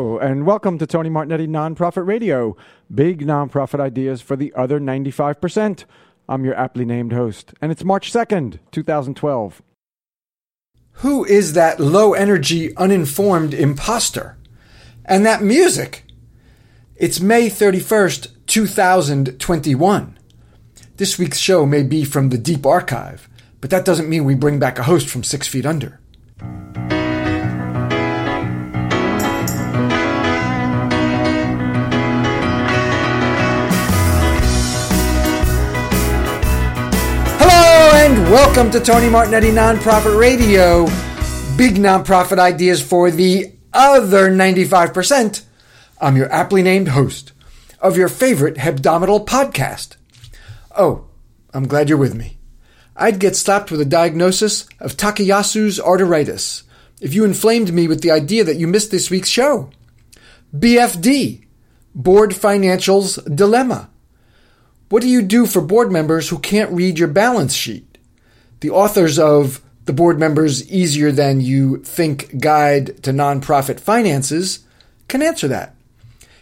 And 0.00 0.46
welcome 0.46 0.78
to 0.78 0.86
Tony 0.86 1.10
Martignetti 1.10 1.46
Nonprofit 1.46 2.06
Radio. 2.06 2.56
Big 2.92 3.20
nonprofit 3.20 3.80
ideas 3.80 4.22
for 4.22 4.34
the 4.34 4.50
other 4.56 4.80
95%. 4.80 5.84
I'm 6.26 6.42
your 6.42 6.54
aptly 6.54 6.86
named 6.86 7.12
host, 7.12 7.52
and 7.60 7.70
it's 7.70 7.84
March 7.84 8.10
2nd, 8.10 8.60
2012. 8.70 9.62
Who 10.92 11.26
is 11.26 11.52
that 11.52 11.78
low 11.78 12.14
energy, 12.14 12.74
uninformed 12.78 13.52
imposter? 13.52 14.38
And 15.04 15.26
that 15.26 15.42
music? 15.42 16.06
It's 16.96 17.20
May 17.20 17.50
31st, 17.50 18.46
2021. 18.46 20.18
This 20.96 21.18
week's 21.18 21.38
show 21.38 21.66
may 21.66 21.82
be 21.82 22.04
from 22.04 22.30
the 22.30 22.38
deep 22.38 22.64
archive, 22.64 23.28
but 23.60 23.68
that 23.68 23.84
doesn't 23.84 24.08
mean 24.08 24.24
we 24.24 24.34
bring 24.34 24.58
back 24.58 24.78
a 24.78 24.84
host 24.84 25.08
from 25.08 25.24
six 25.24 25.46
feet 25.46 25.66
under. 25.66 26.00
Welcome 38.30 38.70
to 38.70 38.78
Tony 38.78 39.08
Martignetti 39.08 39.50
Nonprofit 39.50 40.16
Radio. 40.16 40.84
Big 41.56 41.74
nonprofit 41.74 42.38
ideas 42.38 42.80
for 42.80 43.10
the 43.10 43.52
other 43.72 44.30
95%. 44.30 45.42
I'm 46.00 46.16
your 46.16 46.30
aptly 46.32 46.62
named 46.62 46.90
host 46.90 47.32
of 47.80 47.96
your 47.96 48.06
favorite 48.06 48.54
hebdomadal 48.54 49.26
podcast. 49.26 49.96
Oh, 50.78 51.06
I'm 51.52 51.66
glad 51.66 51.88
you're 51.88 51.98
with 51.98 52.14
me. 52.14 52.38
I'd 52.94 53.18
get 53.18 53.34
slapped 53.34 53.72
with 53.72 53.80
a 53.80 53.84
diagnosis 53.84 54.68
of 54.78 54.96
Takayasu's 54.96 55.80
arteritis 55.80 56.62
if 57.00 57.12
you 57.12 57.24
inflamed 57.24 57.74
me 57.74 57.88
with 57.88 58.00
the 58.00 58.12
idea 58.12 58.44
that 58.44 58.58
you 58.58 58.68
missed 58.68 58.92
this 58.92 59.10
week's 59.10 59.28
show. 59.28 59.70
BFD, 60.56 61.46
Board 61.96 62.30
Financials 62.30 63.18
Dilemma. 63.34 63.90
What 64.88 65.02
do 65.02 65.08
you 65.08 65.20
do 65.20 65.46
for 65.46 65.60
board 65.60 65.90
members 65.90 66.28
who 66.28 66.38
can't 66.38 66.70
read 66.70 66.96
your 66.96 67.08
balance 67.08 67.54
sheet? 67.54 67.89
The 68.60 68.70
authors 68.70 69.18
of 69.18 69.62
The 69.86 69.94
Board 69.94 70.18
Members 70.18 70.70
Easier 70.70 71.10
Than 71.10 71.40
You 71.40 71.78
Think 71.78 72.38
Guide 72.40 73.02
to 73.02 73.10
Nonprofit 73.10 73.80
Finances 73.80 74.66
can 75.08 75.22
answer 75.22 75.48
that. 75.48 75.74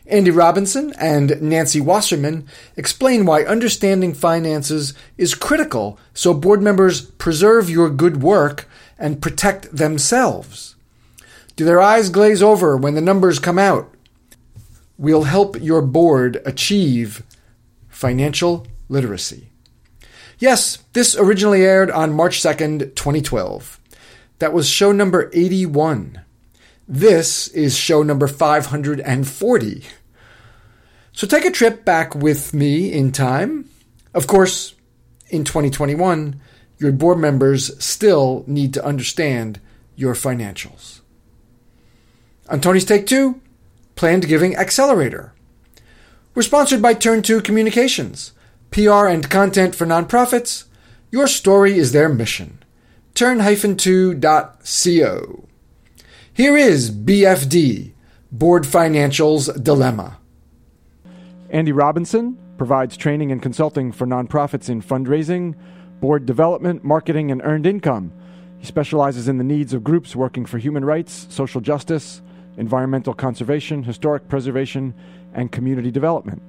Andy 0.04 0.32
Robinson 0.32 0.92
and 0.98 1.40
Nancy 1.40 1.80
Wasserman 1.80 2.48
explain 2.76 3.24
why 3.24 3.44
understanding 3.44 4.14
finances 4.14 4.94
is 5.16 5.36
critical 5.36 5.96
so 6.12 6.34
board 6.34 6.60
members 6.60 7.02
preserve 7.02 7.70
your 7.70 7.88
good 7.88 8.20
work 8.20 8.68
and 8.98 9.22
protect 9.22 9.76
themselves. 9.76 10.74
Do 11.54 11.64
their 11.64 11.80
eyes 11.80 12.08
glaze 12.08 12.42
over 12.42 12.76
when 12.76 12.94
the 12.94 13.00
numbers 13.00 13.38
come 13.38 13.58
out? 13.60 13.94
We'll 14.96 15.24
help 15.24 15.60
your 15.60 15.82
board 15.82 16.42
achieve 16.44 17.22
financial 17.88 18.66
literacy. 18.88 19.47
Yes, 20.38 20.78
this 20.92 21.16
originally 21.16 21.64
aired 21.64 21.90
on 21.90 22.12
March 22.12 22.40
2nd, 22.40 22.94
2012. 22.94 23.80
That 24.38 24.52
was 24.52 24.68
show 24.68 24.92
number 24.92 25.30
81. 25.32 26.20
This 26.86 27.48
is 27.48 27.76
show 27.76 28.04
number 28.04 28.28
540. 28.28 29.84
So 31.12 31.26
take 31.26 31.44
a 31.44 31.50
trip 31.50 31.84
back 31.84 32.14
with 32.14 32.54
me 32.54 32.92
in 32.92 33.10
time. 33.10 33.68
Of 34.14 34.28
course, 34.28 34.74
in 35.28 35.42
2021, 35.42 36.40
your 36.78 36.92
board 36.92 37.18
members 37.18 37.82
still 37.84 38.44
need 38.46 38.72
to 38.74 38.84
understand 38.84 39.60
your 39.96 40.14
financials. 40.14 41.00
On 42.48 42.60
Tony's 42.60 42.84
Take 42.84 43.06
Two, 43.06 43.40
Planned 43.96 44.28
Giving 44.28 44.54
Accelerator. 44.56 45.32
We're 46.34 46.42
sponsored 46.42 46.80
by 46.80 46.94
Turn 46.94 47.22
2 47.22 47.42
Communications 47.42 48.32
PR 48.70 49.06
and 49.06 49.28
content 49.30 49.74
for 49.74 49.86
nonprofits, 49.86 50.64
your 51.10 51.26
story 51.26 51.78
is 51.78 51.92
their 51.92 52.08
mission. 52.08 52.62
Turn-2.co. 53.14 54.24
Here 56.32 56.56
is 56.56 56.90
BFD, 56.90 57.92
Board 58.30 58.64
Financials 58.64 59.62
Dilemma. 59.62 60.18
Andy 61.50 61.72
Robinson 61.72 62.38
provides 62.58 62.96
training 62.96 63.32
and 63.32 63.42
consulting 63.42 63.90
for 63.90 64.06
nonprofits 64.06 64.68
in 64.68 64.82
fundraising, 64.82 65.54
board 66.00 66.26
development, 66.26 66.84
marketing, 66.84 67.30
and 67.30 67.40
earned 67.42 67.66
income. 67.66 68.12
He 68.58 68.66
specializes 68.66 69.28
in 69.28 69.38
the 69.38 69.44
needs 69.44 69.72
of 69.72 69.82
groups 69.82 70.14
working 70.14 70.44
for 70.44 70.58
human 70.58 70.84
rights, 70.84 71.26
social 71.30 71.60
justice, 71.60 72.20
environmental 72.56 73.14
conservation, 73.14 73.82
historic 73.84 74.28
preservation, 74.28 74.94
and 75.32 75.50
community 75.50 75.90
development. 75.90 76.42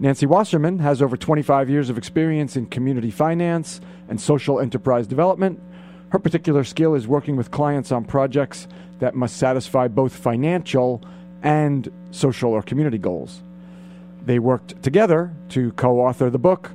Nancy 0.00 0.24
Wasserman 0.24 0.78
has 0.78 1.02
over 1.02 1.14
25 1.14 1.68
years 1.68 1.90
of 1.90 1.98
experience 1.98 2.56
in 2.56 2.64
community 2.64 3.10
finance 3.10 3.82
and 4.08 4.18
social 4.18 4.58
enterprise 4.58 5.06
development. 5.06 5.60
Her 6.08 6.18
particular 6.18 6.64
skill 6.64 6.94
is 6.94 7.06
working 7.06 7.36
with 7.36 7.50
clients 7.50 7.92
on 7.92 8.06
projects 8.06 8.66
that 9.00 9.14
must 9.14 9.36
satisfy 9.36 9.88
both 9.88 10.16
financial 10.16 11.02
and 11.42 11.92
social 12.12 12.50
or 12.50 12.62
community 12.62 12.96
goals. 12.96 13.42
They 14.24 14.38
worked 14.38 14.82
together 14.82 15.34
to 15.50 15.72
co 15.72 16.00
author 16.00 16.30
the 16.30 16.38
book, 16.38 16.72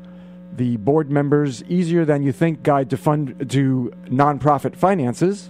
The 0.55 0.77
Board 0.77 1.09
Members 1.09 1.63
Easier 1.63 2.05
Than 2.05 2.21
You 2.21 2.31
Think 2.31 2.61
Guide 2.61 2.91
to, 2.91 2.97
Fund, 2.97 3.49
to 3.49 3.91
Nonprofit 4.05 4.75
Finances. 4.75 5.49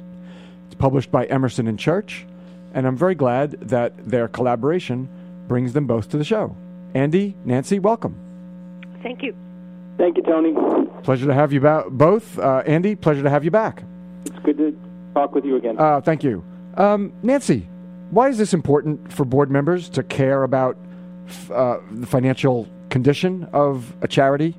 It's 0.68 0.76
published 0.76 1.12
by 1.12 1.26
Emerson 1.26 1.68
and 1.68 1.78
Church, 1.78 2.26
and 2.74 2.88
I'm 2.88 2.96
very 2.96 3.16
glad 3.16 3.52
that 3.68 3.94
their 4.10 4.30
collaboration 4.30 5.10
brings 5.50 5.74
them 5.74 5.88
both 5.88 6.08
to 6.12 6.18
the 6.18 6.24
show. 6.24 6.56
Andy, 7.00 7.36
Nancy, 7.44 7.78
welcome. 7.78 8.16
Thank 9.04 9.22
you. 9.22 9.36
Thank 9.98 10.16
you, 10.18 10.24
Tony. 10.24 10.54
Pleasure 11.04 11.28
to 11.28 11.34
have 11.34 11.52
you 11.52 11.60
ba- 11.60 11.84
both. 11.90 12.40
Uh, 12.40 12.64
Andy, 12.66 12.96
pleasure 12.96 13.22
to 13.22 13.30
have 13.30 13.44
you 13.44 13.52
back. 13.52 13.84
It's 14.26 14.40
good 14.46 14.58
to 14.58 14.76
talk 15.14 15.36
with 15.36 15.44
you 15.44 15.58
again. 15.58 15.76
Uh, 15.78 16.00
thank 16.00 16.24
you. 16.24 16.44
Um, 16.78 17.12
Nancy, 17.22 17.68
why 18.12 18.30
is 18.30 18.38
this 18.38 18.54
important 18.54 19.12
for 19.12 19.26
board 19.26 19.52
members 19.52 19.90
to 19.90 20.04
care 20.04 20.44
about 20.44 20.78
f- 21.28 21.52
uh, 21.52 21.78
the 21.92 22.08
financial 22.08 22.68
condition 22.90 23.48
of 23.52 23.94
a 24.02 24.08
charity? 24.08 24.56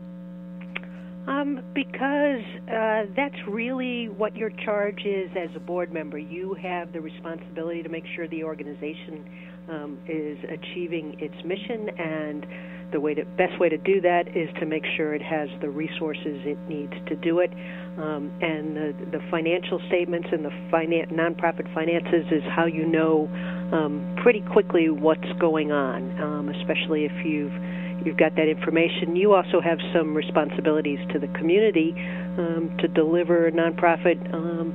Um, 1.26 1.62
because 1.74 2.42
uh, 2.70 3.06
that's 3.16 3.36
really 3.48 4.10
what 4.10 4.36
your 4.36 4.50
charge 4.50 5.04
is 5.06 5.30
as 5.36 5.48
a 5.56 5.60
board 5.60 5.90
member. 5.92 6.18
You 6.18 6.54
have 6.54 6.92
the 6.92 7.00
responsibility 7.00 7.82
to 7.82 7.88
make 7.88 8.04
sure 8.14 8.28
the 8.28 8.44
organization 8.44 9.24
um, 9.68 9.98
is 10.08 10.38
achieving 10.48 11.16
its 11.18 11.34
mission, 11.44 11.88
and 11.98 12.46
the 12.92 13.00
way 13.00 13.14
to, 13.14 13.24
best 13.36 13.58
way 13.58 13.68
to 13.68 13.78
do 13.78 14.00
that 14.00 14.28
is 14.28 14.48
to 14.60 14.66
make 14.66 14.84
sure 14.96 15.14
it 15.14 15.22
has 15.22 15.48
the 15.60 15.68
resources 15.68 16.40
it 16.44 16.58
needs 16.68 16.92
to 17.08 17.16
do 17.16 17.40
it. 17.40 17.50
Um, 17.98 18.30
and 18.40 18.76
the, 18.76 18.94
the 19.10 19.20
financial 19.30 19.80
statements 19.88 20.28
and 20.30 20.44
the 20.44 20.50
finan- 20.70 21.10
nonprofit 21.12 21.72
finances 21.74 22.26
is 22.30 22.42
how 22.54 22.66
you 22.66 22.86
know 22.86 23.28
um, 23.72 24.16
pretty 24.22 24.42
quickly 24.52 24.90
what's 24.90 25.32
going 25.40 25.72
on, 25.72 26.20
um, 26.20 26.48
especially 26.48 27.04
if 27.04 27.24
you've 27.24 27.52
you've 28.04 28.16
got 28.16 28.36
that 28.36 28.48
information. 28.48 29.16
You 29.16 29.34
also 29.34 29.60
have 29.60 29.78
some 29.92 30.14
responsibilities 30.14 31.00
to 31.12 31.18
the 31.18 31.26
community 31.28 31.92
um, 32.38 32.76
to 32.78 32.86
deliver 32.86 33.48
a 33.48 33.52
nonprofit 33.52 34.32
um, 34.32 34.70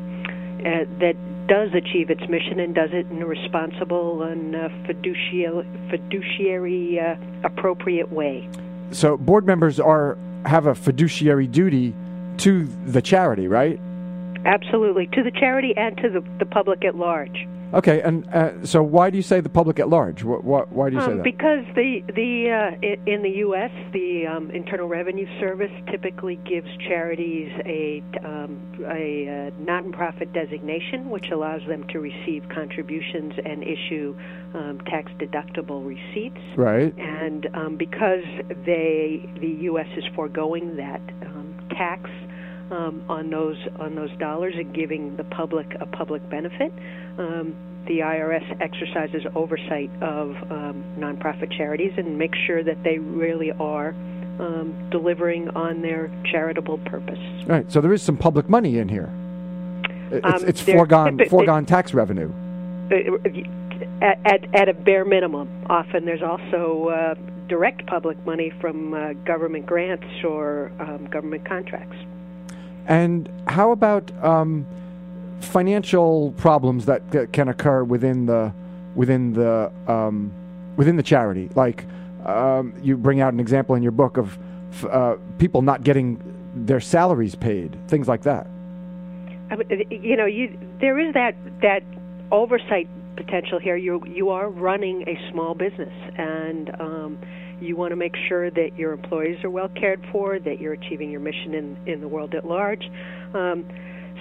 that 0.99 1.15
does 1.47 1.69
achieve 1.73 2.09
its 2.09 2.21
mission 2.29 2.59
and 2.59 2.73
does 2.73 2.89
it 2.93 3.05
in 3.07 3.21
a 3.21 3.25
responsible 3.25 4.23
and 4.23 4.55
uh, 4.55 4.69
fiduciary, 4.85 5.67
fiduciary 5.89 6.99
uh, 6.99 7.15
appropriate 7.43 8.11
way. 8.11 8.47
So 8.91 9.17
board 9.17 9.45
members 9.45 9.79
are 9.79 10.17
have 10.45 10.65
a 10.65 10.75
fiduciary 10.75 11.47
duty 11.47 11.93
to 12.37 12.65
the 12.85 13.01
charity, 13.01 13.47
right? 13.47 13.79
Absolutely, 14.45 15.07
to 15.07 15.23
the 15.23 15.31
charity 15.31 15.73
and 15.75 15.97
to 15.97 16.09
the, 16.09 16.23
the 16.39 16.45
public 16.45 16.83
at 16.85 16.95
large. 16.95 17.47
Okay, 17.73 18.01
and 18.01 18.27
uh, 18.33 18.65
so 18.65 18.83
why 18.83 19.09
do 19.09 19.15
you 19.15 19.23
say 19.23 19.39
the 19.39 19.49
public 19.49 19.79
at 19.79 19.87
large? 19.87 20.21
Wh- 20.21 20.43
wh- 20.43 20.69
why 20.73 20.89
do 20.89 20.97
you 20.97 21.01
say 21.01 21.11
um, 21.11 21.17
that? 21.17 21.23
Because 21.23 21.63
the 21.73 22.03
the 22.13 22.49
uh, 22.51 23.09
in 23.09 23.23
the 23.23 23.29
U.S. 23.45 23.71
the 23.93 24.27
um, 24.27 24.51
Internal 24.51 24.89
Revenue 24.89 25.27
Service 25.39 25.71
typically 25.89 26.35
gives 26.35 26.67
charities 26.79 27.49
a 27.65 28.03
um, 28.25 28.59
a 28.81 29.51
uh, 29.55 29.63
non-profit 29.63 30.33
designation, 30.33 31.09
which 31.09 31.27
allows 31.31 31.61
them 31.67 31.87
to 31.89 31.99
receive 31.99 32.43
contributions 32.49 33.33
and 33.45 33.63
issue 33.63 34.17
um, 34.53 34.81
tax 34.87 35.09
deductible 35.13 35.85
receipts. 35.85 36.41
Right. 36.57 36.93
And 36.97 37.47
um, 37.53 37.77
because 37.77 38.25
they 38.65 39.29
the 39.39 39.57
U.S. 39.71 39.87
is 39.95 40.03
foregoing 40.13 40.75
that 40.75 41.01
um, 41.25 41.57
tax. 41.69 42.09
Um, 42.71 43.03
on 43.09 43.29
those 43.29 43.57
on 43.79 43.95
those 43.95 44.11
dollars 44.17 44.53
and 44.55 44.73
giving 44.73 45.17
the 45.17 45.25
public 45.25 45.67
a 45.81 45.85
public 45.85 46.27
benefit. 46.29 46.71
Um, 47.17 47.53
the 47.85 47.99
IRS 47.99 48.61
exercises 48.61 49.23
oversight 49.35 49.89
of 50.01 50.29
um, 50.49 50.83
nonprofit 50.97 51.51
charities 51.57 51.91
and 51.97 52.17
makes 52.17 52.37
sure 52.47 52.63
that 52.63 52.81
they 52.83 52.99
really 52.99 53.51
are 53.51 53.89
um, 54.39 54.87
delivering 54.89 55.49
on 55.49 55.81
their 55.81 56.09
charitable 56.31 56.77
purpose. 56.85 57.19
Right. 57.45 57.69
So 57.71 57.81
there 57.81 57.91
is 57.91 58.01
some 58.01 58.17
public 58.17 58.47
money 58.47 58.77
in 58.77 58.87
here. 58.87 59.09
It's, 60.11 60.25
Um, 60.25 60.47
it's 60.47 60.61
foregone 60.61 61.17
typi- 61.17 61.29
foregone 61.29 61.65
tax 61.65 61.93
revenue. 61.93 62.31
Uh, 62.91 63.17
at, 64.01 64.19
at, 64.25 64.55
at 64.55 64.69
a 64.69 64.73
bare 64.73 65.05
minimum. 65.05 65.49
Often 65.69 66.05
there's 66.05 66.23
also 66.23 66.89
uh, 66.89 67.15
direct 67.47 67.85
public 67.87 68.23
money 68.25 68.51
from 68.61 68.93
uh, 68.93 69.13
government 69.25 69.65
grants 69.65 70.05
or 70.23 70.71
um, 70.79 71.07
government 71.07 71.45
contracts. 71.47 71.97
And 72.87 73.29
how 73.47 73.71
about 73.71 74.11
um, 74.23 74.65
financial 75.39 76.31
problems 76.37 76.85
that 76.85 77.01
c- 77.11 77.27
can 77.31 77.47
occur 77.47 77.83
within 77.83 78.25
the 78.25 78.53
within 78.95 79.33
the 79.33 79.71
um, 79.87 80.31
within 80.77 80.95
the 80.95 81.03
charity? 81.03 81.49
Like 81.55 81.85
um, 82.25 82.73
you 82.81 82.97
bring 82.97 83.21
out 83.21 83.33
an 83.33 83.39
example 83.39 83.75
in 83.75 83.83
your 83.83 83.91
book 83.91 84.17
of 84.17 84.37
f- 84.71 84.85
uh, 84.85 85.15
people 85.37 85.61
not 85.61 85.83
getting 85.83 86.21
their 86.53 86.79
salaries 86.79 87.35
paid, 87.35 87.77
things 87.87 88.07
like 88.07 88.23
that. 88.23 88.47
I 89.49 89.55
mean, 89.55 89.85
you 89.89 90.15
know, 90.15 90.25
you 90.25 90.57
there 90.79 90.97
is 90.99 91.13
that 91.13 91.35
that 91.61 91.83
oversight 92.31 92.87
potential 93.15 93.59
here. 93.59 93.75
You 93.75 94.03
you 94.05 94.29
are 94.29 94.49
running 94.49 95.03
a 95.07 95.31
small 95.31 95.53
business, 95.53 95.93
and 96.17 96.69
um, 96.79 97.17
you 97.61 97.75
want 97.75 97.91
to 97.91 97.95
make 97.95 98.15
sure 98.27 98.49
that 98.49 98.77
your 98.77 98.91
employees 98.93 99.43
are 99.43 99.49
well 99.49 99.69
cared 99.69 100.03
for, 100.11 100.39
that 100.39 100.59
you're 100.59 100.73
achieving 100.73 101.11
your 101.11 101.21
mission 101.21 101.53
in 101.53 101.77
in 101.85 102.01
the 102.01 102.07
world 102.07 102.33
at 102.35 102.45
large. 102.45 102.83
Um, 103.33 103.65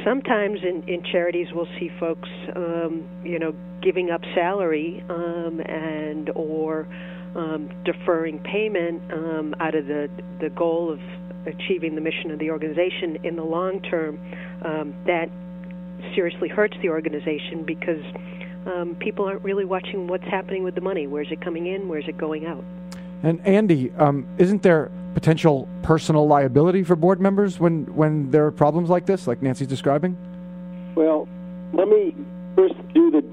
sometimes 0.04 0.60
in 0.62 0.88
in 0.88 1.02
charities, 1.10 1.48
we'll 1.52 1.68
see 1.78 1.90
folks, 1.98 2.28
um, 2.54 3.08
you 3.24 3.38
know, 3.38 3.54
giving 3.82 4.10
up 4.10 4.20
salary 4.34 5.04
um, 5.08 5.60
and 5.60 6.30
or 6.34 6.86
um, 7.34 7.70
deferring 7.84 8.38
payment 8.40 9.02
um, 9.12 9.54
out 9.60 9.74
of 9.74 9.86
the 9.86 10.08
the 10.40 10.50
goal 10.50 10.92
of 10.92 11.00
achieving 11.46 11.94
the 11.94 12.00
mission 12.00 12.30
of 12.30 12.38
the 12.38 12.50
organization 12.50 13.16
in 13.24 13.36
the 13.36 13.42
long 13.42 13.80
term 13.80 14.20
um, 14.64 14.94
that 15.06 15.30
seriously 16.14 16.48
hurts 16.48 16.76
the 16.82 16.88
organization 16.88 17.64
because 17.64 18.02
um, 18.66 18.96
people 19.00 19.24
aren't 19.26 19.42
really 19.42 19.64
watching 19.64 20.06
what's 20.06 20.24
happening 20.24 20.62
with 20.62 20.74
the 20.74 20.80
money. 20.80 21.06
Where's 21.06 21.28
it 21.30 21.40
coming 21.42 21.66
in? 21.66 21.88
Where's 21.88 22.08
it 22.08 22.18
going 22.18 22.46
out? 22.46 22.64
And 23.22 23.44
Andy, 23.46 23.92
um, 23.98 24.26
isn't 24.38 24.62
there 24.62 24.90
potential 25.14 25.68
personal 25.82 26.26
liability 26.26 26.84
for 26.84 26.96
board 26.96 27.20
members 27.20 27.58
when 27.58 27.84
when 27.94 28.30
there 28.30 28.46
are 28.46 28.52
problems 28.52 28.88
like 28.88 29.06
this, 29.06 29.26
like 29.26 29.42
Nancy's 29.42 29.68
describing? 29.68 30.16
Well, 30.94 31.28
let 31.72 31.88
me 31.88 32.14
first 32.56 32.74
do 32.94 33.10
the 33.10 33.24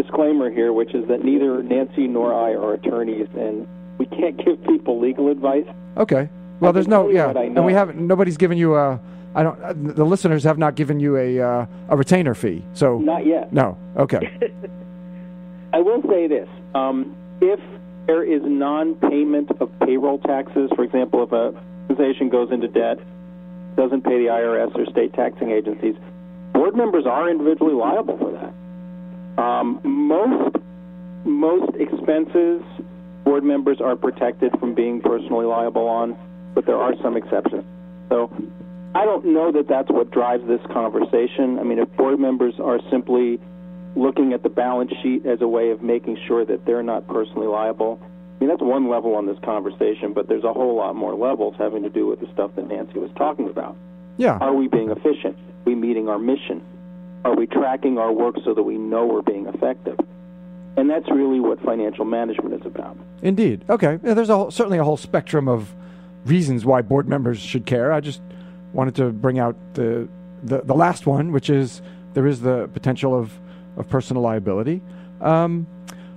disclaimer 0.00 0.50
here, 0.50 0.72
which 0.72 0.94
is 0.94 1.06
that 1.08 1.24
neither 1.24 1.62
Nancy 1.62 2.06
nor 2.06 2.32
I 2.34 2.52
are 2.54 2.74
attorneys, 2.74 3.28
and 3.36 3.66
we 3.98 4.06
can't 4.06 4.36
give 4.44 4.62
people 4.64 5.00
legal 5.00 5.28
advice. 5.28 5.66
Okay. 5.96 6.28
Well, 6.60 6.72
there's 6.72 6.88
no 6.88 7.08
yeah, 7.10 7.30
and 7.30 7.64
we 7.64 7.72
haven't. 7.72 7.98
Nobody's 7.98 8.36
given 8.36 8.56
you 8.56 8.76
a. 8.76 9.00
I 9.34 9.42
don't. 9.42 9.60
Uh, 9.60 9.74
the 9.76 10.04
listeners 10.04 10.44
have 10.44 10.58
not 10.58 10.76
given 10.76 11.00
you 11.00 11.16
a 11.16 11.40
uh, 11.40 11.66
a 11.88 11.96
retainer 11.96 12.34
fee. 12.34 12.64
So 12.72 12.98
Not 12.98 13.26
yet. 13.26 13.52
no. 13.52 13.76
Okay. 13.96 14.38
I 15.72 15.80
will 15.80 16.00
say 16.08 16.28
this: 16.28 16.48
um, 16.74 17.16
if 17.40 17.58
there 18.06 18.22
is 18.22 18.42
non-payment 18.44 19.50
of 19.60 19.70
payroll 19.80 20.18
taxes, 20.18 20.70
for 20.74 20.84
example, 20.84 21.22
if 21.22 21.32
a 21.32 21.54
organization 21.90 22.28
goes 22.28 22.50
into 22.50 22.68
debt, 22.68 22.98
doesn't 23.76 24.02
pay 24.02 24.18
the 24.18 24.26
IRS 24.26 24.74
or 24.76 24.86
state 24.90 25.12
taxing 25.14 25.50
agencies, 25.50 25.94
board 26.52 26.76
members 26.76 27.06
are 27.06 27.28
individually 27.30 27.74
liable 27.74 28.18
for 28.18 28.32
that. 28.32 29.42
Um, 29.42 29.80
most 29.84 30.56
most 31.24 31.74
expenses, 31.76 32.62
board 33.24 33.44
members 33.44 33.80
are 33.80 33.96
protected 33.96 34.52
from 34.60 34.74
being 34.74 35.00
personally 35.00 35.46
liable 35.46 35.86
on, 35.88 36.16
but 36.54 36.66
there 36.66 36.76
are 36.76 36.94
some 37.02 37.16
exceptions. 37.16 37.64
So. 38.08 38.30
I 38.96 39.04
don't 39.04 39.26
know 39.26 39.50
that 39.50 39.66
that's 39.66 39.90
what 39.90 40.12
drives 40.12 40.46
this 40.46 40.60
conversation. 40.72 41.58
I 41.58 41.64
mean, 41.64 41.80
if 41.80 41.90
board 41.96 42.20
members 42.20 42.54
are 42.60 42.78
simply 42.92 43.40
looking 43.96 44.32
at 44.32 44.42
the 44.42 44.48
balance 44.48 44.92
sheet 45.02 45.26
as 45.26 45.40
a 45.40 45.48
way 45.48 45.70
of 45.70 45.82
making 45.82 46.18
sure 46.26 46.44
that 46.44 46.64
they're 46.64 46.82
not 46.82 47.06
personally 47.06 47.46
liable. 47.46 48.00
I 48.02 48.06
mean, 48.40 48.48
that's 48.48 48.62
one 48.62 48.88
level 48.88 49.14
on 49.14 49.26
this 49.26 49.38
conversation, 49.44 50.12
but 50.12 50.28
there's 50.28 50.44
a 50.44 50.52
whole 50.52 50.76
lot 50.76 50.96
more 50.96 51.14
levels 51.14 51.54
having 51.58 51.82
to 51.84 51.90
do 51.90 52.06
with 52.06 52.20
the 52.20 52.26
stuff 52.32 52.50
that 52.56 52.68
Nancy 52.68 52.98
was 52.98 53.10
talking 53.16 53.48
about. 53.48 53.76
Yeah. 54.16 54.38
Are 54.38 54.54
we 54.54 54.68
being 54.68 54.90
efficient? 54.90 55.36
Are 55.36 55.64
we 55.64 55.74
meeting 55.74 56.08
our 56.08 56.18
mission? 56.18 56.62
Are 57.24 57.34
we 57.34 57.46
tracking 57.46 57.98
our 57.98 58.12
work 58.12 58.36
so 58.44 58.52
that 58.54 58.62
we 58.62 58.76
know 58.76 59.06
we're 59.06 59.22
being 59.22 59.46
effective? 59.46 59.98
And 60.76 60.90
that's 60.90 61.08
really 61.10 61.40
what 61.40 61.60
financial 61.62 62.04
management 62.04 62.54
is 62.60 62.66
about. 62.66 62.98
Indeed. 63.22 63.64
Okay. 63.68 63.98
Yeah, 64.02 64.14
there's 64.14 64.28
a 64.28 64.36
whole, 64.36 64.50
certainly 64.50 64.78
a 64.78 64.84
whole 64.84 64.96
spectrum 64.96 65.48
of 65.48 65.74
reasons 66.24 66.64
why 66.64 66.82
board 66.82 67.08
members 67.08 67.38
should 67.38 67.64
care. 67.64 67.92
I 67.92 68.00
just 68.00 68.20
wanted 68.72 68.96
to 68.96 69.10
bring 69.10 69.38
out 69.38 69.56
the 69.74 70.08
the, 70.42 70.60
the 70.62 70.74
last 70.74 71.06
one, 71.06 71.32
which 71.32 71.48
is 71.48 71.80
there 72.12 72.26
is 72.26 72.40
the 72.40 72.68
potential 72.74 73.18
of, 73.18 73.40
of 73.76 73.88
personal 73.88 74.22
liability. 74.22 74.80
Um, 75.20 75.66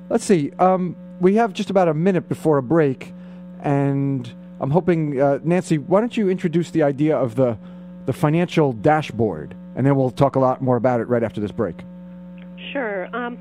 let's 0.10 0.24
see. 0.24 0.52
Um, 0.60 0.96
we 1.20 1.36
have 1.36 1.54
just 1.54 1.70
about 1.70 1.88
a 1.88 1.94
minute 1.94 2.30
before 2.30 2.58
a 2.58 2.64
break, 2.64 3.14
and 3.62 4.32
I'm 4.60 4.72
hoping 4.72 5.20
uh, 5.20 5.40
Nancy, 5.44 5.78
why 5.78 6.00
don't 6.00 6.16
you 6.16 6.30
introduce 6.30 6.72
the 6.72 6.84
idea 6.84 7.18
of 7.18 7.36
the 7.36 7.58
the 8.06 8.14
financial 8.14 8.72
dashboard, 8.72 9.54
and 9.76 9.86
then 9.86 9.96
we'll 9.96 10.12
talk 10.12 10.38
a 10.38 10.40
lot 10.40 10.62
more 10.62 10.78
about 10.78 11.02
it 11.02 11.10
right 11.10 11.24
after 11.24 11.42
this 11.42 11.52
break. 11.52 11.76
Sure. 12.72 13.14
Um, 13.14 13.38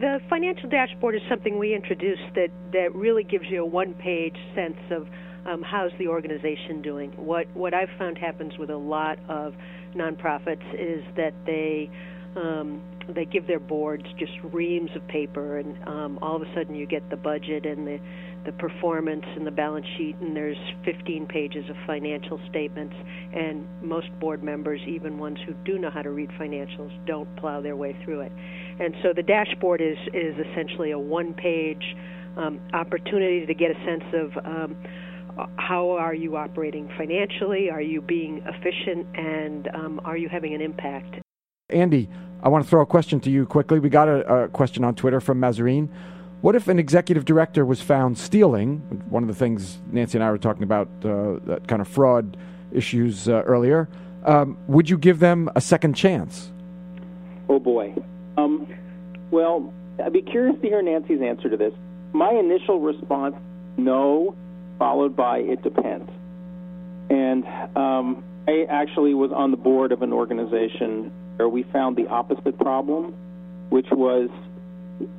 the 0.00 0.20
financial 0.28 0.68
dashboard 0.68 1.14
is 1.14 1.22
something 1.28 1.58
we 1.58 1.74
introduced 1.74 2.34
that, 2.34 2.48
that 2.72 2.94
really 2.94 3.22
gives 3.22 3.44
you 3.46 3.62
a 3.62 3.66
one 3.66 3.94
page 3.94 4.36
sense 4.54 4.78
of 4.90 5.06
um, 5.46 5.62
how's 5.62 5.92
the 5.98 6.08
organization 6.08 6.82
doing. 6.82 7.12
What, 7.12 7.46
what 7.54 7.72
I've 7.72 7.90
found 7.98 8.18
happens 8.18 8.58
with 8.58 8.70
a 8.70 8.76
lot 8.76 9.18
of 9.28 9.54
nonprofits 9.94 10.64
is 10.74 11.04
that 11.16 11.34
they 11.46 11.88
um, 12.36 12.82
they 13.14 13.24
give 13.24 13.46
their 13.46 13.60
boards 13.60 14.04
just 14.18 14.32
reams 14.52 14.90
of 14.94 15.06
paper, 15.08 15.58
and 15.58 15.76
um, 15.86 16.18
all 16.22 16.36
of 16.36 16.42
a 16.42 16.54
sudden 16.54 16.74
you 16.74 16.86
get 16.86 17.08
the 17.10 17.16
budget 17.16 17.66
and 17.66 17.86
the 17.86 18.00
the 18.44 18.52
performance 18.52 19.24
and 19.36 19.46
the 19.46 19.50
balance 19.50 19.86
sheet, 19.98 20.16
and 20.20 20.34
there's 20.34 20.56
15 20.86 21.26
pages 21.26 21.68
of 21.68 21.76
financial 21.86 22.40
statements. 22.48 22.94
And 23.34 23.66
most 23.82 24.08
board 24.18 24.42
members, 24.42 24.80
even 24.86 25.18
ones 25.18 25.38
who 25.46 25.52
do 25.64 25.78
know 25.78 25.90
how 25.90 26.00
to 26.00 26.10
read 26.10 26.30
financials, 26.40 26.90
don't 27.06 27.28
plow 27.36 27.60
their 27.60 27.76
way 27.76 27.94
through 28.02 28.22
it. 28.22 28.32
And 28.78 28.94
so 29.02 29.12
the 29.14 29.22
dashboard 29.22 29.82
is 29.82 29.98
is 30.14 30.34
essentially 30.50 30.90
a 30.90 30.98
one-page 30.98 31.96
um, 32.36 32.60
opportunity 32.72 33.44
to 33.46 33.54
get 33.54 33.70
a 33.70 33.84
sense 33.84 34.04
of. 34.14 34.44
Um, 34.44 34.76
how 35.56 35.90
are 35.90 36.12
you 36.12 36.36
operating 36.36 36.90
financially? 36.98 37.70
Are 37.70 37.80
you 37.80 38.02
being 38.02 38.42
efficient? 38.44 39.06
And 39.14 39.68
um, 39.68 40.00
are 40.04 40.16
you 40.16 40.28
having 40.28 40.54
an 40.54 40.60
impact? 40.60 41.20
Andy, 41.70 42.08
I 42.42 42.48
want 42.48 42.64
to 42.64 42.70
throw 42.70 42.80
a 42.80 42.86
question 42.86 43.20
to 43.20 43.30
you 43.30 43.44
quickly. 43.46 43.78
We 43.78 43.90
got 43.90 44.08
a, 44.08 44.44
a 44.44 44.48
question 44.48 44.84
on 44.84 44.94
Twitter 44.94 45.20
from 45.20 45.40
Mazarine. 45.40 45.88
What 46.40 46.56
if 46.56 46.68
an 46.68 46.78
executive 46.78 47.26
director 47.26 47.66
was 47.66 47.82
found 47.82 48.16
stealing? 48.16 48.78
One 49.10 49.22
of 49.22 49.28
the 49.28 49.34
things 49.34 49.78
Nancy 49.90 50.16
and 50.16 50.24
I 50.24 50.30
were 50.30 50.38
talking 50.38 50.62
about, 50.62 50.88
uh, 51.04 51.38
that 51.44 51.68
kind 51.68 51.82
of 51.82 51.88
fraud 51.88 52.38
issues 52.72 53.28
uh, 53.28 53.42
earlier. 53.44 53.88
Um, 54.24 54.56
would 54.66 54.88
you 54.88 54.96
give 54.96 55.18
them 55.18 55.50
a 55.54 55.60
second 55.60 55.94
chance? 55.94 56.50
Oh 57.48 57.58
boy. 57.58 57.94
Um, 58.38 58.66
well, 59.30 59.72
I'd 60.02 60.12
be 60.12 60.22
curious 60.22 60.58
to 60.62 60.66
hear 60.66 60.80
Nancy's 60.80 61.20
answer 61.20 61.50
to 61.50 61.56
this. 61.56 61.74
My 62.12 62.30
initial 62.30 62.80
response, 62.80 63.36
no, 63.76 64.34
followed 64.78 65.14
by 65.14 65.40
it 65.40 65.62
depends. 65.62 66.10
And 67.10 67.44
um, 67.76 68.24
I 68.48 68.66
actually 68.68 69.12
was 69.12 69.30
on 69.30 69.50
the 69.50 69.56
board 69.56 69.92
of 69.92 70.00
an 70.00 70.12
organization 70.12 71.12
where 71.40 71.48
we 71.48 71.62
found 71.72 71.96
the 71.96 72.06
opposite 72.08 72.58
problem, 72.58 73.14
which 73.70 73.86
was 73.92 74.28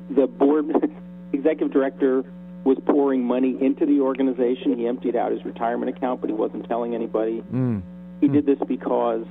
the 0.08 0.28
board 0.28 0.66
executive 1.32 1.72
director 1.72 2.22
was 2.62 2.78
pouring 2.86 3.24
money 3.24 3.56
into 3.60 3.84
the 3.84 3.98
organization. 3.98 4.78
He 4.78 4.86
emptied 4.86 5.16
out 5.16 5.32
his 5.32 5.44
retirement 5.44 5.96
account, 5.96 6.20
but 6.20 6.30
he 6.30 6.34
wasn't 6.34 6.68
telling 6.68 6.94
anybody. 6.94 7.42
Mm. 7.52 7.82
He 8.20 8.28
did 8.28 8.46
this 8.46 8.58
because 8.68 9.26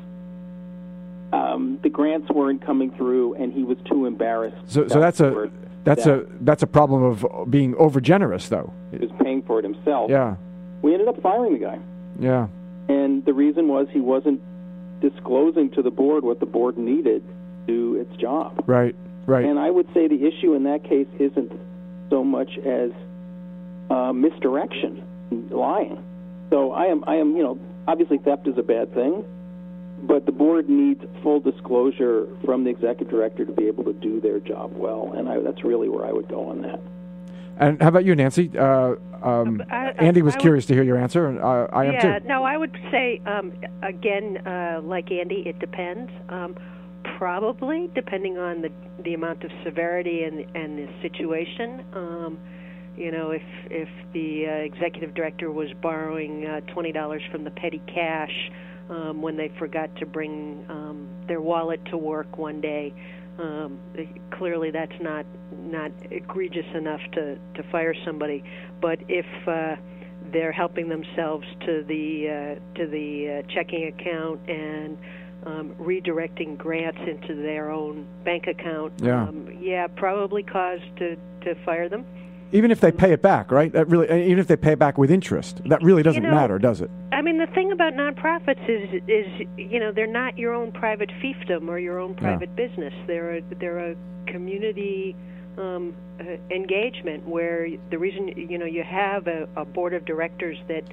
um, 1.32 1.80
the 1.82 1.88
grants 1.88 2.30
weren't 2.30 2.62
coming 2.66 2.92
through, 2.92 3.36
and 3.36 3.54
he 3.54 3.64
was 3.64 3.78
too 3.90 4.06
embarrassed. 4.06 4.58
So, 4.70 4.90
so 4.90 5.00
that's 5.00 5.22
a 5.22 5.50
that's 5.86 6.06
Yeah. 6.06 6.16
a 6.16 6.22
that's 6.42 6.62
a 6.62 6.68
problem 6.68 7.04
of 7.04 7.50
being 7.50 7.74
overgenerous, 7.76 8.50
though. 8.50 8.74
He 8.92 8.98
was 8.98 9.12
paying 9.24 9.44
for 9.44 9.60
it 9.60 9.64
himself. 9.64 10.10
Yeah, 10.12 10.36
We 10.82 10.92
ended 10.92 11.08
up 11.08 11.22
firing 11.22 11.54
the 11.54 11.60
guy, 11.60 11.80
yeah, 12.20 12.48
and 12.90 13.24
the 13.24 13.34
reason 13.34 13.70
was 13.70 13.88
he 13.92 14.02
wasn't 14.02 14.42
disclosing 15.02 15.70
to 15.72 15.82
the 15.82 15.92
board 15.92 16.24
what 16.24 16.40
the 16.40 16.46
board 16.46 16.78
needed 16.78 17.24
to 17.68 17.74
do 17.74 17.96
its 17.96 18.16
job. 18.18 18.64
right, 18.68 18.96
right. 19.26 19.46
And 19.46 19.60
I 19.60 19.70
would 19.70 19.88
say 19.94 20.08
the 20.08 20.26
issue 20.26 20.54
in 20.54 20.64
that 20.64 20.84
case 20.84 21.08
isn't 21.20 21.52
so 22.10 22.24
much 22.24 22.58
as 22.60 22.92
uh, 23.90 24.14
misdirection, 24.14 25.04
lying. 25.50 26.02
So 26.50 26.72
I 26.72 26.86
am, 26.86 27.04
I 27.08 27.16
am, 27.16 27.36
you 27.36 27.44
know, 27.44 27.60
obviously 27.88 28.18
theft 28.18 28.48
is 28.48 28.58
a 28.58 28.64
bad 28.64 28.94
thing, 28.94 29.24
but 30.04 30.26
the 30.26 30.32
board 30.32 30.70
needs 30.70 31.04
full 31.24 31.40
disclosure 31.40 32.28
from 32.44 32.64
the 32.64 32.70
executive 32.70 33.10
director 33.10 33.46
to 33.46 33.52
be 33.52 33.68
able 33.68 33.84
to 33.86 33.94
do 33.94 34.20
their 34.20 34.40
job 34.40 34.74
well, 34.76 35.14
and 35.16 35.30
I, 35.30 35.40
that's 35.40 35.64
really 35.64 35.90
where 35.90 36.06
I 36.06 36.12
would 36.12 36.28
go 36.28 36.50
on 36.50 36.62
that. 36.64 36.80
And 37.58 37.82
how 37.82 37.90
about 37.90 38.06
you, 38.06 38.16
Nancy? 38.16 38.52
Uh, 38.58 38.96
um, 39.22 39.62
I- 39.70 39.90
I- 39.90 39.92
Andy 40.00 40.22
was 40.22 40.34
I 40.34 40.38
would- 40.38 40.42
curious 40.42 40.66
to 40.68 40.74
hear 40.74 40.84
your 40.84 40.98
answer, 40.98 41.28
and 41.28 41.40
uh, 41.40 41.68
I 41.72 41.86
am 41.86 41.94
yeah, 41.94 42.20
too. 42.20 42.28
no, 42.28 42.44
I 42.44 42.58
would 42.58 42.76
say 42.90 43.22
um, 43.26 43.52
again, 43.84 44.38
uh, 44.48 44.82
like 44.84 45.12
Andy, 45.12 45.44
it 45.46 45.60
depends. 45.60 46.12
Um, 46.30 46.56
probably, 47.18 47.90
depending 47.94 48.38
on 48.38 48.62
the 48.62 48.72
the 49.04 49.14
amount 49.14 49.44
of 49.44 49.52
severity 49.64 50.24
and 50.24 50.46
and 50.56 50.78
the 50.78 50.88
situation. 51.02 51.84
Um, 51.94 52.38
you 52.98 53.12
know, 53.12 53.32
if 53.32 53.44
if 53.70 53.90
the 54.14 54.48
uh, 54.48 54.52
executive 54.52 55.14
director 55.14 55.52
was 55.52 55.70
borrowing 55.82 56.46
uh, 56.46 56.62
twenty 56.74 56.92
dollars 56.92 57.22
from 57.32 57.44
the 57.44 57.52
petty 57.52 57.82
cash 57.88 58.52
um, 58.90 59.22
when 59.22 59.38
they 59.38 59.50
forgot 59.60 59.96
to 59.98 60.06
bring 60.06 60.66
um, 60.70 61.08
their 61.28 61.42
wallet 61.42 61.84
to 61.86 61.98
work 61.98 62.38
one 62.38 62.60
day, 62.60 62.94
um, 63.40 63.80
clearly 64.32 64.72
that's 64.72 65.00
not 65.02 65.26
not 65.52 65.92
egregious 66.10 66.66
enough 66.76 67.02
to 67.14 67.38
to 67.56 67.64
fire 67.72 67.94
somebody. 68.06 68.44
But 68.82 69.00
if 69.08 69.26
uh, 69.48 69.76
they're 70.32 70.52
helping 70.52 70.90
themselves 70.90 71.46
to 71.66 71.84
the 71.88 72.58
uh, 72.58 72.78
to 72.80 72.88
the 72.88 73.44
uh, 73.44 73.54
checking 73.54 73.88
account 73.88 74.40
and 74.50 74.98
um, 75.46 75.76
redirecting 75.80 76.58
grants 76.58 77.00
into 77.08 77.42
their 77.42 77.72
own 77.72 78.06
bank 78.24 78.48
account. 78.48 78.94
Yeah, 78.98 79.24
um, 79.24 79.58
yeah, 79.60 79.88
probably 79.88 80.44
cause 80.44 80.82
to 80.98 81.16
to 81.16 81.56
fire 81.66 81.90
them. 81.90 82.06
Even 82.54 82.72
if 82.72 82.80
they 82.82 82.92
pay 82.92 83.14
it 83.14 83.22
back, 83.22 83.52
right? 83.52 83.72
That 83.72 83.88
really, 83.88 84.08
even 84.26 84.40
if 84.40 84.48
they 84.48 84.58
pay 84.58 84.74
it 84.74 84.80
back 84.80 84.98
with 84.98 85.10
interest, 85.10 85.62
that 85.66 85.82
really 85.82 86.04
doesn't 86.04 86.22
You 86.22 86.30
know, 86.30 86.36
matter, 86.36 86.60
does 86.60 86.82
it? 86.82 86.92
I 87.12 87.22
mean, 87.22 87.38
the 87.38 87.48
thing 87.48 87.72
about 87.72 87.94
nonprofits 87.94 88.68
is, 88.68 89.02
is 89.08 89.48
you 89.58 89.80
know, 89.80 89.92
they're 89.92 90.08
not 90.08 90.38
your 90.38 90.54
own 90.54 90.72
private 90.72 91.10
fiefdom 91.24 91.70
or 91.70 91.80
your 91.80 92.00
own 92.00 92.16
private 92.16 92.56
business. 92.56 92.94
They're 93.08 93.38
a, 93.38 93.42
they're 93.60 93.92
a 93.92 93.96
community 94.28 95.16
um, 95.58 95.94
uh, 96.20 96.24
engagement 96.54 97.28
where 97.28 97.68
the 97.90 97.98
reason 97.98 98.28
you 98.50 98.58
know 98.58 98.66
you 98.66 98.84
have 98.84 99.28
a, 99.28 99.48
a 99.56 99.66
board 99.66 99.94
of 99.94 100.06
directors 100.06 100.58
that 100.68 100.84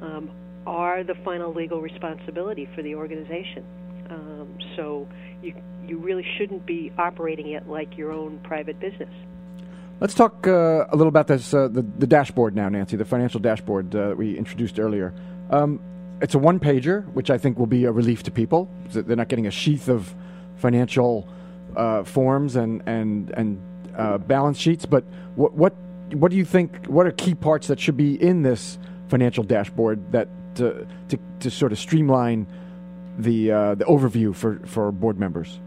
um, 0.00 0.30
are 0.66 1.02
the 1.04 1.14
final 1.24 1.52
legal 1.52 1.80
responsibility 1.80 2.68
for 2.74 2.82
the 2.82 2.94
organization. 2.94 3.64
Um, 4.10 4.56
so 4.76 5.08
you 5.42 5.54
you 5.86 5.98
really 5.98 6.24
shouldn't 6.38 6.64
be 6.64 6.92
operating 6.96 7.48
it 7.50 7.68
like 7.68 7.96
your 7.98 8.12
own 8.12 8.38
private 8.42 8.78
business. 8.80 9.10
Let's 10.00 10.14
talk 10.14 10.46
uh, 10.46 10.86
a 10.88 10.96
little 10.96 11.08
about 11.08 11.28
this 11.28 11.54
uh, 11.54 11.68
the, 11.68 11.82
the 11.82 12.06
dashboard 12.06 12.56
now, 12.56 12.68
Nancy, 12.68 12.96
the 12.96 13.04
financial 13.04 13.38
dashboard 13.38 13.94
uh, 13.94 14.08
that 14.08 14.16
we 14.16 14.36
introduced 14.36 14.80
earlier. 14.80 15.14
Um, 15.50 15.80
it's 16.20 16.34
a 16.34 16.38
one 16.38 16.58
pager, 16.58 17.06
which 17.12 17.30
I 17.30 17.38
think 17.38 17.58
will 17.58 17.66
be 17.66 17.84
a 17.84 17.92
relief 17.92 18.24
to 18.24 18.30
people. 18.30 18.68
They're 18.90 19.16
not 19.16 19.28
getting 19.28 19.46
a 19.46 19.52
sheath 19.52 19.88
of 19.88 20.12
financial 20.56 21.28
uh, 21.76 22.02
forms 22.02 22.56
and 22.56 22.82
and 22.86 23.30
and 23.30 23.62
uh, 23.96 24.18
balance 24.18 24.58
sheets. 24.58 24.84
But 24.84 25.04
what 25.36 25.54
what 25.54 25.74
what 26.12 26.30
do 26.30 26.36
you 26.36 26.44
think? 26.44 26.86
What 26.86 27.06
are 27.06 27.12
key 27.12 27.34
parts 27.34 27.68
that 27.68 27.78
should 27.78 27.96
be 27.96 28.20
in 28.20 28.42
this 28.42 28.78
financial 29.08 29.44
dashboard 29.44 30.10
that 30.10 30.28
to 30.56 30.86
to, 31.08 31.18
to 31.40 31.50
sort 31.50 31.70
of 31.70 31.78
streamline 31.78 32.48
the 33.16 33.52
uh, 33.52 33.74
the 33.76 33.84
overview 33.84 34.34
for, 34.34 34.58
for 34.66 34.90
board 34.90 35.20
members? 35.20 35.60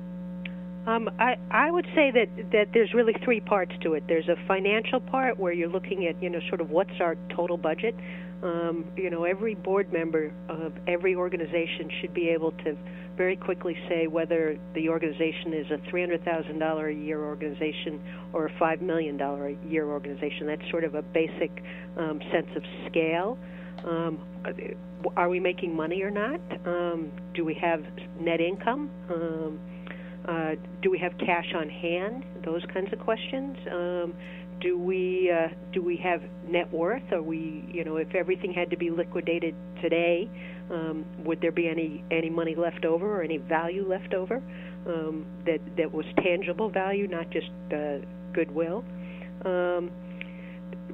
Um, 0.88 1.10
I, 1.20 1.36
I 1.52 1.70
would 1.70 1.86
say 1.94 2.12
that, 2.12 2.52
that 2.54 2.68
there's 2.74 2.94
really 2.94 3.14
three 3.26 3.42
parts 3.42 3.74
to 3.82 3.94
it. 3.96 4.06
There's 4.08 4.30
a 4.30 4.38
financial 4.48 5.02
part 5.02 5.38
where 5.38 5.52
you're 5.52 5.68
looking 5.68 6.08
at, 6.08 6.22
you 6.24 6.30
know, 6.30 6.40
sort 6.48 6.62
of 6.62 6.70
what's 6.70 7.02
our 7.02 7.18
total 7.36 7.58
budget. 7.58 7.94
Um, 8.42 8.86
you 8.96 9.10
know, 9.10 9.26
every 9.26 9.54
board 9.54 9.92
member 9.92 10.32
of 10.48 10.72
every 10.88 11.14
organization 11.14 11.92
should 12.00 12.14
be 12.14 12.30
able 12.30 12.52
to 12.64 12.78
very 13.18 13.36
quickly 13.36 13.76
say 13.90 14.08
whether 14.08 14.58
the 14.76 14.88
organization 14.88 15.54
is 15.54 15.66
a 15.72 15.78
$300,000 15.92 16.90
a 16.90 16.94
year 16.94 17.22
organization 17.22 18.00
or 18.32 18.46
a 18.46 18.52
$5 18.52 18.80
million 18.80 19.20
a 19.20 19.68
year 19.68 19.88
organization. 19.88 20.48
That's 20.48 20.70
sort 20.72 20.86
of 20.86 20.96
a 20.96 21.02
basic 21.02 21.52
um, 21.98 22.22
sense 22.32 22.48
of 22.56 22.64
scale. 22.90 23.38
Um, 23.84 24.20
are 25.18 25.28
we 25.28 25.42
making 25.42 25.76
money 25.76 26.02
or 26.02 26.12
not? 26.12 26.40
Um, 26.66 27.12
do 27.34 27.44
we 27.44 27.56
have 27.56 27.84
net 28.22 28.40
income? 28.40 28.90
Uh, 30.28 30.56
do 30.82 30.92
we 30.92 31.00
have 31.00 31.18
cash 31.18 31.54
on 31.56 31.70
hand? 31.70 32.24
Those 32.44 32.64
kinds 32.74 32.92
of 32.92 33.00
questions. 33.00 33.58
Um, 33.72 34.14
do 34.60 34.78
we 34.78 35.32
uh, 35.32 35.50
do 35.72 35.82
we 35.82 35.98
have 35.98 36.22
net 36.48 36.72
worth? 36.74 37.12
Are 37.12 37.22
we 37.22 37.64
you 37.72 37.84
know 37.84 37.98
if 37.98 38.14
everything 38.16 38.54
had 38.54 38.70
to 38.72 38.78
be 38.78 38.90
liquidated 38.90 39.56
today, 39.82 40.30
um, 40.72 41.06
would 41.24 41.42
there 41.42 41.52
be 41.52 41.68
any 41.70 42.04
any 42.12 42.30
money 42.30 42.56
left 42.56 42.84
over 42.84 43.20
or 43.20 43.24
any 43.24 43.38
value 43.38 43.88
left 43.88 44.14
over 44.14 44.42
um, 44.88 45.26
that 45.46 45.60
that 45.78 45.94
was 45.94 46.06
tangible 46.24 46.70
value, 46.70 47.08
not 47.08 47.30
just 47.30 47.52
uh, 47.74 48.00
goodwill? 48.34 48.84
Um, 49.46 49.92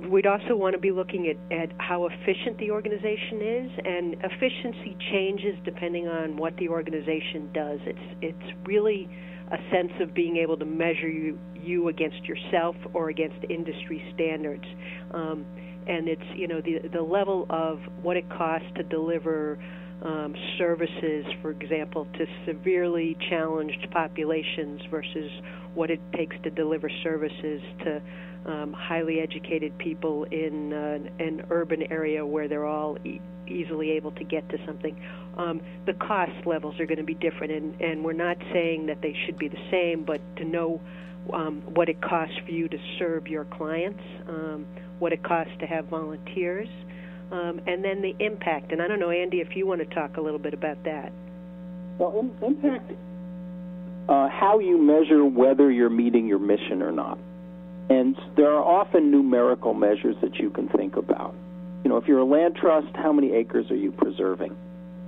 we'd 0.10 0.26
also 0.26 0.56
want 0.56 0.74
to 0.74 0.80
be 0.80 0.92
looking 0.92 1.28
at, 1.28 1.56
at 1.56 1.70
how 1.78 2.06
efficient 2.06 2.58
the 2.58 2.72
organization 2.72 3.42
is, 3.42 3.72
and 3.86 4.16
efficiency 4.24 4.98
changes 5.12 5.56
depending 5.64 6.08
on 6.08 6.38
what 6.38 6.56
the 6.58 6.70
organization 6.70 7.50
does. 7.54 7.80
It's 7.86 8.18
it's 8.22 8.58
really 8.66 9.10
a 9.52 9.58
sense 9.72 9.92
of 10.00 10.14
being 10.14 10.38
able 10.38 10.58
to 10.58 10.66
measure 10.66 11.10
you 11.10 11.38
you 11.56 11.88
against 11.88 12.24
yourself 12.26 12.76
or 12.94 13.10
against 13.10 13.38
industry 13.50 14.04
standards, 14.14 14.66
um, 15.12 15.46
and 15.88 16.08
it's 16.08 16.24
you 16.36 16.48
know 16.48 16.62
the 16.62 16.88
the 16.92 17.02
level 17.02 17.46
of 17.50 17.80
what 18.02 18.18
it 18.18 18.30
costs 18.30 18.68
to 18.76 18.84
deliver. 18.84 19.58
Um, 20.02 20.36
services, 20.58 21.26
for 21.42 21.52
example, 21.52 22.06
to 22.18 22.26
severely 22.46 23.16
challenged 23.30 23.88
populations 23.92 24.82
versus 24.92 25.32
what 25.76 25.90
it 25.90 26.02
takes 26.14 26.36
to 26.44 26.50
deliver 26.50 26.90
services 27.04 27.62
to 27.86 28.02
um, 28.46 28.74
highly 28.74 29.20
educated 29.20 29.78
people 29.78 30.26
in 30.26 30.74
uh, 30.74 31.00
an 31.20 31.46
urban 31.50 31.84
area 31.92 32.26
where 32.26 32.48
they're 32.48 32.66
all 32.66 32.98
e- 33.06 33.22
easily 33.48 33.92
able 33.92 34.12
to 34.12 34.24
get 34.24 34.48
to 34.50 34.58
something. 34.66 35.00
Um, 35.38 35.62
the 35.86 35.94
cost 35.94 36.46
levels 36.46 36.80
are 36.80 36.86
going 36.86 36.98
to 36.98 37.04
be 37.04 37.16
different, 37.16 37.54
and, 37.54 37.82
and 37.82 38.04
we're 38.04 38.14
not 38.14 38.38
saying 38.52 38.88
that 38.88 39.02
they 39.02 39.16
should 39.26 39.38
be 39.38 39.48
the 39.48 39.64
same, 39.72 40.04
but 40.04 40.22
to 40.38 40.46
know 40.46 40.82
um, 41.34 41.62
what 41.74 41.90
it 41.90 42.02
costs 42.02 42.36
for 42.46 42.52
you 42.52 42.68
to 42.68 42.78
serve 43.00 43.28
your 43.28 43.46
clients, 43.46 44.04
um, 44.28 44.66
what 45.00 45.14
it 45.14 45.24
costs 45.24 45.54
to 45.60 45.66
have 45.66 45.86
volunteers, 45.86 46.68
um, 47.32 47.62
and 47.66 47.84
then 47.84 48.02
the 48.02 48.16
impact. 48.20 48.72
And 48.72 48.82
I 48.82 48.88
don't 48.88 49.00
know, 49.00 49.10
Andy, 49.10 49.40
if 49.40 49.56
you 49.56 49.66
want 49.66 49.80
to 49.88 49.96
talk 49.96 50.18
a 50.18 50.22
little 50.22 50.40
bit 50.40 50.54
about 50.54 50.84
that. 50.84 51.12
Well, 51.98 52.20
im- 52.20 52.44
impact, 52.44 52.92
uh, 54.10 54.28
how 54.30 54.60
you 54.60 54.78
measure 54.78 55.24
whether 55.26 55.72
you're 55.72 55.90
meeting 55.90 56.28
your 56.28 56.40
mission 56.40 56.82
or 56.82 56.92
not. 56.92 57.18
And 57.90 58.16
there 58.36 58.52
are 58.52 58.64
often 58.64 59.12
numerical 59.12 59.74
measures 59.74 60.16
that 60.22 60.40
you 60.40 60.50
can 60.50 60.68
think 60.70 60.96
about. 60.96 61.36
You 61.84 61.90
know, 61.90 61.98
if 61.98 62.08
you're 62.08 62.20
a 62.20 62.26
land 62.26 62.56
trust, 62.56 62.96
how 62.96 63.12
many 63.12 63.34
acres 63.34 63.70
are 63.70 63.76
you 63.76 63.92
preserving? 63.92 64.56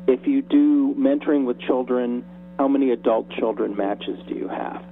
If 0.08 0.28
you 0.28 0.42
do 0.42 0.94
mentoring 0.96 1.46
with 1.46 1.60
children, 1.60 2.24
how 2.60 2.68
many 2.68 2.92
adult 2.92 3.30
children 3.32 3.76
matches 3.76 4.20
do 4.28 4.36
you 4.36 4.48
have? 4.48 4.84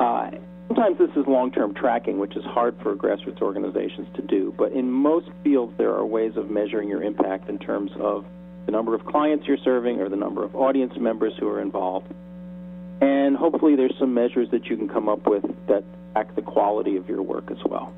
Uh, 0.00 0.30
sometimes 0.68 0.98
this 0.98 1.10
is 1.16 1.26
long 1.26 1.50
term 1.50 1.74
tracking, 1.74 2.18
which 2.18 2.36
is 2.36 2.44
hard 2.44 2.76
for 2.82 2.94
grassroots 2.94 3.40
organizations 3.40 4.08
to 4.14 4.22
do. 4.22 4.54
But 4.56 4.72
in 4.72 4.90
most 4.90 5.28
fields, 5.42 5.72
there 5.78 5.94
are 5.94 6.04
ways 6.04 6.36
of 6.36 6.50
measuring 6.50 6.88
your 6.88 7.02
impact 7.02 7.48
in 7.48 7.58
terms 7.58 7.90
of 7.98 8.24
the 8.66 8.72
number 8.72 8.94
of 8.94 9.04
clients 9.06 9.46
you're 9.46 9.56
serving 9.64 10.00
or 10.00 10.08
the 10.08 10.16
number 10.16 10.44
of 10.44 10.54
audience 10.54 10.92
members 10.98 11.32
who 11.38 11.48
are 11.48 11.60
involved. 11.60 12.12
And 13.00 13.36
hopefully, 13.36 13.76
there's 13.76 13.94
some 13.98 14.14
measures 14.14 14.48
that 14.50 14.66
you 14.66 14.76
can 14.76 14.88
come 14.88 15.08
up 15.08 15.26
with 15.26 15.44
that 15.68 15.84
the 16.34 16.42
quality 16.42 16.96
of 16.96 17.08
your 17.08 17.22
work 17.22 17.50
as 17.50 17.58
well. 17.64 17.92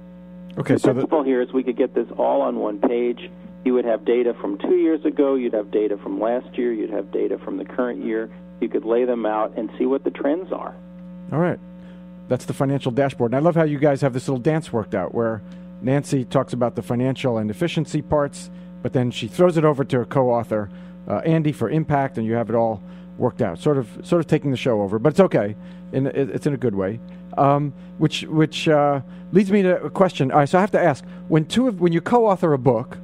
Okay, 0.58 0.74
The 0.74 0.80
so 0.80 0.88
the, 0.88 0.94
principle 0.94 1.22
here 1.22 1.40
is 1.40 1.52
we 1.52 1.62
could 1.62 1.76
get 1.76 1.94
this 1.94 2.08
all 2.16 2.42
on 2.42 2.56
one 2.56 2.78
page. 2.78 3.30
You 3.64 3.74
would 3.74 3.84
have 3.84 4.04
data 4.04 4.34
from 4.34 4.58
two 4.58 4.76
years 4.76 5.04
ago, 5.04 5.34
you'd 5.34 5.52
have 5.52 5.70
data 5.70 5.96
from 5.98 6.20
last 6.20 6.56
year, 6.58 6.72
you'd 6.72 6.90
have 6.90 7.12
data 7.12 7.38
from 7.38 7.56
the 7.58 7.64
current 7.64 8.04
year. 8.04 8.30
You 8.60 8.68
could 8.68 8.84
lay 8.84 9.04
them 9.04 9.26
out 9.26 9.56
and 9.56 9.70
see 9.78 9.86
what 9.86 10.04
the 10.04 10.10
trends 10.10 10.52
are. 10.52 10.74
All 11.32 11.38
right. 11.38 11.58
That's 12.28 12.44
the 12.44 12.52
financial 12.52 12.92
dashboard. 12.92 13.32
And 13.32 13.36
I 13.36 13.40
love 13.40 13.54
how 13.54 13.64
you 13.64 13.78
guys 13.78 14.02
have 14.02 14.12
this 14.12 14.28
little 14.28 14.40
dance 14.40 14.72
worked 14.72 14.94
out 14.94 15.14
where 15.14 15.42
Nancy 15.82 16.24
talks 16.24 16.52
about 16.52 16.74
the 16.74 16.82
financial 16.82 17.38
and 17.38 17.50
efficiency 17.50 18.02
parts, 18.02 18.50
but 18.82 18.92
then 18.92 19.10
she 19.10 19.28
throws 19.28 19.56
it 19.56 19.64
over 19.64 19.84
to 19.84 19.98
her 19.98 20.04
co-author, 20.04 20.70
uh, 21.08 21.16
Andy, 21.24 21.52
for 21.52 21.70
impact, 21.70 22.18
and 22.18 22.26
you 22.26 22.34
have 22.34 22.48
it 22.48 22.54
all 22.54 22.82
worked 23.18 23.42
out. 23.42 23.58
Sort 23.58 23.78
of, 23.78 23.88
sort 24.04 24.20
of 24.20 24.26
taking 24.26 24.50
the 24.50 24.56
show 24.56 24.80
over, 24.82 24.98
but 24.98 25.10
it's 25.10 25.20
okay. 25.20 25.56
In, 25.92 26.06
it's 26.06 26.46
in 26.46 26.54
a 26.54 26.58
good 26.58 26.74
way. 26.74 27.00
Um, 27.36 27.72
which, 27.98 28.22
which 28.22 28.66
uh, 28.68 29.00
leads 29.32 29.50
me 29.50 29.62
to 29.62 29.82
a 29.82 29.90
question. 29.90 30.32
All 30.32 30.38
right, 30.38 30.48
so 30.48 30.58
I 30.58 30.60
have 30.62 30.70
to 30.72 30.80
ask: 30.80 31.04
when 31.28 31.44
two 31.44 31.68
of, 31.68 31.80
when 31.80 31.92
you 31.92 32.00
co-author 32.00 32.52
a 32.52 32.58
book, 32.58 32.98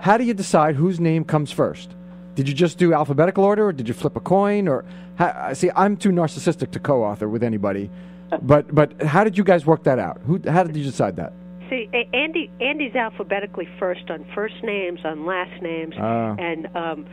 how 0.00 0.16
do 0.18 0.24
you 0.24 0.34
decide 0.34 0.74
whose 0.74 0.98
name 1.00 1.24
comes 1.24 1.52
first? 1.52 1.94
Did 2.34 2.48
you 2.48 2.54
just 2.54 2.78
do 2.78 2.92
alphabetical 2.92 3.44
order, 3.44 3.66
or 3.66 3.72
did 3.72 3.86
you 3.88 3.94
flip 3.94 4.16
a 4.16 4.20
coin? 4.20 4.66
Or 4.68 4.84
how, 5.16 5.52
see, 5.52 5.70
I'm 5.76 5.96
too 5.96 6.10
narcissistic 6.10 6.70
to 6.72 6.80
co-author 6.80 7.28
with 7.28 7.42
anybody. 7.42 7.90
But 8.40 8.74
but 8.74 9.02
how 9.02 9.24
did 9.24 9.36
you 9.36 9.44
guys 9.44 9.66
work 9.66 9.82
that 9.84 9.98
out? 9.98 10.18
Who 10.26 10.40
how 10.48 10.62
did 10.64 10.74
you 10.74 10.84
decide 10.84 11.16
that? 11.16 11.34
See, 11.68 11.86
Andy 12.14 12.50
Andy's 12.60 12.94
alphabetically 12.94 13.68
first 13.78 14.10
on 14.10 14.24
first 14.34 14.54
names, 14.62 15.00
on 15.04 15.26
last 15.26 15.60
names, 15.62 15.94
Ah. 15.98 16.34
and 16.38 16.66
um, 16.74 17.06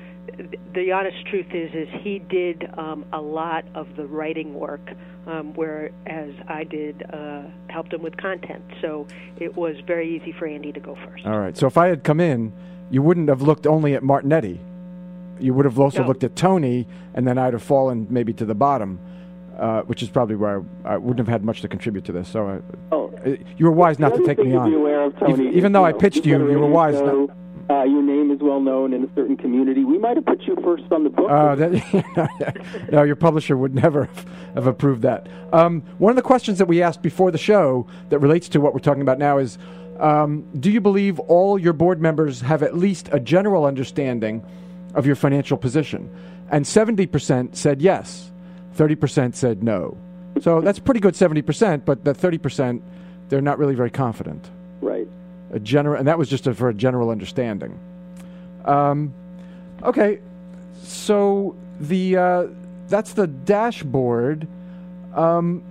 the 0.74 0.91
honest 0.91 1.25
truth 1.27 1.48
is, 1.53 1.74
is 1.74 1.88
he 2.01 2.19
did 2.19 2.69
um, 2.77 3.05
a 3.13 3.21
lot 3.21 3.65
of 3.75 3.95
the 3.95 4.05
writing 4.05 4.53
work, 4.53 4.81
um, 5.27 5.53
whereas 5.53 6.33
I 6.48 6.63
did 6.63 7.03
uh, 7.13 7.43
helped 7.69 7.93
him 7.93 8.01
with 8.01 8.17
content. 8.17 8.63
So 8.81 9.07
it 9.38 9.55
was 9.55 9.75
very 9.86 10.15
easy 10.15 10.31
for 10.31 10.48
Andy 10.48 10.71
to 10.71 10.79
go 10.79 10.95
first. 10.95 11.25
All 11.25 11.39
right. 11.39 11.55
So 11.57 11.67
if 11.67 11.77
I 11.77 11.88
had 11.88 12.03
come 12.03 12.19
in, 12.19 12.53
you 12.91 13.01
wouldn't 13.01 13.29
have 13.29 13.41
looked 13.41 13.67
only 13.67 13.93
at 13.93 14.03
Martignetti. 14.03 14.59
You 15.39 15.53
would 15.53 15.65
have 15.65 15.79
also 15.79 16.01
No. 16.01 16.07
looked 16.07 16.24
at 16.24 16.36
Tony, 16.36 16.88
and 17.13 17.27
then 17.27 17.38
I'd 17.38 17.53
have 17.53 17.63
fallen 17.63 18.07
maybe 18.09 18.33
to 18.33 18.45
the 18.45 18.55
bottom. 18.55 19.00
uh, 19.57 19.81
which 19.83 20.01
is 20.01 20.09
probably 20.09 20.38
where 20.38 20.63
I, 20.86 20.93
I, 20.93 20.98
wouldn't 20.98 21.19
have 21.19 21.27
had 21.27 21.43
much 21.43 21.59
to 21.62 21.67
contribute 21.67 22.05
to 22.05 22.13
this. 22.13 22.29
So, 22.29 22.48
I, 22.48 22.59
oh, 22.93 23.13
uh, 23.25 23.36
you 23.57 23.65
were 23.65 23.71
wise 23.74 24.00
not 24.00 24.15
to 24.15 24.25
take 24.25 24.39
me 24.39 24.55
on. 24.55 24.74
Of, 24.74 25.19
Tony, 25.19 25.33
even, 25.33 25.53
even 25.53 25.71
though 25.74 25.83
I 25.83 25.91
pitched 25.91 26.25
you, 26.25 26.50
you 26.50 26.59
were 26.59 26.67
wise. 26.67 26.95
Show, 26.95 27.29
uh, 27.69 27.83
your 27.83 28.01
name 28.01 28.31
is 28.31 28.39
well 28.39 28.59
known 28.59 28.93
in 28.93 29.03
a 29.03 29.07
certain 29.15 29.38
community. 29.38 29.83
We 29.83 29.97
might 29.99 30.17
have 30.17 30.25
put 30.25 30.41
you 30.41 30.55
first 30.63 30.91
on 30.91 31.03
the 31.03 31.09
book. 31.09 31.29
Uh, 31.29 31.55
that, 31.55 32.88
no, 32.91 33.03
your 33.03 33.15
publisher 33.15 33.55
would 33.55 33.75
never 33.75 34.09
have 34.55 34.65
approved 34.65 35.03
that. 35.03 35.27
Um, 35.53 35.81
one 35.99 36.09
of 36.09 36.15
the 36.15 36.23
questions 36.23 36.57
that 36.57 36.65
we 36.65 36.81
asked 36.81 37.03
before 37.03 37.29
the 37.29 37.38
show 37.38 37.88
that 38.09 38.19
relates 38.19 38.49
to 38.49 38.61
what 38.61 38.73
we're 38.73 38.79
talking 38.79 39.03
about 39.03 39.19
now 39.19 39.38
is 39.38 39.59
um, 39.99 40.47
Do 40.59 40.71
you 40.71 40.81
believe 40.81 41.19
all 41.19 41.59
your 41.59 41.73
board 41.73 42.01
members 42.01 42.41
have 42.41 42.63
at 42.63 42.75
least 42.75 43.09
a 43.11 43.19
general 43.19 43.65
understanding 43.65 44.43
of 44.95 45.05
your 45.05 45.15
financial 45.15 45.57
position? 45.57 46.09
And 46.49 46.65
70% 46.65 47.55
said 47.55 47.81
yes, 47.81 48.31
30% 48.77 49.35
said 49.35 49.61
no. 49.61 49.95
So 50.41 50.61
that's 50.61 50.79
pretty 50.79 51.01
good 51.01 51.13
70%, 51.13 51.85
but 51.85 52.03
the 52.03 52.13
30%, 52.13 52.81
they're 53.27 53.41
not 53.41 53.59
really 53.59 53.75
very 53.75 53.91
confident. 53.91 54.49
Right. 54.81 55.07
A 55.51 55.60
general, 55.60 55.98
and 55.98 56.08
that 56.08 56.18
was 56.18 56.29
just 56.29 56.48
a, 56.48 56.53
for 56.53 56.70
a 56.70 56.74
general 56.74 57.10
understanding. 57.10 57.79
Um, 58.65 59.13
okay, 59.84 60.20
so 60.84 61.56
the 61.79 62.18
uh, 62.18 62.48
that's 62.88 63.13
the 63.13 63.27
dashboard. 63.27 64.48
Um, 65.15 65.63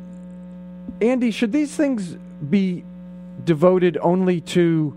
Andy, 1.01 1.31
should 1.31 1.53
these 1.53 1.75
things 1.75 2.17
be 2.51 2.85
devoted 3.45 3.99
only 4.01 4.41
to 4.41 4.97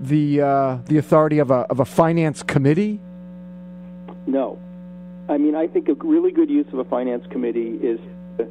the 0.00 0.40
uh, 0.40 0.78
the 0.86 0.98
authority 0.98 1.38
of 1.38 1.50
a 1.50 1.66
of 1.68 1.80
a 1.80 1.84
finance 1.84 2.42
committee? 2.42 3.00
No, 4.26 4.58
I 5.28 5.36
mean 5.36 5.54
I 5.54 5.66
think 5.66 5.88
a 5.88 5.94
really 5.94 6.32
good 6.32 6.50
use 6.50 6.66
of 6.72 6.78
a 6.78 6.84
finance 6.84 7.24
committee 7.30 7.78
is 7.82 8.00
to 8.38 8.48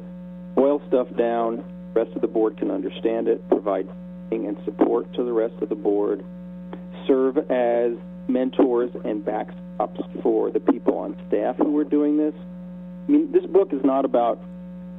boil 0.54 0.80
stuff 0.88 1.08
down. 1.16 1.64
The 1.94 2.04
rest 2.04 2.14
of 2.14 2.22
the 2.22 2.28
board 2.28 2.56
can 2.56 2.70
understand 2.70 3.28
it, 3.28 3.46
provide 3.48 3.88
and 4.36 4.56
support 4.64 5.12
to 5.14 5.24
the 5.24 5.32
rest 5.32 5.54
of 5.60 5.68
the 5.68 5.74
board, 5.74 6.24
serve 7.06 7.38
as 7.50 7.92
mentors 8.28 8.90
and 9.04 9.24
backups 9.24 10.22
for 10.22 10.50
the 10.50 10.60
people 10.60 10.98
on 10.98 11.16
staff 11.28 11.56
who 11.56 11.76
are 11.78 11.84
doing 11.84 12.16
this. 12.16 12.34
I 13.08 13.12
mean, 13.12 13.32
this 13.32 13.44
book 13.46 13.72
is 13.72 13.84
not 13.84 14.04
about 14.04 14.42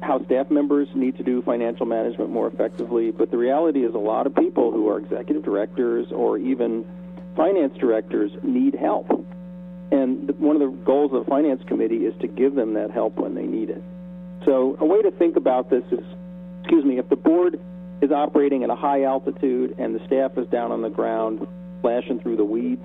how 0.02 0.22
staff 0.26 0.50
members 0.50 0.88
need 0.94 1.16
to 1.16 1.22
do 1.22 1.40
financial 1.42 1.86
management 1.86 2.30
more 2.30 2.46
effectively, 2.48 3.10
but 3.10 3.30
the 3.30 3.38
reality 3.38 3.84
is 3.84 3.94
a 3.94 3.98
lot 3.98 4.26
of 4.26 4.34
people 4.34 4.70
who 4.70 4.88
are 4.88 4.98
executive 4.98 5.42
directors 5.42 6.06
or 6.12 6.38
even 6.38 6.84
finance 7.36 7.76
directors 7.78 8.30
need 8.42 8.74
help. 8.74 9.08
And 9.90 10.38
one 10.38 10.60
of 10.60 10.60
the 10.60 10.76
goals 10.84 11.12
of 11.12 11.24
the 11.24 11.30
finance 11.30 11.62
committee 11.66 12.04
is 12.04 12.14
to 12.20 12.26
give 12.26 12.54
them 12.54 12.74
that 12.74 12.90
help 12.90 13.16
when 13.16 13.34
they 13.34 13.46
need 13.46 13.70
it. 13.70 13.82
So, 14.44 14.76
a 14.80 14.84
way 14.84 15.00
to 15.02 15.10
think 15.10 15.36
about 15.36 15.70
this 15.70 15.84
is 15.90 16.04
excuse 16.60 16.84
me, 16.84 16.98
if 16.98 17.08
the 17.08 17.16
board 17.16 17.60
is 18.00 18.10
operating 18.10 18.64
at 18.64 18.70
a 18.70 18.74
high 18.74 19.04
altitude 19.04 19.74
and 19.78 19.94
the 19.94 20.04
staff 20.06 20.36
is 20.36 20.46
down 20.48 20.72
on 20.72 20.82
the 20.82 20.90
ground 20.90 21.46
flashing 21.80 22.20
through 22.20 22.36
the 22.36 22.44
weeds, 22.44 22.82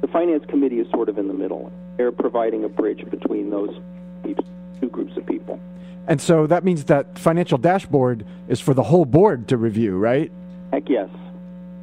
the 0.00 0.08
finance 0.08 0.44
committee 0.48 0.78
is 0.78 0.90
sort 0.90 1.08
of 1.08 1.18
in 1.18 1.28
the 1.28 1.34
middle. 1.34 1.72
They're 1.96 2.12
providing 2.12 2.64
a 2.64 2.68
bridge 2.68 3.04
between 3.10 3.50
those 3.50 3.74
two 4.22 4.88
groups 4.88 5.16
of 5.16 5.26
people. 5.26 5.60
And 6.06 6.20
so 6.20 6.46
that 6.46 6.64
means 6.64 6.84
that 6.84 7.18
financial 7.18 7.58
dashboard 7.58 8.24
is 8.48 8.60
for 8.60 8.74
the 8.74 8.82
whole 8.82 9.04
board 9.04 9.48
to 9.48 9.56
review, 9.56 9.96
right? 9.96 10.32
Heck 10.72 10.88
yes. 10.88 11.10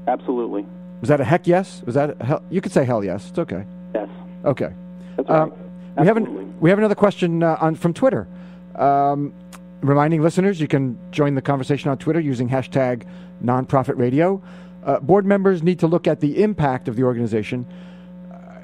Absolutely. 0.08 0.66
Was 1.02 1.10
that 1.10 1.22
a 1.22 1.24
heck 1.24 1.46
yes? 1.46 1.84
Was 1.86 1.96
that 1.96 2.20
hell? 2.22 2.42
You 2.50 2.62
could 2.62 2.72
say 2.72 2.86
hell 2.86 3.04
yes. 3.04 3.30
It's 3.30 3.40
okay. 3.40 3.66
Yes. 3.94 4.10
Okay. 4.44 4.74
That's 5.18 5.30
right. 5.30 5.42
Um, 5.42 5.54
we 5.98 6.08
have 6.08 6.18
an, 6.18 6.60
we 6.60 6.70
have 6.70 6.80
another 6.80 6.96
question 6.96 7.44
uh, 7.44 7.58
on 7.60 7.76
from 7.76 7.94
Twitter. 7.94 8.28
Um, 8.76 9.34
reminding 9.82 10.22
listeners, 10.22 10.60
you 10.60 10.68
can 10.68 10.98
join 11.12 11.36
the 11.36 11.42
conversation 11.42 11.90
on 11.90 11.98
Twitter 11.98 12.20
using 12.20 12.50
hashtag 12.50 13.06
nonprofit 13.44 13.98
radio. 13.98 14.42
Uh, 14.84 15.00
board 15.00 15.26
members 15.26 15.64
need 15.64 15.80
to 15.80 15.88
look 15.88 16.08
at 16.08 16.20
the 16.20 16.42
impact 16.42 16.88
of 16.88 16.96
the 16.96 17.04
organization 17.04 17.66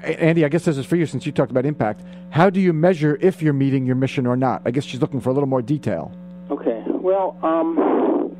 Andy, 0.02 0.44
I 0.44 0.48
guess 0.48 0.64
this 0.64 0.78
is 0.78 0.86
for 0.86 0.96
you 0.96 1.06
since 1.06 1.26
you 1.26 1.32
talked 1.32 1.50
about 1.50 1.64
impact. 1.64 2.02
How 2.30 2.50
do 2.50 2.60
you 2.60 2.72
measure 2.72 3.18
if 3.20 3.42
you're 3.42 3.52
meeting 3.52 3.86
your 3.86 3.94
mission 3.94 4.26
or 4.26 4.36
not? 4.36 4.62
I 4.64 4.70
guess 4.70 4.84
she's 4.84 5.00
looking 5.00 5.20
for 5.20 5.30
a 5.30 5.32
little 5.32 5.48
more 5.48 5.62
detail. 5.62 6.12
Okay. 6.50 6.82
Well, 6.86 7.38
um, 7.42 8.36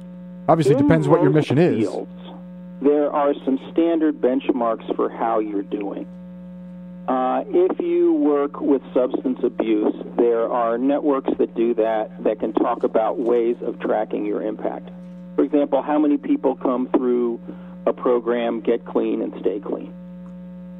obviously, 0.48 0.74
it 0.74 0.78
depends 0.78 1.08
what 1.08 1.22
your 1.22 1.30
mission 1.30 1.56
fields, 1.56 2.10
is. 2.10 2.32
There 2.82 3.12
are 3.12 3.32
some 3.44 3.58
standard 3.70 4.20
benchmarks 4.20 4.94
for 4.96 5.08
how 5.08 5.38
you're 5.38 5.62
doing. 5.62 6.06
Uh, 7.08 7.42
if 7.48 7.80
you 7.80 8.12
work 8.12 8.60
with 8.60 8.80
substance 8.94 9.38
abuse, 9.42 9.94
there 10.16 10.48
are 10.50 10.78
networks 10.78 11.30
that 11.38 11.54
do 11.56 11.74
that 11.74 12.10
that 12.22 12.38
can 12.38 12.52
talk 12.52 12.84
about 12.84 13.18
ways 13.18 13.56
of 13.62 13.78
tracking 13.80 14.24
your 14.24 14.40
impact. 14.42 14.88
For 15.34 15.42
example, 15.42 15.82
how 15.82 15.98
many 15.98 16.16
people 16.16 16.54
come 16.54 16.88
through 16.96 17.40
a 17.86 17.92
program, 17.92 18.60
get 18.60 18.84
clean, 18.84 19.22
and 19.22 19.32
stay 19.40 19.58
clean? 19.58 19.92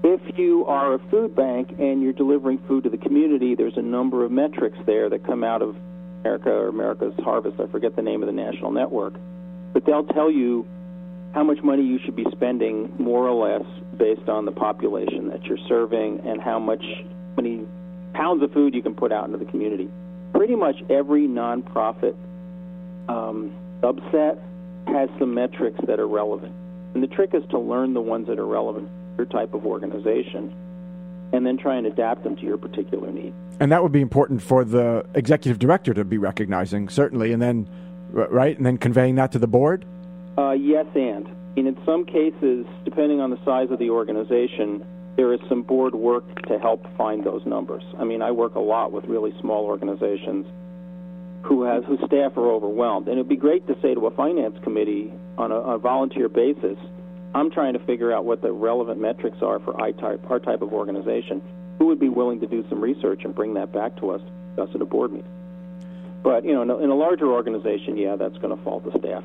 If 0.05 0.39
you 0.39 0.65
are 0.67 0.95
a 0.95 0.99
food 1.11 1.35
bank 1.35 1.77
and 1.79 2.03
you're 2.03 2.13
delivering 2.13 2.59
food 2.69 2.85
to 2.85 2.91
the 2.91 2.99
community, 2.99 3.55
there's 3.55 3.77
a 3.77 3.83
number 3.83 4.25
of 4.25 4.31
metrics 4.31 4.79
there 4.87 5.09
that 5.11 5.25
come 5.25 5.43
out 5.43 5.63
of 5.63 5.77
America 6.21 6.51
or 6.51 6.69
America's 6.69 7.15
Harvest. 7.19 7.59
I 7.59 7.67
forget 7.67 7.97
the 7.97 8.03
name 8.03 8.23
of 8.23 8.27
the 8.27 8.33
national 8.33 8.71
network. 8.71 9.15
But 9.73 9.85
they'll 9.87 10.07
tell 10.07 10.31
you 10.31 10.67
how 11.33 11.42
much 11.42 11.62
money 11.62 11.83
you 11.83 11.99
should 12.05 12.16
be 12.16 12.27
spending, 12.31 12.92
more 12.99 13.27
or 13.27 13.49
less, 13.49 13.66
based 13.97 14.29
on 14.29 14.45
the 14.45 14.53
population 14.53 15.29
that 15.29 15.45
you're 15.45 15.59
serving 15.68 16.21
and 16.27 16.40
how 16.40 16.59
much 16.59 16.85
many 17.37 17.66
pounds 18.12 18.42
of 18.42 18.53
food 18.53 18.75
you 18.75 18.83
can 18.83 18.95
put 18.95 19.12
out 19.12 19.27
into 19.27 19.38
the 19.38 19.47
community. 19.47 19.88
Pretty 20.35 20.55
much 20.55 20.77
every 20.90 21.27
nonprofit 21.27 22.14
um, 23.09 23.53
subset 23.81 24.38
has 24.88 25.09
some 25.18 25.35
metrics 25.35 25.79
that 25.87 25.99
are 25.99 26.09
relevant. 26.09 26.55
And 26.95 27.03
the 27.03 27.07
trick 27.07 27.31
is 27.33 27.42
to 27.51 27.59
learn 27.59 27.95
the 27.95 28.01
ones 28.01 28.27
that 28.29 28.38
are 28.38 28.47
relevant 28.47 28.88
to 28.88 29.25
your 29.25 29.27
type 29.27 29.55
of 29.55 29.64
organization 29.64 30.55
and 31.33 31.47
then 31.47 31.57
try 31.57 31.77
and 31.77 31.87
adapt 31.87 32.25
them 32.25 32.37
to 32.37 32.42
your 32.42 32.59
particular 32.59 33.11
need. 33.11 33.33
And 33.59 33.73
that 33.73 33.83
would 33.83 33.92
be 33.92 34.03
important 34.03 34.42
for 34.42 34.64
the 34.64 35.07
executive 35.14 35.59
director 35.59 35.95
to 35.95 36.05
be 36.05 36.18
recognizing, 36.18 36.90
certainly, 36.90 37.33
and 37.33 37.40
then, 37.40 37.68
right, 38.11 38.55
and 38.55 38.66
then 38.66 38.77
conveying 38.77 39.14
that 39.14 39.33
to 39.33 39.38
the 39.38 39.47
board? 39.47 39.87
Uh, 40.37 40.53
yes, 40.53 40.87
and. 40.95 41.29
And 41.57 41.68
in 41.68 41.77
some 41.85 42.07
cases, 42.07 42.66
depending 42.85 43.21
on 43.21 43.31
the 43.31 43.38
size 43.45 43.71
of 43.71 43.79
the 43.79 43.90
organization, 43.90 44.85
there 45.16 45.33
is 45.35 45.40
some 45.49 45.62
board 45.62 45.95
work 45.95 46.47
to 46.47 46.59
help 46.59 46.87
find 46.97 47.25
those 47.25 47.45
numbers. 47.45 47.83
I 47.99 48.05
mean, 48.05 48.23
I 48.23 48.31
work 48.31 48.55
a 48.55 48.61
lot 48.61 48.92
with 48.92 49.05
really 49.05 49.35
small 49.40 49.66
organizations 49.66 50.47
who 51.42 51.64
has 51.64 51.85
whose 51.85 51.99
staff 52.07 52.37
are 52.37 52.51
overwhelmed, 52.51 53.09
and 53.09 53.18
it'd 53.18 53.29
be 53.29 53.37
great 53.37 53.66
to 53.66 53.77
say 53.83 53.95
to 53.95 54.07
a 54.07 54.11
finance 54.12 54.57
committee 54.62 55.12
on 55.37 55.53
a, 55.53 55.57
a 55.57 55.79
volunteer 55.79 56.29
basis, 56.29 56.79
I'm 57.35 57.51
trying 57.51 57.75
to 57.75 57.81
figure 57.81 58.12
out 58.12 58.25
what 58.25 58.40
the 58.40 58.53
relevant 58.53 59.01
metrics 59.01 59.38
are 59.42 59.59
for 59.59 59.73
type, 59.73 60.31
our 60.31 60.38
type 60.38 60.62
of 60.62 60.73
organization. 60.73 61.42
Who 61.79 61.87
would 61.87 61.99
be 61.99 62.09
willing 62.09 62.40
to 62.40 62.47
do 62.47 62.64
some 62.68 62.81
research 62.81 63.25
and 63.25 63.35
bring 63.35 63.55
that 63.55 63.73
back 63.73 63.97
to 63.97 64.11
us, 64.11 64.21
us 64.57 64.68
at 64.75 64.81
a 64.81 64.85
board 64.85 65.12
meeting? 65.12 65.31
But 66.23 66.45
you 66.45 66.53
know, 66.53 66.62
in 66.62 66.71
a, 66.71 66.79
in 66.79 66.90
a 66.90 66.95
larger 66.95 67.27
organization, 67.27 67.97
yeah, 67.97 68.16
that's 68.16 68.38
going 68.38 68.57
to 68.57 68.62
fall 68.62 68.81
to 68.81 68.99
staff. 68.99 69.25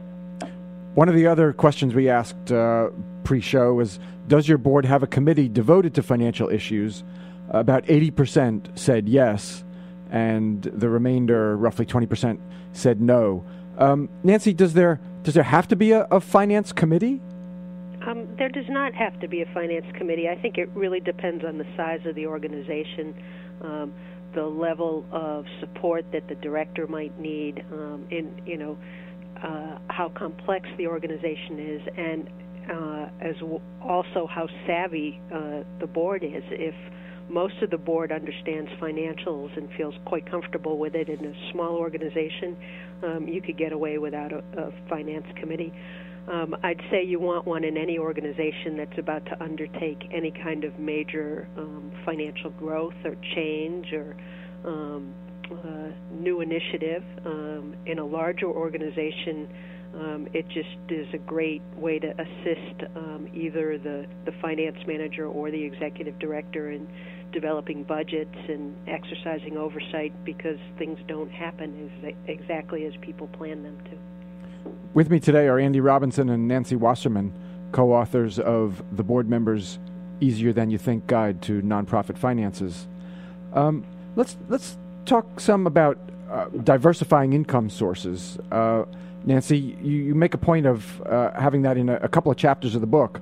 One 0.98 1.10
of 1.10 1.14
the 1.14 1.28
other 1.28 1.54
questions 1.54 1.94
we 1.94 2.10
asked 2.10 2.52
uh, 2.52 2.90
pre-show 3.24 3.72
was, 3.76 4.00
does 4.28 4.48
your 4.48 4.58
board 4.58 4.84
have 4.84 5.04
a 5.04 5.08
committee 5.08 5.48
devoted 5.48 5.94
to 5.94 6.02
financial 6.02 6.50
issues? 6.50 7.04
About 7.52 7.86
80% 7.86 8.76
said 8.76 9.08
yes, 9.08 9.64
and 10.10 10.64
the 10.64 10.90
remainder, 10.90 11.56
roughly 11.56 11.86
20%, 11.86 12.40
said 12.72 13.00
no. 13.00 13.46
Um, 13.78 14.10
Nancy, 14.24 14.54
does 14.56 14.74
there 14.74 15.00
does 15.22 15.36
there 15.36 15.44
have 15.44 15.68
to 15.68 15.76
be 15.76 15.92
a, 15.92 16.06
a 16.10 16.20
finance 16.20 16.74
committee? 16.74 17.22
Um, 18.08 18.28
there 18.40 18.50
does 18.50 18.68
not 18.68 18.96
have 18.96 19.20
to 19.20 19.28
be 19.28 19.44
a 19.44 19.54
finance 19.54 19.86
committee. 19.94 20.28
I 20.28 20.36
think 20.36 20.58
it 20.58 20.68
really 20.74 21.00
depends 21.00 21.46
on 21.46 21.60
the 21.60 21.68
size 21.76 22.00
of 22.08 22.16
the 22.16 22.26
organization, 22.26 23.14
um, 23.62 23.94
the 24.34 24.46
level 24.46 25.06
of 25.12 25.46
support 25.60 26.12
that 26.12 26.28
the 26.28 26.36
director 26.36 26.88
might 26.88 27.20
need, 27.20 27.64
um, 27.72 28.08
in 28.10 28.42
you 28.48 28.58
know 28.58 28.80
uh, 29.44 29.80
how 29.90 30.10
complex 30.10 30.68
the 30.78 30.88
organization 30.88 31.60
is, 31.60 31.82
and 31.98 32.30
uh, 32.72 33.10
as 33.22 33.36
w- 33.38 33.62
also 33.82 34.28
how 34.28 34.48
savvy 34.66 35.22
uh, 35.34 35.64
the 35.80 35.88
board 35.88 36.24
is. 36.24 36.44
If 36.52 36.76
most 37.30 37.56
of 37.62 37.70
the 37.70 37.78
board 37.78 38.12
understands 38.12 38.70
financials 38.82 39.56
and 39.58 39.70
feels 39.78 39.96
quite 40.06 40.30
comfortable 40.30 40.78
with 40.78 40.96
it 40.96 41.10
in 41.10 41.26
a 41.26 41.52
small 41.52 41.76
organization, 41.76 42.58
um, 43.04 43.28
you 43.28 43.42
could 43.42 43.58
get 43.58 43.72
away 43.72 43.98
without 43.98 44.32
a, 44.32 44.44
a 44.58 44.72
finance 44.90 45.26
committee. 45.40 45.74
Um, 46.32 46.56
I'd 46.62 46.82
say 46.92 47.04
you 47.06 47.20
want 47.20 47.46
one 47.46 47.64
in 47.64 47.78
any 47.78 47.98
organization 47.98 48.76
that's 48.78 48.98
about 48.98 49.26
to 49.26 49.42
undertake 49.42 50.10
any 50.12 50.32
kind 50.32 50.66
of 50.66 50.78
major 50.78 51.48
um, 51.58 51.92
financial 52.06 52.50
growth 52.52 52.96
or 53.06 53.16
change 53.34 53.94
or 53.94 54.16
um, 54.66 55.14
uh, 55.52 55.92
new 56.20 56.42
initiative. 56.42 57.04
Um, 57.26 57.76
in 57.86 58.00
a 58.00 58.06
larger 58.06 58.48
organization, 58.48 59.48
um, 59.96 60.28
it 60.34 60.48
just 60.50 60.78
is 60.90 61.08
a 61.14 61.18
great 61.18 61.62
way 61.76 62.00
to 62.00 62.12
assist 62.12 62.84
um, 62.96 63.28
either 63.34 63.78
the, 63.78 64.06
the 64.26 64.32
finance 64.42 64.78
manager 64.86 65.28
or 65.28 65.50
the 65.50 65.64
executive 65.64 66.20
director 66.20 66.72
in 66.72 66.88
developing 67.32 67.84
budgets 67.84 68.36
and 68.48 68.76
exercising 68.88 69.58
oversight 69.58 70.14
because 70.24 70.60
things 70.78 71.00
don't 71.08 71.32
happen 71.32 71.90
as, 72.04 72.14
exactly 72.28 72.86
as 72.86 72.94
people 73.02 73.28
plan 73.28 73.64
them 73.64 73.78
to. 73.86 74.72
With 74.94 75.10
me 75.10 75.20
today 75.20 75.48
are 75.48 75.60
Andy 75.60 75.80
Robinson 75.80 76.30
and 76.30 76.48
Nancy 76.48 76.76
Wasserman, 76.76 77.34
co 77.72 77.94
authors 77.94 78.40
of 78.40 78.84
The 78.96 79.04
Board 79.04 79.30
Members 79.30 79.80
Easier 80.20 80.54
Than 80.54 80.70
You 80.70 80.78
Think 80.78 81.08
Guide 81.08 81.42
to 81.44 81.62
Nonprofit 81.62 82.18
Finances. 82.18 82.88
Um, 83.54 83.86
let's, 84.16 84.38
let's 84.50 84.78
talk 85.08 85.40
some 85.40 85.66
about 85.66 85.98
uh, 86.30 86.46
diversifying 86.64 87.34
income 87.34 87.70
sources. 87.70 88.38
Uh, 88.52 88.84
Nancy, 89.26 89.58
you, 89.58 90.04
you, 90.04 90.16
make 90.16 90.34
a 90.34 90.38
point 90.38 90.66
of 90.66 91.02
uh, 91.02 91.32
having 91.40 91.62
that 91.64 91.78
in 91.78 91.90
a, 91.90 91.96
a, 91.96 92.08
couple 92.08 92.32
of 92.32 92.38
chapters 92.38 92.76
of 92.76 92.82
the 92.82 92.88
book. 92.88 93.20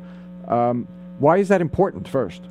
Um, 0.48 0.88
why 1.20 1.38
is 1.38 1.48
that 1.48 1.62
important 1.62 2.08
first? 2.08 2.42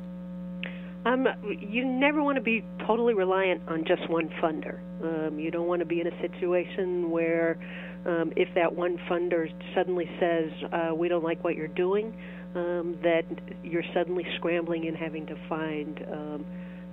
Um, 1.05 1.27
you 1.43 1.85
never 1.85 2.23
want 2.23 2.37
to 2.37 2.41
be 2.41 2.65
totally 2.87 3.13
reliant 3.13 3.61
on 3.67 3.85
just 3.85 4.09
one 4.09 4.29
funder. 4.41 4.79
Um, 5.03 5.39
you 5.39 5.51
don't 5.51 5.67
want 5.67 5.79
to 5.81 5.85
be 5.85 6.01
in 6.01 6.07
a 6.07 6.21
situation 6.21 7.11
where, 7.11 7.59
um, 8.05 8.33
if 8.35 8.53
that 8.55 8.75
one 8.75 8.97
funder 9.09 9.51
suddenly 9.75 10.09
says, 10.19 10.51
uh, 10.73 10.95
"We 10.95 11.07
don't 11.07 11.23
like 11.23 11.43
what 11.43 11.55
you're 11.55 11.67
doing," 11.67 12.17
um, 12.55 12.97
that 13.03 13.25
you're 13.63 13.83
suddenly 13.93 14.25
scrambling 14.37 14.87
and 14.87 14.97
having 14.97 15.27
to 15.27 15.35
find 15.47 16.03
um, 16.11 16.45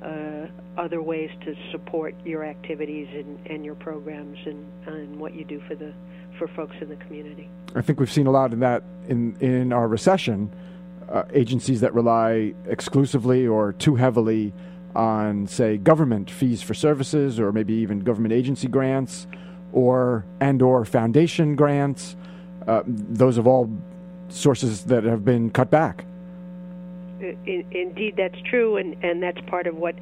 uh, 0.05 0.47
other 0.77 1.03
ways 1.03 1.31
to 1.45 1.55
support 1.71 2.15
your 2.25 2.45
activities 2.45 3.09
and, 3.13 3.47
and 3.47 3.65
your 3.65 3.75
programs 3.75 4.39
and, 4.47 4.67
and 4.87 5.17
what 5.19 5.35
you 5.35 5.45
do 5.45 5.61
for 5.69 5.75
the 5.75 5.93
for 6.39 6.49
folks 6.49 6.75
in 6.81 6.89
the 6.89 6.97
community. 6.97 7.49
I 7.75 7.83
think 7.83 8.01
we've 8.01 8.11
seen 8.11 8.27
a 8.27 8.31
lot 8.31 8.53
of 8.53 8.61
that 8.61 8.83
in 9.09 9.37
in 9.41 9.73
our 9.73 9.87
recession 9.87 10.51
uh, 11.09 11.25
agencies 11.33 11.81
that 11.81 11.95
rely 11.95 12.55
exclusively 12.67 13.47
or 13.47 13.75
too 13.75 13.97
heavily 13.97 14.53
on, 14.95 15.47
say, 15.47 15.77
government 15.79 16.31
fees 16.31 16.63
for 16.63 16.75
services, 16.75 17.41
or 17.41 17.53
maybe 17.53 17.75
even 17.75 18.01
government 18.01 18.33
agency 18.33 18.69
grants, 18.69 19.27
or 19.73 20.25
and 20.41 20.63
or 20.63 20.85
foundation 20.85 21.55
grants. 21.55 22.17
Uh, 22.67 22.83
those 22.87 23.39
of 23.39 23.47
all 23.47 23.71
sources 24.29 24.85
that 24.85 25.05
have 25.05 25.25
been 25.25 25.51
cut 25.51 25.71
back. 25.71 26.05
In, 27.23 27.65
indeed, 27.71 28.15
that's 28.17 28.41
true, 28.51 28.77
and, 28.77 29.03
and 29.05 29.23
that's 29.23 29.41
part 29.47 29.67
of 29.67 29.77
what 29.77 29.95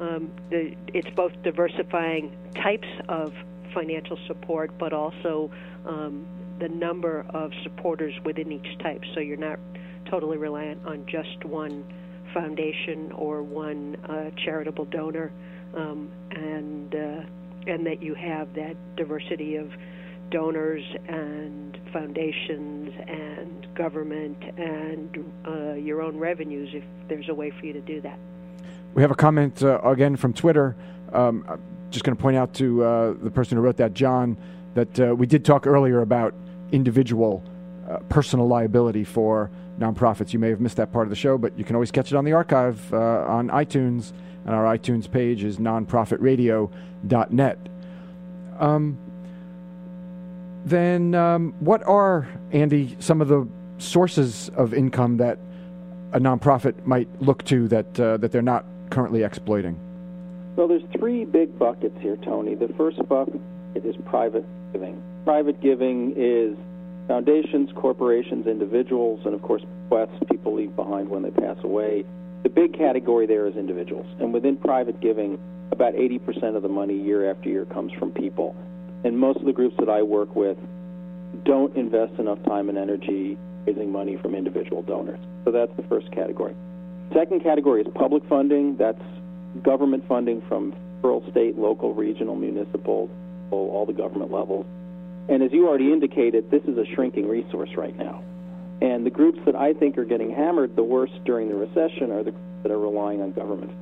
um, 0.00 0.30
the, 0.50 0.76
it's 0.88 1.08
both 1.16 1.32
diversifying 1.42 2.36
types 2.54 2.88
of 3.08 3.32
financial 3.72 4.18
support, 4.26 4.70
but 4.78 4.92
also 4.92 5.50
um, 5.86 6.26
the 6.58 6.68
number 6.68 7.24
of 7.30 7.52
supporters 7.62 8.14
within 8.24 8.52
each 8.52 8.78
type. 8.78 9.02
So 9.14 9.20
you're 9.20 9.36
not 9.36 9.58
totally 10.10 10.36
reliant 10.36 10.86
on 10.86 11.06
just 11.06 11.44
one 11.44 11.84
foundation 12.34 13.12
or 13.12 13.42
one 13.42 13.96
uh, 14.08 14.30
charitable 14.44 14.84
donor, 14.86 15.32
um, 15.74 16.10
and 16.30 16.94
uh, 16.94 17.22
and 17.66 17.86
that 17.86 18.02
you 18.02 18.14
have 18.14 18.54
that 18.54 18.76
diversity 18.96 19.56
of 19.56 19.70
donors 20.30 20.84
and 21.08 21.78
foundations 21.92 22.92
and 23.08 23.65
government 23.76 24.42
and 24.58 25.32
uh, 25.46 25.74
your 25.74 26.02
own 26.02 26.16
revenues 26.16 26.70
if 26.72 26.84
there's 27.08 27.28
a 27.28 27.34
way 27.34 27.50
for 27.50 27.66
you 27.66 27.72
to 27.72 27.80
do 27.80 28.00
that. 28.00 28.18
We 28.94 29.02
have 29.02 29.10
a 29.10 29.16
comment 29.16 29.62
uh, 29.62 29.80
again 29.82 30.16
from 30.16 30.32
Twitter. 30.32 30.76
Um, 31.12 31.44
I'm 31.48 31.60
just 31.90 32.04
going 32.04 32.16
to 32.16 32.20
point 32.20 32.36
out 32.36 32.54
to 32.54 32.82
uh, 32.82 33.14
the 33.22 33.30
person 33.30 33.56
who 33.56 33.62
wrote 33.62 33.76
that, 33.76 33.94
John, 33.94 34.36
that 34.74 35.00
uh, 35.00 35.14
we 35.14 35.26
did 35.26 35.44
talk 35.44 35.66
earlier 35.66 36.00
about 36.00 36.34
individual 36.72 37.44
personal 38.08 38.48
liability 38.48 39.04
for 39.04 39.50
nonprofits. 39.78 40.32
You 40.32 40.38
may 40.38 40.48
have 40.50 40.60
missed 40.60 40.76
that 40.76 40.92
part 40.92 41.06
of 41.06 41.10
the 41.10 41.16
show, 41.16 41.38
but 41.38 41.58
you 41.58 41.64
can 41.64 41.74
always 41.76 41.90
catch 41.90 42.12
it 42.12 42.16
on 42.16 42.24
the 42.24 42.32
archive 42.32 42.92
uh, 42.92 43.24
on 43.26 43.48
iTunes, 43.48 44.12
and 44.44 44.54
our 44.54 44.76
iTunes 44.76 45.10
page 45.10 45.42
is 45.44 45.56
nonprofitradio.net. 45.58 47.58
Um, 48.58 48.98
then, 50.64 51.14
um, 51.14 51.54
what 51.60 51.86
are, 51.86 52.26
Andy, 52.50 52.96
some 52.98 53.20
of 53.20 53.28
the 53.28 53.46
sources 53.78 54.50
of 54.56 54.74
income 54.74 55.16
that 55.18 55.38
a 56.12 56.20
nonprofit 56.20 56.86
might 56.86 57.08
look 57.20 57.44
to 57.44 57.68
that 57.68 58.00
uh, 58.00 58.16
that 58.18 58.32
they're 58.32 58.42
not 58.42 58.64
currently 58.90 59.22
exploiting? 59.22 59.78
Well, 60.56 60.68
there's 60.68 60.84
three 60.98 61.24
big 61.24 61.58
buckets 61.58 61.96
here, 62.00 62.16
Tony. 62.16 62.54
The 62.54 62.68
first 62.78 63.06
bucket 63.08 63.40
is 63.74 63.94
private 64.06 64.46
giving. 64.72 65.02
Private 65.24 65.60
giving 65.60 66.14
is 66.16 66.56
foundations, 67.06 67.70
corporations, 67.74 68.46
individuals, 68.46 69.20
and 69.26 69.34
of 69.34 69.42
course, 69.42 69.62
bequests 69.84 70.18
people 70.30 70.54
leave 70.54 70.74
behind 70.74 71.08
when 71.08 71.22
they 71.22 71.30
pass 71.30 71.56
away. 71.62 72.04
The 72.42 72.48
big 72.48 72.76
category 72.76 73.26
there 73.26 73.46
is 73.46 73.56
individuals. 73.56 74.06
And 74.20 74.32
within 74.32 74.56
private 74.56 75.00
giving, 75.00 75.38
about 75.72 75.94
80% 75.94 76.56
of 76.56 76.62
the 76.62 76.68
money 76.68 76.96
year 76.96 77.30
after 77.30 77.48
year 77.48 77.64
comes 77.66 77.92
from 77.98 78.12
people. 78.12 78.56
And 79.04 79.18
most 79.18 79.38
of 79.38 79.44
the 79.44 79.52
groups 79.52 79.76
that 79.78 79.88
I 79.88 80.02
work 80.02 80.34
with 80.34 80.56
don't 81.44 81.76
invest 81.76 82.18
enough 82.18 82.42
time 82.44 82.68
and 82.68 82.78
energy 82.78 83.36
raising 83.66 83.90
money 83.90 84.16
from 84.16 84.34
individual 84.34 84.82
donors. 84.82 85.20
So 85.44 85.50
that's 85.50 85.74
the 85.76 85.82
first 85.84 86.10
category. 86.12 86.54
Second 87.12 87.42
category 87.42 87.82
is 87.82 87.86
public 87.94 88.24
funding. 88.28 88.76
That's 88.76 89.02
government 89.62 90.04
funding 90.08 90.42
from 90.48 90.74
federal, 91.00 91.28
state, 91.30 91.56
local, 91.58 91.94
regional, 91.94 92.34
municipal, 92.34 93.10
all 93.50 93.84
the 93.86 93.92
government 93.92 94.32
levels. 94.32 94.66
And 95.28 95.42
as 95.42 95.52
you 95.52 95.68
already 95.68 95.92
indicated, 95.92 96.50
this 96.50 96.62
is 96.64 96.76
a 96.78 96.84
shrinking 96.94 97.28
resource 97.28 97.70
right 97.76 97.96
now. 97.96 98.22
And 98.80 99.06
the 99.06 99.10
groups 99.10 99.38
that 99.46 99.56
I 99.56 99.72
think 99.72 99.98
are 99.98 100.04
getting 100.04 100.30
hammered 100.30 100.76
the 100.76 100.82
worst 100.82 101.14
during 101.24 101.48
the 101.48 101.54
recession 101.54 102.10
are 102.10 102.22
the 102.22 102.32
groups 102.32 102.62
that 102.62 102.72
are 102.72 102.78
relying 102.78 103.22
on 103.22 103.32
government. 103.32 103.72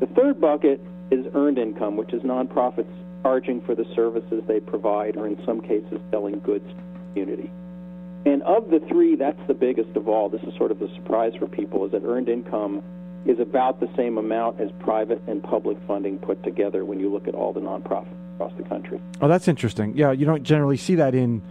The 0.00 0.06
third 0.06 0.40
bucket 0.40 0.80
is 1.10 1.26
earned 1.34 1.58
income, 1.58 1.96
which 1.96 2.12
is 2.12 2.22
nonprofits 2.22 2.92
charging 3.22 3.60
for 3.62 3.74
the 3.74 3.86
services 3.94 4.42
they 4.46 4.60
provide, 4.60 5.16
or 5.16 5.26
in 5.26 5.42
some 5.44 5.60
cases, 5.60 5.98
selling 6.10 6.38
goods 6.40 6.68
to 6.68 6.74
the 6.74 6.98
community. 7.12 7.50
And 8.26 8.42
of 8.42 8.70
the 8.70 8.80
three, 8.88 9.16
that's 9.16 9.40
the 9.46 9.54
biggest 9.54 9.96
of 9.96 10.08
all. 10.08 10.28
This 10.28 10.42
is 10.42 10.56
sort 10.56 10.70
of 10.70 10.78
the 10.78 10.88
surprise 10.94 11.34
for 11.38 11.46
people: 11.46 11.84
is 11.84 11.92
that 11.92 12.04
earned 12.04 12.28
income 12.28 12.82
is 13.26 13.38
about 13.38 13.80
the 13.80 13.88
same 13.96 14.18
amount 14.18 14.60
as 14.60 14.70
private 14.80 15.20
and 15.26 15.42
public 15.42 15.78
funding 15.86 16.18
put 16.18 16.42
together 16.42 16.84
when 16.84 17.00
you 17.00 17.10
look 17.10 17.26
at 17.26 17.34
all 17.34 17.52
the 17.52 17.60
nonprofits 17.60 18.06
across 18.34 18.52
the 18.56 18.62
country. 18.64 19.00
Oh, 19.20 19.28
that's 19.28 19.48
interesting. 19.48 19.96
Yeah, 19.96 20.12
you 20.12 20.26
don't 20.26 20.42
generally 20.42 20.76
see 20.76 20.94
that 20.96 21.14
in 21.14 21.42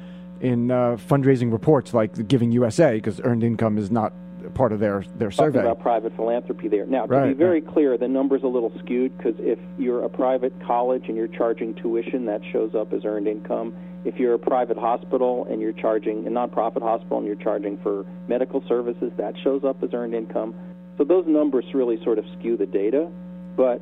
in 0.42 0.72
uh, 0.72 0.98
fundraising 0.98 1.52
reports 1.52 1.94
like 1.94 2.28
Giving 2.28 2.52
USA 2.52 2.96
because 2.96 3.22
earned 3.24 3.44
income 3.44 3.78
is 3.78 3.90
not 3.90 4.14
part 4.54 4.72
of 4.72 4.80
their 4.80 5.04
their 5.16 5.32
survey. 5.32 5.60
Talking 5.60 5.72
about 5.72 5.82
private 5.82 6.16
philanthropy 6.16 6.68
there. 6.68 6.86
Now, 6.86 7.06
to 7.06 7.14
right, 7.14 7.28
be 7.30 7.34
very 7.34 7.62
right. 7.62 7.74
clear, 7.74 7.98
the 7.98 8.08
number's 8.08 8.44
a 8.44 8.48
little 8.48 8.72
skewed 8.80 9.18
because 9.18 9.36
if 9.40 9.60
you're 9.78 10.04
a 10.04 10.10
private 10.10 10.54
college 10.66 11.06
and 11.08 11.18
you're 11.18 11.28
charging 11.28 11.74
tuition, 11.76 12.26
that 12.26 12.42
shows 12.52 12.76
up 12.76 12.94
as 12.94 13.06
earned 13.06 13.28
income. 13.28 13.74
If 14.06 14.20
you're 14.20 14.34
a 14.34 14.40
private 14.40 14.78
hospital 14.78 15.48
and 15.50 15.62
you're 15.62 15.74
charging 15.74 16.28
a 16.28 16.30
nonprofit 16.30 16.82
hospital 16.82 17.20
and 17.20 17.28
you're 17.28 17.36
charging 17.38 17.78
for 17.78 18.06
medical 18.28 18.64
services, 18.68 19.12
that 19.18 19.34
shows 19.44 19.64
up 19.64 19.82
as 19.82 19.94
earned 19.94 20.14
income. 20.14 20.54
So 20.98 21.04
those 21.04 21.26
numbers 21.26 21.66
really 21.74 22.04
sort 22.04 22.20
of 22.20 22.26
skew 22.38 22.58
the 22.58 22.66
data, 22.66 23.10
but 23.56 23.82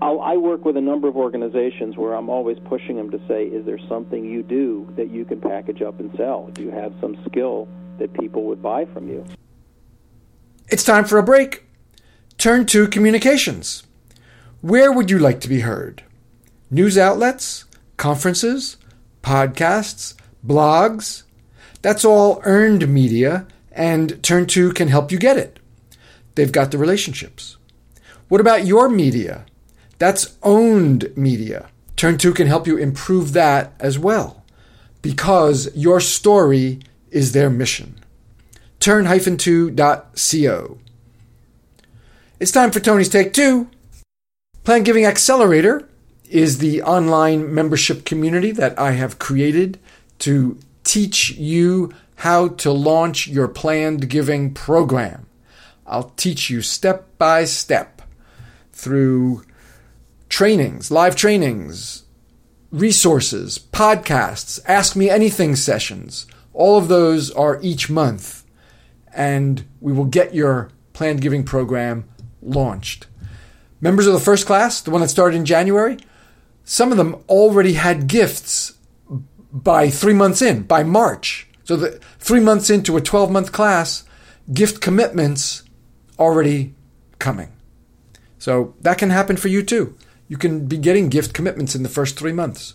I'll, 0.00 0.20
I 0.20 0.36
work 0.36 0.64
with 0.64 0.76
a 0.76 0.80
number 0.80 1.08
of 1.08 1.16
organizations 1.16 1.96
where 1.96 2.14
I'm 2.14 2.28
always 2.28 2.58
pushing 2.66 2.96
them 2.96 3.10
to 3.10 3.18
say, 3.26 3.44
is 3.46 3.66
there 3.66 3.78
something 3.88 4.24
you 4.24 4.42
do 4.42 4.92
that 4.96 5.10
you 5.10 5.24
can 5.24 5.40
package 5.40 5.82
up 5.82 5.98
and 6.00 6.10
sell? 6.16 6.48
Do 6.52 6.62
you 6.62 6.70
have 6.70 6.92
some 7.00 7.16
skill 7.28 7.66
that 7.98 8.12
people 8.12 8.44
would 8.44 8.62
buy 8.62 8.84
from 8.86 9.08
you? 9.08 9.24
It's 10.68 10.84
time 10.84 11.04
for 11.04 11.18
a 11.18 11.22
break. 11.22 11.64
Turn 12.38 12.66
2 12.66 12.88
communications. 12.88 13.84
Where 14.60 14.92
would 14.92 15.10
you 15.10 15.18
like 15.18 15.40
to 15.40 15.48
be 15.48 15.60
heard? 15.60 16.02
News 16.70 16.98
outlets, 16.98 17.64
conferences, 17.96 18.76
podcasts, 19.26 20.14
blogs? 20.46 21.24
That's 21.82 22.04
all 22.04 22.40
earned 22.44 22.86
media, 22.86 23.48
and 23.72 24.22
Turn 24.22 24.46
2 24.46 24.72
can 24.72 24.86
help 24.86 25.10
you 25.10 25.18
get 25.18 25.36
it. 25.36 25.58
They've 26.36 26.52
got 26.52 26.70
the 26.70 26.78
relationships. 26.78 27.56
What 28.28 28.40
about 28.40 28.66
your 28.66 28.88
media? 28.88 29.44
That's 29.98 30.36
owned 30.44 31.12
media. 31.16 31.70
Turn 31.96 32.18
2 32.18 32.34
can 32.34 32.46
help 32.46 32.68
you 32.68 32.76
improve 32.76 33.32
that 33.32 33.72
as 33.80 33.98
well 33.98 34.44
because 35.02 35.74
your 35.74 35.98
story 35.98 36.78
is 37.10 37.32
their 37.32 37.50
mission. 37.50 37.98
Turn-2.co. 38.78 40.78
It's 42.38 42.52
time 42.52 42.70
for 42.70 42.80
Tony's 42.80 43.08
Take 43.08 43.32
2. 43.32 43.68
Planned 44.62 44.84
Giving 44.84 45.04
Accelerator 45.04 45.88
is 46.30 46.58
the 46.58 46.82
online 46.82 47.54
membership 47.54 48.04
community 48.04 48.52
that 48.52 48.78
I 48.78 48.92
have 48.92 49.18
created 49.18 49.78
to 50.20 50.58
teach 50.84 51.30
you 51.30 51.92
how 52.16 52.48
to 52.48 52.72
launch 52.72 53.26
your 53.28 53.48
planned 53.48 54.08
giving 54.08 54.54
program. 54.54 55.26
I'll 55.86 56.10
teach 56.16 56.50
you 56.50 56.62
step 56.62 57.06
by 57.18 57.44
step 57.44 58.02
through 58.72 59.44
trainings, 60.28 60.90
live 60.90 61.16
trainings, 61.16 62.04
resources, 62.70 63.58
podcasts, 63.58 64.60
ask 64.66 64.96
me 64.96 65.08
anything 65.08 65.56
sessions. 65.56 66.26
All 66.52 66.78
of 66.78 66.88
those 66.88 67.30
are 67.30 67.60
each 67.62 67.88
month. 67.88 68.44
And 69.14 69.64
we 69.80 69.92
will 69.92 70.04
get 70.04 70.34
your 70.34 70.70
planned 70.92 71.20
giving 71.20 71.44
program 71.44 72.08
launched. 72.42 73.06
Members 73.80 74.06
of 74.06 74.12
the 74.12 74.20
first 74.20 74.46
class, 74.46 74.80
the 74.80 74.90
one 74.90 75.00
that 75.00 75.08
started 75.08 75.36
in 75.36 75.44
January, 75.44 75.98
some 76.66 76.90
of 76.90 76.98
them 76.98 77.14
already 77.28 77.74
had 77.74 78.08
gifts 78.08 78.74
by 79.52 79.88
three 79.88 80.12
months 80.12 80.42
in, 80.42 80.64
by 80.64 80.82
March. 80.82 81.48
So 81.62 81.76
the 81.76 82.00
three 82.18 82.40
months 82.40 82.68
into 82.68 82.96
a 82.96 83.00
12 83.00 83.30
month 83.30 83.52
class, 83.52 84.04
gift 84.52 84.80
commitments 84.80 85.62
already 86.18 86.74
coming. 87.20 87.52
So 88.38 88.74
that 88.80 88.98
can 88.98 89.10
happen 89.10 89.36
for 89.36 89.46
you 89.46 89.62
too. 89.62 89.96
You 90.26 90.36
can 90.36 90.66
be 90.66 90.76
getting 90.76 91.08
gift 91.08 91.32
commitments 91.32 91.76
in 91.76 91.84
the 91.84 91.88
first 91.88 92.18
three 92.18 92.32
months. 92.32 92.74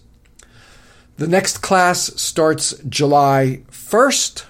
The 1.18 1.28
next 1.28 1.58
class 1.58 2.14
starts 2.20 2.74
July 2.88 3.64
1st. 3.70 4.46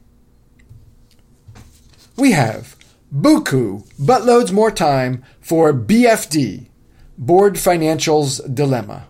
We 2.16 2.32
have 2.32 2.76
Buku, 3.14 3.86
but 3.98 4.24
loads 4.24 4.50
more 4.52 4.70
time 4.70 5.22
for 5.40 5.74
BFD, 5.74 6.68
Board 7.18 7.56
Financials 7.56 8.40
Dilemma. 8.54 9.08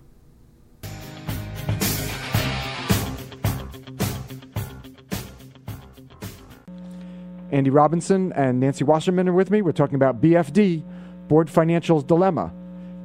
Andy 7.53 7.69
Robinson 7.69 8.33
and 8.33 8.59
Nancy 8.59 8.83
Wasserman 8.83 9.29
are 9.29 9.33
with 9.35 9.51
me. 9.51 9.61
We're 9.61 9.73
talking 9.73 9.97
about 9.97 10.23
BFD, 10.23 10.83
Board 11.29 11.49
Financials 11.49 12.05
Dilemma. 12.07 12.51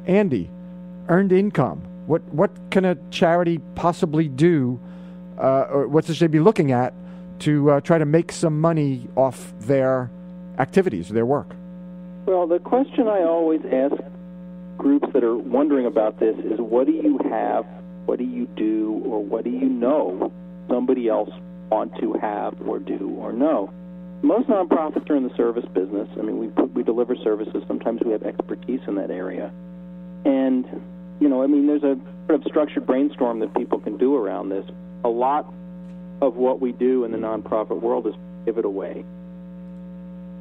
Andy, 0.05 0.49
earned 1.09 1.33
income. 1.33 1.81
What 2.07 2.23
what 2.33 2.51
can 2.71 2.85
a 2.85 2.95
charity 3.11 3.59
possibly 3.75 4.29
do, 4.29 4.79
uh, 5.37 5.67
or 5.69 5.87
what 5.89 6.05
should 6.05 6.17
they 6.17 6.27
be 6.27 6.39
looking 6.39 6.71
at 6.71 6.93
to 7.39 7.71
uh, 7.71 7.81
try 7.81 7.97
to 7.97 8.05
make 8.05 8.31
some 8.31 8.59
money 8.61 9.09
off 9.17 9.53
their 9.59 10.09
activities, 10.57 11.09
their 11.09 11.25
work? 11.25 11.53
Well, 12.25 12.47
the 12.47 12.59
question 12.59 13.09
I 13.09 13.23
always 13.23 13.61
ask 13.69 13.95
groups 14.77 15.09
that 15.13 15.25
are 15.25 15.35
wondering 15.35 15.85
about 15.85 16.19
this 16.21 16.37
is, 16.37 16.59
what 16.59 16.87
do 16.87 16.93
you 16.93 17.19
have, 17.29 17.65
what 18.05 18.17
do 18.17 18.25
you 18.25 18.45
do, 18.55 19.01
or 19.05 19.21
what 19.21 19.43
do 19.43 19.49
you 19.49 19.67
know 19.67 20.31
somebody 20.69 21.09
else 21.09 21.29
want 21.69 21.93
to 21.99 22.13
have 22.13 22.55
or 22.65 22.79
do 22.79 23.13
or 23.19 23.33
know? 23.33 23.73
Most 24.21 24.49
nonprofits 24.49 25.09
are 25.09 25.15
in 25.15 25.23
the 25.23 25.35
service 25.35 25.65
business. 25.73 26.09
I 26.17 26.21
mean, 26.21 26.39
we 26.39 26.47
we 26.73 26.83
deliver 26.83 27.15
services. 27.15 27.63
Sometimes 27.67 28.01
we 28.03 28.11
have 28.11 28.23
expertise 28.23 28.81
in 28.87 28.95
that 28.95 29.11
area, 29.11 29.51
and 30.25 30.65
you 31.19 31.29
know, 31.29 31.43
I 31.43 31.47
mean, 31.47 31.67
there's 31.67 31.83
a 31.83 31.97
sort 32.27 32.41
of 32.41 32.43
structured 32.45 32.85
brainstorm 32.85 33.39
that 33.39 33.53
people 33.55 33.79
can 33.79 33.97
do 33.97 34.15
around 34.15 34.49
this. 34.49 34.65
A 35.03 35.09
lot 35.09 35.53
of 36.21 36.35
what 36.35 36.59
we 36.59 36.71
do 36.71 37.03
in 37.03 37.11
the 37.11 37.17
nonprofit 37.17 37.79
world 37.79 38.07
is 38.07 38.15
give 38.45 38.57
it 38.57 38.65
away. 38.65 39.05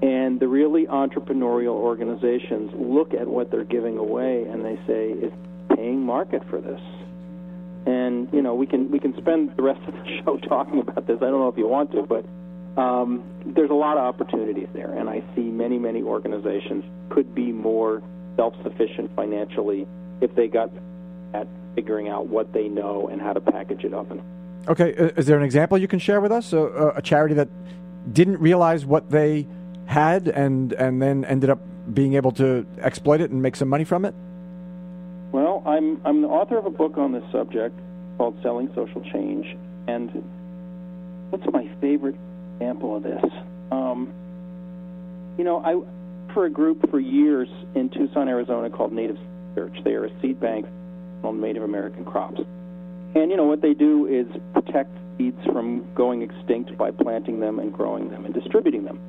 And 0.03 0.41
the 0.41 0.49
really 0.49 0.87
entrepreneurial 0.87 1.75
organizations 1.75 2.71
look 2.75 3.15
at 3.15 3.27
what 3.27 3.51
they're 3.51 3.65
giving 3.65 3.99
away 3.99 4.45
and 4.45 4.65
they 4.65 4.79
say, 4.87 5.11
"Is 5.11 5.33
paying 5.75 6.05
market 6.05 6.43
for 6.45 6.61
this?" 6.61 6.81
And 7.87 8.29
you 8.33 8.43
know, 8.43 8.55
we 8.55 8.67
can 8.67 8.91
we 8.91 8.99
can 8.99 9.17
spend 9.17 9.57
the 9.57 9.63
rest 9.63 9.81
of 9.87 9.95
the 9.95 10.05
show 10.25 10.39
talking 10.39 10.81
about 10.81 11.07
this. 11.07 11.19
I 11.23 11.27
don't 11.31 11.41
know 11.41 11.49
if 11.49 11.59
you 11.59 11.69
want 11.69 11.93
to, 11.93 12.03
but 12.03 12.25
um, 12.77 13.25
there's 13.45 13.71
a 13.71 13.75
lot 13.75 13.97
of 13.97 14.05
opportunities 14.05 14.69
there, 14.75 14.93
and 14.93 15.09
I 15.09 15.23
see 15.35 15.43
many 15.43 15.79
many 15.79 16.03
organizations 16.03 16.85
could 17.09 17.35
be 17.35 17.53
more 17.53 18.03
self-sufficient 18.37 19.15
financially 19.17 19.87
if 20.21 20.35
they 20.35 20.47
got 20.47 20.71
at 21.33 21.47
figuring 21.75 22.09
out 22.09 22.27
what 22.27 22.53
they 22.53 22.69
know 22.69 23.09
and 23.09 23.21
how 23.21 23.33
to 23.33 23.41
package 23.41 23.85
it 23.85 23.95
up. 23.95 24.11
And 24.11 24.21
okay, 24.69 24.91
is 24.91 25.27
there 25.27 25.39
an 25.39 25.45
example 25.45 25.79
you 25.79 25.89
can 25.89 25.99
share 25.99 26.21
with 26.21 26.33
us? 26.33 26.53
Uh, 26.53 26.93
a 26.95 27.03
charity 27.03 27.35
that 27.35 27.49
didn't 28.13 28.39
realize 28.41 28.85
what 28.85 29.11
they 29.11 29.47
had 29.87 30.29
and 30.29 30.73
and 30.75 31.01
then 31.01 31.25
ended 31.25 31.49
up 31.51 31.61
being 31.95 32.15
able 32.15 32.33
to 32.33 32.67
exploit 32.81 33.21
it 33.21 33.31
and 33.31 33.41
make 33.41 33.57
some 33.57 33.69
money 33.69 33.85
from 33.85 34.05
it. 34.05 34.15
Well, 35.33 35.63
I'm 35.65 36.01
I'm 36.05 36.23
the 36.23 36.29
author 36.29 36.59
of 36.59 36.67
a 36.67 36.71
book 36.71 36.99
on 36.99 37.13
this 37.13 37.25
subject 37.33 37.79
called 38.19 38.39
Selling 38.43 38.69
Social 38.75 39.03
Change, 39.13 39.57
and 39.87 40.11
what's 41.31 41.47
my 41.53 41.69
favorite 41.81 42.17
example 42.57 42.97
of 42.97 43.03
this? 43.03 43.25
Um, 43.71 44.13
you 45.39 45.45
know, 45.45 45.63
I 45.65 46.33
for 46.35 46.45
a 46.45 46.51
group 46.51 46.91
for 46.91 47.01
years 47.01 47.49
in 47.75 47.89
Tucson, 47.89 48.29
Arizona 48.29 48.69
called 48.69 48.93
Native 48.93 49.17
Search. 49.55 49.77
They 49.85 49.93
are 49.93 50.05
a 50.05 50.21
seed 50.21 50.41
bank 50.41 50.67
on 51.25 51.41
Native 51.41 51.63
American 51.63 52.05
crops. 52.05 52.41
And, 53.15 53.31
you 53.31 53.39
know, 53.39 53.45
what 53.45 53.63
they 53.63 53.73
do 53.73 54.07
is 54.07 54.27
protect 54.53 54.91
seeds 55.17 55.43
from 55.47 55.87
going 55.95 56.21
extinct 56.21 56.77
by 56.77 56.91
planting 56.91 57.41
them 57.41 57.59
and 57.59 57.73
growing 57.73 58.11
them 58.11 58.27
and 58.27 58.35
distributing 58.35 58.85
them. 58.85 59.01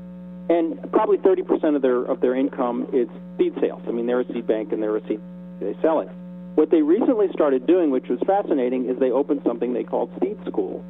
And 0.49 0.79
probably 0.93 1.17
30% 1.17 1.75
of 1.75 1.81
their 1.81 2.03
of 2.03 2.21
their 2.21 2.33
income 2.33 2.87
is 2.93 3.09
seed 3.37 3.53
sales. 3.59 3.81
I 3.87 3.91
mean, 3.91 4.05
they're 4.05 4.21
a 4.21 4.33
seed 4.33 4.47
bank 4.47 4.71
and 4.71 4.81
they're 4.81 4.95
a 4.95 5.05
seed 5.07 5.19
they 5.59 5.75
sell 5.81 5.99
it. 5.99 6.09
What 6.55 6.71
they 6.71 6.81
recently 6.81 7.27
started 7.33 7.67
doing, 7.67 7.91
which 7.91 8.07
was 8.07 8.19
fascinating, 8.25 8.89
is 8.89 8.97
they 8.99 9.11
opened 9.11 9.41
something 9.45 9.73
they 9.73 9.83
called 9.83 10.09
Seed 10.21 10.37
School. 10.47 10.83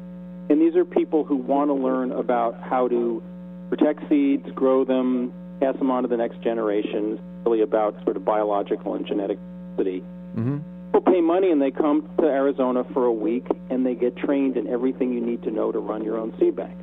And 0.50 0.60
these 0.60 0.74
are 0.76 0.84
people 0.84 1.24
who 1.24 1.36
want 1.36 1.68
to 1.68 1.74
learn 1.74 2.12
about 2.12 2.60
how 2.62 2.88
to 2.88 3.22
protect 3.68 4.08
seeds, 4.08 4.48
grow 4.54 4.84
them, 4.84 5.32
pass 5.60 5.76
them 5.76 5.90
on 5.90 6.02
to 6.02 6.08
the 6.08 6.16
next 6.16 6.40
generation, 6.42 7.18
really 7.44 7.60
about 7.60 8.02
sort 8.04 8.16
of 8.16 8.24
biological 8.24 8.94
and 8.94 9.06
genetic 9.06 9.38
diversity. 9.76 10.04
Mm-hmm. 10.36 10.58
People 10.92 11.12
pay 11.12 11.20
money 11.20 11.50
and 11.50 11.60
they 11.60 11.70
come 11.70 12.08
to 12.18 12.24
Arizona 12.24 12.84
for 12.92 13.04
a 13.06 13.12
week 13.12 13.46
and 13.70 13.84
they 13.84 13.94
get 13.94 14.16
trained 14.16 14.56
in 14.56 14.66
everything 14.68 15.12
you 15.12 15.20
need 15.20 15.42
to 15.42 15.50
know 15.50 15.70
to 15.70 15.78
run 15.78 16.04
your 16.04 16.18
own 16.18 16.34
seed 16.38 16.56
bank. 16.56 16.76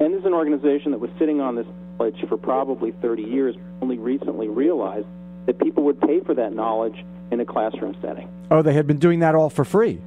And 0.00 0.12
this 0.12 0.20
is 0.20 0.26
an 0.26 0.34
organization 0.34 0.92
that 0.92 1.00
was 1.00 1.10
sitting 1.18 1.40
on 1.40 1.56
this 1.56 1.66
knowledge 1.98 2.16
for 2.28 2.36
probably 2.36 2.92
30 3.02 3.22
years, 3.22 3.54
only 3.80 3.98
recently 3.98 4.48
realized 4.48 5.06
that 5.46 5.58
people 5.58 5.84
would 5.84 6.00
pay 6.00 6.20
for 6.20 6.34
that 6.34 6.52
knowledge 6.52 7.04
in 7.30 7.40
a 7.40 7.44
classroom 7.44 7.96
setting. 8.00 8.28
Oh, 8.50 8.62
they 8.62 8.72
had 8.72 8.86
been 8.86 8.98
doing 8.98 9.20
that 9.20 9.34
all 9.34 9.50
for 9.50 9.64
free. 9.64 10.00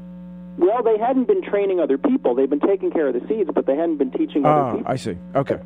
Well, 0.58 0.82
they 0.84 0.98
hadn't 0.98 1.28
been 1.28 1.44
training 1.44 1.80
other 1.80 1.98
people. 1.98 2.36
They've 2.36 2.50
been 2.50 2.60
taking 2.60 2.92
care 2.92 3.08
of 3.08 3.14
the 3.14 3.28
seeds, 3.28 3.50
but 3.54 3.66
they 3.66 3.76
hadn't 3.76 3.98
been 3.98 4.12
teaching 4.12 4.46
other 4.46 4.62
oh, 4.62 4.78
people. 4.78 4.92
I 4.92 4.96
see. 4.96 5.18
Okay 5.36 5.60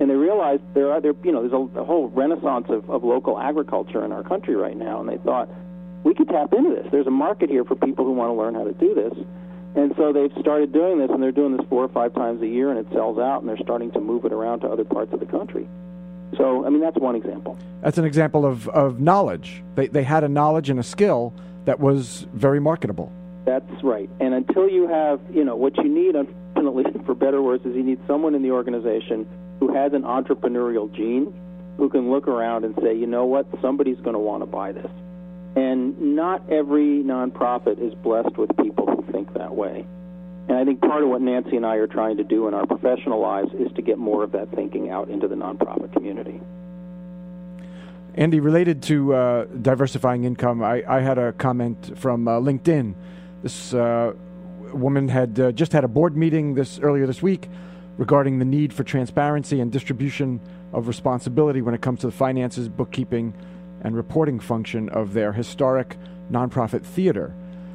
and 0.00 0.08
they 0.08 0.14
realized 0.14 0.62
there 0.74 0.92
are 0.92 1.00
there 1.00 1.14
you 1.24 1.32
know 1.32 1.40
there's 1.40 1.52
a, 1.52 1.80
a 1.80 1.84
whole 1.84 2.08
renaissance 2.10 2.66
of, 2.68 2.88
of 2.88 3.02
local 3.02 3.38
agriculture 3.38 4.04
in 4.04 4.12
our 4.12 4.22
country 4.22 4.54
right 4.54 4.76
now, 4.76 5.00
and 5.00 5.08
they 5.08 5.16
thought 5.18 5.48
we 6.04 6.14
could 6.14 6.28
tap 6.28 6.52
into 6.52 6.70
this. 6.70 6.86
There's 6.90 7.06
a 7.06 7.10
market 7.12 7.50
here 7.50 7.64
for 7.64 7.74
people 7.74 8.04
who 8.04 8.12
want 8.12 8.30
to 8.30 8.34
learn 8.34 8.54
how 8.54 8.64
to 8.64 8.72
do 8.72 8.94
this. 8.94 9.12
And 9.74 9.94
so 9.96 10.12
they've 10.12 10.32
started 10.40 10.72
doing 10.72 10.98
this, 10.98 11.10
and 11.10 11.22
they're 11.22 11.32
doing 11.32 11.56
this 11.56 11.66
four 11.68 11.84
or 11.84 11.88
five 11.88 12.14
times 12.14 12.40
a 12.42 12.46
year, 12.46 12.70
and 12.70 12.78
it 12.78 12.86
sells 12.92 13.18
out, 13.18 13.40
and 13.40 13.48
they're 13.48 13.58
starting 13.58 13.90
to 13.92 14.00
move 14.00 14.24
it 14.24 14.32
around 14.32 14.60
to 14.60 14.68
other 14.68 14.84
parts 14.84 15.12
of 15.12 15.20
the 15.20 15.26
country. 15.26 15.68
So, 16.36 16.64
I 16.64 16.70
mean, 16.70 16.80
that's 16.80 16.96
one 16.96 17.14
example. 17.14 17.58
That's 17.82 17.98
an 17.98 18.04
example 18.04 18.46
of, 18.46 18.68
of 18.68 19.00
knowledge. 19.00 19.62
They, 19.74 19.86
they 19.88 20.02
had 20.02 20.24
a 20.24 20.28
knowledge 20.28 20.70
and 20.70 20.80
a 20.80 20.82
skill 20.82 21.34
that 21.64 21.80
was 21.80 22.26
very 22.32 22.60
marketable. 22.60 23.12
That's 23.48 23.82
right. 23.82 24.10
And 24.20 24.34
until 24.34 24.68
you 24.68 24.86
have, 24.88 25.20
you 25.32 25.42
know, 25.42 25.56
what 25.56 25.74
you 25.78 25.88
need, 25.88 26.16
unfortunately, 26.16 26.84
for 27.06 27.14
better 27.14 27.38
or 27.38 27.42
worse, 27.42 27.62
is 27.64 27.74
you 27.74 27.82
need 27.82 27.98
someone 28.06 28.34
in 28.34 28.42
the 28.42 28.50
organization 28.50 29.26
who 29.58 29.72
has 29.72 29.94
an 29.94 30.02
entrepreneurial 30.02 30.94
gene 30.94 31.32
who 31.78 31.88
can 31.88 32.10
look 32.10 32.28
around 32.28 32.66
and 32.66 32.74
say, 32.82 32.94
you 32.94 33.06
know 33.06 33.24
what, 33.24 33.46
somebody's 33.62 33.96
going 34.00 34.12
to 34.12 34.18
want 34.18 34.42
to 34.42 34.46
buy 34.46 34.72
this. 34.72 34.90
And 35.56 36.14
not 36.14 36.50
every 36.50 37.02
nonprofit 37.02 37.80
is 37.80 37.94
blessed 37.94 38.36
with 38.36 38.54
people 38.58 38.84
who 38.84 39.10
think 39.12 39.32
that 39.32 39.54
way. 39.54 39.86
And 40.48 40.58
I 40.58 40.66
think 40.66 40.82
part 40.82 41.02
of 41.02 41.08
what 41.08 41.22
Nancy 41.22 41.56
and 41.56 41.64
I 41.64 41.76
are 41.76 41.86
trying 41.86 42.18
to 42.18 42.24
do 42.24 42.48
in 42.48 42.54
our 42.54 42.66
professional 42.66 43.18
lives 43.18 43.48
is 43.54 43.72
to 43.76 43.82
get 43.82 43.96
more 43.96 44.24
of 44.24 44.32
that 44.32 44.50
thinking 44.50 44.90
out 44.90 45.08
into 45.08 45.26
the 45.26 45.36
nonprofit 45.36 45.94
community. 45.94 46.38
Andy, 48.14 48.40
related 48.40 48.82
to 48.84 49.14
uh, 49.14 49.44
diversifying 49.62 50.24
income, 50.24 50.62
I, 50.62 50.82
I, 50.86 51.00
had 51.00 51.16
a 51.18 51.32
comment 51.32 51.96
from 51.96 52.28
uh, 52.28 52.32
LinkedIn. 52.40 52.94
This 53.42 53.74
uh, 53.74 54.12
woman 54.72 55.08
had 55.08 55.38
uh, 55.38 55.52
just 55.52 55.72
had 55.72 55.84
a 55.84 55.88
board 55.88 56.16
meeting 56.16 56.54
this 56.54 56.78
earlier 56.80 57.06
this 57.06 57.22
week 57.22 57.48
regarding 57.96 58.38
the 58.38 58.44
need 58.44 58.72
for 58.72 58.84
transparency 58.84 59.60
and 59.60 59.72
distribution 59.72 60.40
of 60.72 60.88
responsibility 60.88 61.62
when 61.62 61.74
it 61.74 61.80
comes 61.80 62.00
to 62.00 62.06
the 62.06 62.12
finances, 62.12 62.68
bookkeeping, 62.68 63.34
and 63.82 63.96
reporting 63.96 64.38
function 64.38 64.88
of 64.90 65.12
their 65.14 65.32
historic 65.32 65.96
nonprofit 66.30 66.82
theater. 66.82 67.34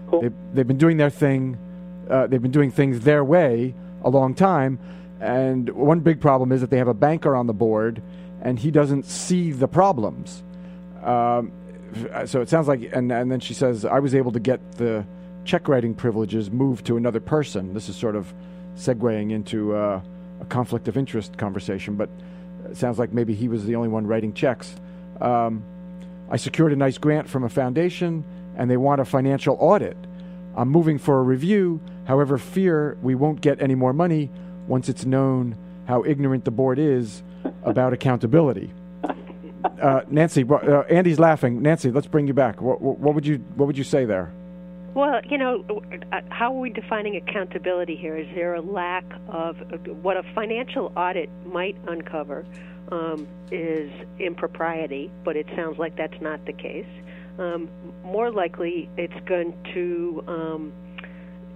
Cool. 0.10 0.22
They've, 0.22 0.34
they've, 0.54 0.68
been 0.68 0.78
doing 0.78 0.98
their 0.98 1.10
thing, 1.10 1.58
uh, 2.10 2.28
they've 2.28 2.42
been 2.42 2.52
doing 2.52 2.72
things 2.72 3.02
their 3.02 3.24
way 3.24 3.74
a 4.04 4.10
long 4.10 4.34
time. 4.34 4.80
And 5.20 5.70
one 5.70 6.02
big 6.02 6.20
problem 6.20 6.52
is 6.52 6.62
that 6.62 6.70
they 6.70 6.78
have 6.78 6.88
a 6.88 6.94
banker 6.94 7.36
on 7.36 7.48
the 7.48 7.54
board 7.54 8.02
and 8.42 8.60
he 8.60 8.72
doesn't 8.72 9.06
see 9.06 9.52
the 9.52 9.68
problems. 9.68 10.44
Um, 11.02 11.52
so 12.26 12.42
it 12.42 12.50
sounds 12.50 12.68
like, 12.68 12.90
and, 12.94 13.12
and 13.12 13.32
then 13.32 13.40
she 13.40 13.54
says, 13.54 13.86
I 13.86 14.00
was 14.00 14.16
able 14.16 14.32
to 14.34 14.40
get 14.40 14.74
the 14.74 15.06
check 15.46 15.68
writing 15.68 15.94
privileges 15.94 16.50
move 16.50 16.84
to 16.86 16.98
another 16.98 17.20
person. 17.20 17.74
This 17.74 17.90
is 17.90 17.96
sort 17.96 18.16
of 18.16 18.34
segueing 18.76 19.32
into 19.32 19.76
uh, 19.76 20.02
a 20.42 20.46
conflict 20.46 20.88
of 20.88 20.98
interest 20.98 21.38
conversation, 21.38 21.96
but 21.96 22.10
it 22.70 22.78
sounds 22.78 22.98
like 22.98 23.14
maybe 23.14 23.34
he 23.34 23.48
was 23.48 23.66
the 23.66 23.76
only 23.76 23.90
one 23.90 24.08
writing 24.08 24.34
checks. 24.34 24.76
Um, 25.22 25.64
I 26.30 26.38
secured 26.38 26.74
a 26.74 26.76
nice 26.76 26.98
grant 26.98 27.30
from 27.30 27.44
a 27.44 27.50
foundation, 27.50 28.24
and 28.56 28.70
they 28.70 28.78
want 28.78 29.02
a 29.02 29.06
financial 29.06 29.58
audit. 29.60 29.98
I'm 30.56 30.70
moving 30.70 30.98
for 30.98 31.20
a 31.20 31.24
review. 31.24 31.82
However, 32.06 32.38
fear 32.38 32.98
we 33.02 33.16
won't 33.16 33.42
get 33.42 33.62
any 33.62 33.76
more 33.76 33.94
money 33.94 34.30
once 34.68 34.90
it's 34.90 35.06
known 35.06 35.58
how 35.86 36.04
ignorant 36.04 36.46
the 36.46 36.52
board 36.52 36.80
is 36.80 37.24
about 37.64 37.94
accountability. 37.98 38.72
Uh, 39.82 40.02
Nancy, 40.10 40.46
uh, 40.50 40.82
Andy's 40.90 41.20
laughing. 41.20 41.62
Nancy, 41.62 41.92
let's 41.92 42.08
bring 42.08 42.28
you 42.28 42.34
back. 42.34 42.62
What, 42.62 42.82
what, 42.82 43.16
would 43.16 43.26
you 43.26 43.38
What 43.56 43.66
would 43.66 43.78
you 43.78 43.84
say 43.84 44.06
there? 44.06 44.32
Well, 44.96 45.22
you 45.28 45.40
know, 45.40 45.64
uh, 46.12 46.22
how 46.30 46.54
are 46.56 46.60
we 46.60 46.70
defining 46.70 47.16
accountability 47.16 47.96
here? 47.96 48.16
Is 48.16 48.28
there 48.36 48.54
a 48.54 48.62
lack 48.62 49.06
of 49.28 49.58
what 50.04 50.18
a 50.18 50.24
financial 50.36 50.94
audit 50.96 51.30
might 51.48 51.76
uncover 51.88 52.46
um, 52.92 53.28
is 53.52 53.92
impropriety, 54.20 55.10
but 55.26 55.36
it 55.36 55.48
sounds 55.56 55.80
like 55.80 55.98
that's 55.98 56.22
not 56.22 56.46
the 56.46 56.54
case. 56.54 56.86
Um, 57.40 57.70
more 58.04 58.32
likely, 58.32 58.88
it's 58.96 59.28
going 59.28 59.56
to 59.74 60.24
um, 60.28 60.74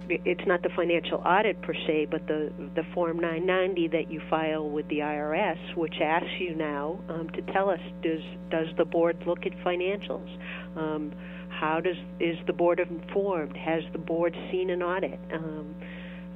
it's 0.08 0.46
not 0.46 0.62
the 0.62 0.70
financial 0.74 1.18
audit 1.18 1.60
per 1.62 1.74
se, 1.74 2.08
but 2.10 2.26
the 2.26 2.50
the 2.74 2.82
Form 2.92 3.20
990 3.20 3.88
that 3.88 4.10
you 4.10 4.20
file 4.28 4.68
with 4.68 4.88
the 4.88 4.98
IRS, 4.98 5.76
which 5.76 5.94
asks 6.02 6.40
you 6.40 6.56
now 6.56 6.98
um, 7.08 7.28
to 7.30 7.42
tell 7.52 7.70
us 7.70 7.80
does 8.02 8.22
does 8.50 8.66
the 8.76 8.84
board 8.84 9.16
look 9.26 9.46
at 9.46 9.52
financials? 9.64 10.28
Um, 10.76 11.12
how 11.58 11.80
does 11.80 11.96
is 12.20 12.36
the 12.46 12.52
board 12.52 12.80
informed? 12.80 13.56
Has 13.56 13.82
the 13.92 13.98
board 13.98 14.36
seen 14.50 14.70
an 14.70 14.82
audit? 14.82 15.18
Um, 15.32 15.74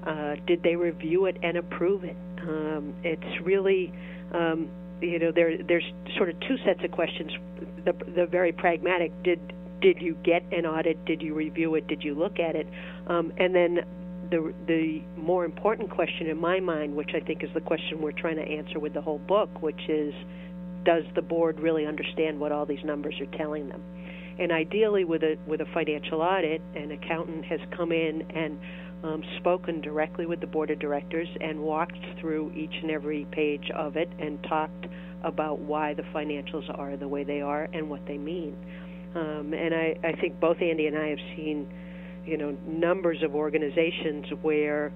uh, 0.05 0.35
did 0.47 0.63
they 0.63 0.75
review 0.75 1.27
it 1.27 1.37
and 1.43 1.57
approve 1.57 2.05
it? 2.05 2.17
Um, 2.41 2.95
it's 3.05 3.41
really 3.45 3.93
um, 4.33 4.69
you 5.01 5.19
know 5.19 5.31
there 5.33 5.63
there's 5.63 5.85
sort 6.17 6.29
of 6.29 6.41
two 6.41 6.57
sets 6.65 6.81
of 6.85 6.91
questions. 6.91 7.33
The 7.85 7.93
the 8.17 8.27
very 8.27 8.53
pragmatic 8.53 9.13
did 9.23 9.41
did 9.81 10.01
you 10.01 10.17
get 10.25 10.43
an 10.53 10.67
audit? 10.67 11.05
Did 11.05 11.23
you 11.23 11.35
review 11.35 11.75
it? 11.77 11.87
Did 11.87 12.03
you 12.03 12.15
look 12.15 12.39
at 12.39 12.57
it? 12.57 12.67
Um, 13.07 13.33
and 13.39 13.55
then 13.55 13.81
the 14.31 14.53
the 14.67 15.03
more 15.17 15.45
important 15.45 15.91
question 15.91 16.27
in 16.27 16.39
my 16.39 16.59
mind, 16.59 16.97
which 16.97 17.11
I 17.15 17.21
think 17.21 17.45
is 17.45 17.51
the 17.55 17.61
question 17.61 18.01
we're 18.01 18.13
trying 18.13 18.37
to 18.37 18.43
answer 18.43 18.81
with 18.81 18.95
the 18.95 19.03
whole 19.03 19.19
book, 19.19 19.63
which 19.63 19.89
is, 19.89 20.15
does 20.85 21.05
the 21.15 21.23
board 21.23 21.61
really 21.61 21.87
understand 21.87 22.41
what 22.41 22.51
all 22.51 22.67
these 22.67 22.85
numbers 22.85 23.15
are 23.21 23.39
telling 23.39 23.69
them? 23.69 23.83
And 24.39 24.51
ideally, 24.53 25.05
with 25.05 25.23
a 25.23 25.37
with 25.47 25.61
a 25.61 25.67
financial 25.75 26.21
audit, 26.21 26.63
an 26.75 26.91
accountant 26.91 27.45
has 27.45 27.61
come 27.77 27.93
in 27.93 28.23
and 28.35 28.59
um, 29.05 29.23
spoken 29.39 29.81
directly 29.81 30.27
with 30.27 30.41
the 30.41 30.47
board 30.47 30.71
of 30.71 30.79
directors 30.79 31.29
and 31.41 31.61
walked 31.61 31.99
through 32.21 32.53
each 32.55 32.75
and 32.83 32.91
every 32.91 33.27
page 33.33 33.71
of 33.75 33.97
it 33.97 34.09
and 34.19 34.43
talked 34.45 34.87
about 35.25 35.59
why 35.59 35.95
the 35.95 36.03
financials 36.15 36.67
are 36.79 36.97
the 36.97 37.09
way 37.09 37.25
they 37.25 37.41
are 37.41 37.69
and 37.73 37.89
what 37.89 38.05
they 38.07 38.19
mean. 38.19 38.57
Um, 39.15 39.53
and 39.53 39.75
I, 39.75 39.95
I 40.05 40.13
think 40.21 40.41
both 40.41 40.57
Andy 40.61 40.87
and 40.87 40.97
I 40.97 41.09
have 41.09 41.19
seen, 41.37 41.69
you 42.25 42.37
know, 42.37 42.57
numbers 42.67 43.23
of 43.23 43.35
organizations 43.35 44.27
where 44.41 44.93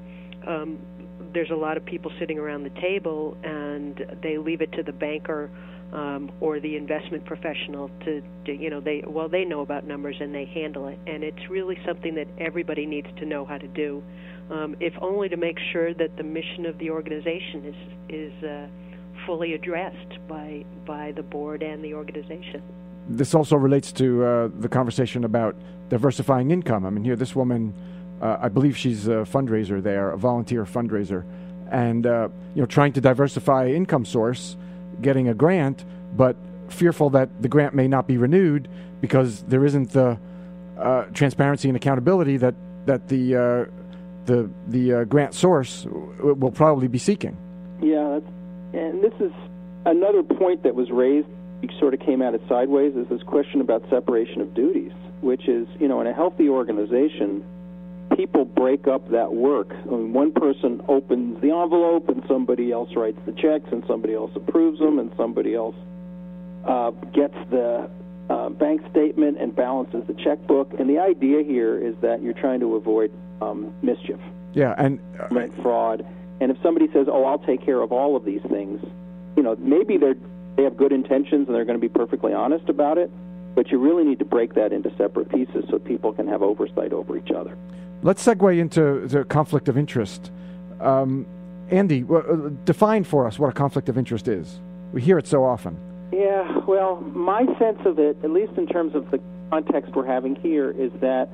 um, 0.47 0.79
there's 1.33 1.51
a 1.51 1.57
lot 1.57 1.77
of 1.77 1.85
people 1.85 2.11
sitting 2.19 2.39
around 2.39 2.65
the 2.65 2.81
table 2.81 3.37
and 3.43 4.19
they 4.23 4.39
leave 4.39 4.61
it 4.61 4.73
to 4.73 4.83
the 4.83 4.93
banker 4.93 5.51
um, 5.93 6.31
or 6.41 6.61
the 6.61 6.77
investment 6.77 7.25
professional 7.25 7.91
to, 8.05 8.23
to, 8.45 8.53
you 8.53 8.71
know, 8.71 8.81
they 8.81 9.03
well 9.07 9.29
they 9.29 9.45
know 9.45 9.61
about 9.61 9.87
numbers 9.87 10.17
and 10.21 10.35
they 10.35 10.45
handle 10.45 10.89
it, 10.89 10.99
and 11.07 11.23
it's 11.23 11.49
really 11.49 11.79
something 11.87 12.15
that 12.15 12.29
everybody 12.39 12.87
needs 12.87 13.09
to 13.19 13.27
know 13.27 13.45
how 13.45 13.59
to 13.59 13.69
do, 13.69 14.03
um, 14.51 14.77
if 14.81 14.95
only 15.01 15.29
to 15.29 15.37
make 15.37 15.59
sure 15.73 15.95
that 15.95 16.17
the 16.17 16.23
mission 16.23 16.67
of 16.67 16.79
the 16.79 16.91
organization 16.91 17.65
is 17.65 17.77
is 18.09 18.45
uh, 18.45 18.67
fully 19.27 19.55
addressed 19.55 20.19
by 20.29 20.65
by 20.87 21.13
the 21.13 21.23
board 21.23 21.63
and 21.63 21.83
the 21.83 21.95
organization 21.95 22.63
this 23.09 23.35
also 23.35 23.57
relates 23.57 23.93
to 23.93 24.25
uh, 24.25 24.49
the 24.59 24.69
conversation 24.69 25.25
about 25.25 25.57
diversifying 25.89 26.51
income. 26.51 26.85
I 26.85 26.91
mean, 26.91 27.05
here, 27.05 27.17
this 27.17 27.37
woman, 27.37 27.73
uh, 28.21 28.39
I 28.41 28.49
believe 28.49 28.77
she's 28.77 29.07
a 29.07 29.25
fundraiser 29.25 29.83
there, 29.83 30.11
a 30.11 30.19
volunteer 30.19 30.65
fundraiser, 30.65 31.25
and 31.71 32.07
uh, 32.07 32.29
you 32.55 32.63
know, 32.63 32.67
trying 32.67 32.93
to 32.95 33.01
diversify 33.01 33.69
income 33.69 34.05
source, 34.05 34.57
getting 35.01 35.29
a 35.29 35.35
grant, 35.35 35.85
but 36.17 36.37
fearful 36.69 37.11
that 37.11 37.43
the 37.43 37.49
grant 37.49 37.75
may 37.75 37.89
not 37.89 38.07
be 38.07 38.17
renewed 38.17 38.69
because 39.01 39.43
there 39.43 39.65
isn't 39.65 39.91
the 39.91 40.19
uh, 40.79 41.05
transparency 41.15 41.69
and 41.69 41.77
accountability 41.77 42.37
that 42.37 42.55
that 42.87 43.09
the 43.09 43.35
uh, 43.35 43.65
the 44.27 44.51
the 44.69 44.93
uh, 44.93 45.05
grant 45.05 45.35
source 45.35 45.87
will 46.21 46.53
probably 46.53 46.89
be 46.89 46.99
seeking. 46.99 47.37
Yeah, 47.81 48.21
and 48.73 49.03
this 49.03 49.15
is 49.21 49.33
another 49.85 50.23
point 50.23 50.63
that 50.63 50.75
was 50.75 50.91
raised 50.91 51.29
sort 51.79 51.95
of 51.95 52.01
came 52.01 52.23
at 52.23 52.35
it 52.35 52.43
sideways 52.49 52.95
is 52.97 53.09
this 53.09 53.23
question 53.23 53.61
about 53.61 53.83
separation 53.91 54.41
of 54.41 54.55
duties, 54.55 54.93
which 55.21 55.49
is, 55.49 55.67
you 55.79 55.89
know, 55.89 56.01
in 56.01 56.07
a 56.07 56.13
healthy 56.13 56.49
organization, 56.49 57.45
people 58.17 58.45
break 58.45 58.89
up 58.89 59.11
that 59.11 59.33
work. 59.33 59.69
I 59.71 59.91
mean, 59.91 60.13
one 60.13 60.33
person 60.33 60.81
opens 60.89 61.41
the 61.43 61.51
envelope, 61.51 62.09
and 62.09 62.23
somebody 62.27 62.73
else 62.73 62.91
writes 62.97 63.19
the 63.27 63.33
checks, 63.33 63.69
and 63.71 63.85
somebody 63.87 64.15
else 64.15 64.33
approves 64.35 64.79
them, 64.79 64.99
and 64.99 65.13
somebody 65.17 65.55
else 65.55 65.77
uh, 66.65 66.91
gets 67.13 67.37
the 67.51 67.89
uh, 68.31 68.49
bank 68.51 68.81
statement 68.91 69.39
and 69.39 69.55
balances 69.55 70.03
the 70.07 70.15
checkbook. 70.15 70.73
And 70.79 70.89
the 70.89 70.99
idea 70.99 71.43
here 71.43 71.79
is 71.79 71.95
that 72.01 72.23
you're 72.23 72.35
trying 72.35 72.61
to 72.61 72.75
avoid 72.77 73.13
um, 73.41 73.73
mischief. 73.83 74.19
Yeah, 74.55 74.75
and 74.79 74.99
uh, 75.21 75.29
fraud. 75.63 76.05
And 76.41 76.51
if 76.51 76.57
somebody 76.63 76.89
says, 76.93 77.07
"Oh, 77.11 77.25
I'll 77.25 77.39
take 77.39 77.65
care 77.65 77.81
of 77.81 77.93
all 77.93 78.17
of 78.17 78.25
these 78.25 78.43
things," 78.49 78.81
you 79.37 79.43
know, 79.43 79.57
maybe 79.59 79.99
they're 79.99 80.17
they 80.57 80.63
have 80.63 80.77
good 80.77 80.93
intentions 80.93 81.47
and 81.47 81.55
they're 81.55 81.67
going 81.67 81.79
to 81.79 81.87
be 81.87 81.93
perfectly 81.93 82.33
honest 82.33 82.71
about 82.71 82.97
it, 82.97 83.11
but 83.55 83.71
you 83.71 83.79
really 83.79 84.05
need 84.05 84.19
to 84.21 84.25
break 84.25 84.55
that 84.55 84.73
into 84.73 84.91
separate 84.97 85.29
pieces 85.29 85.65
so 85.71 85.79
people 85.79 86.15
can 86.15 86.27
have 86.27 86.43
oversight 86.43 86.95
over 86.95 87.17
each 87.19 87.31
other. 87.31 87.57
Let's 88.03 88.25
segue 88.25 88.59
into 88.59 89.07
the 89.07 89.25
conflict 89.25 89.69
of 89.69 89.79
interest. 89.79 90.31
Um, 90.81 91.27
Andy, 91.71 92.05
uh, 92.09 92.51
define 92.65 93.05
for 93.05 93.27
us 93.27 93.39
what 93.39 93.49
a 93.49 93.53
conflict 93.53 93.89
of 93.89 93.99
interest 93.99 94.29
is. 94.29 94.61
We 94.93 95.03
hear 95.03 95.19
it 95.19 95.27
so 95.27 95.45
often. 95.45 95.77
Yeah, 96.13 96.61
well, 96.67 97.01
my 97.01 97.45
sense 97.59 97.81
of 97.85 97.99
it, 97.99 98.19
at 98.23 98.31
least 98.31 98.53
in 98.57 98.67
terms 98.67 98.95
of 98.95 99.11
the 99.11 99.21
context 99.51 99.95
we're 99.95 100.07
having 100.07 100.37
here, 100.37 100.71
is 100.71 100.93
that 101.01 101.29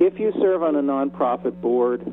if 0.00 0.20
you 0.20 0.32
serve 0.40 0.62
on 0.62 0.76
a 0.76 0.82
nonprofit 0.82 1.60
board, 1.60 2.12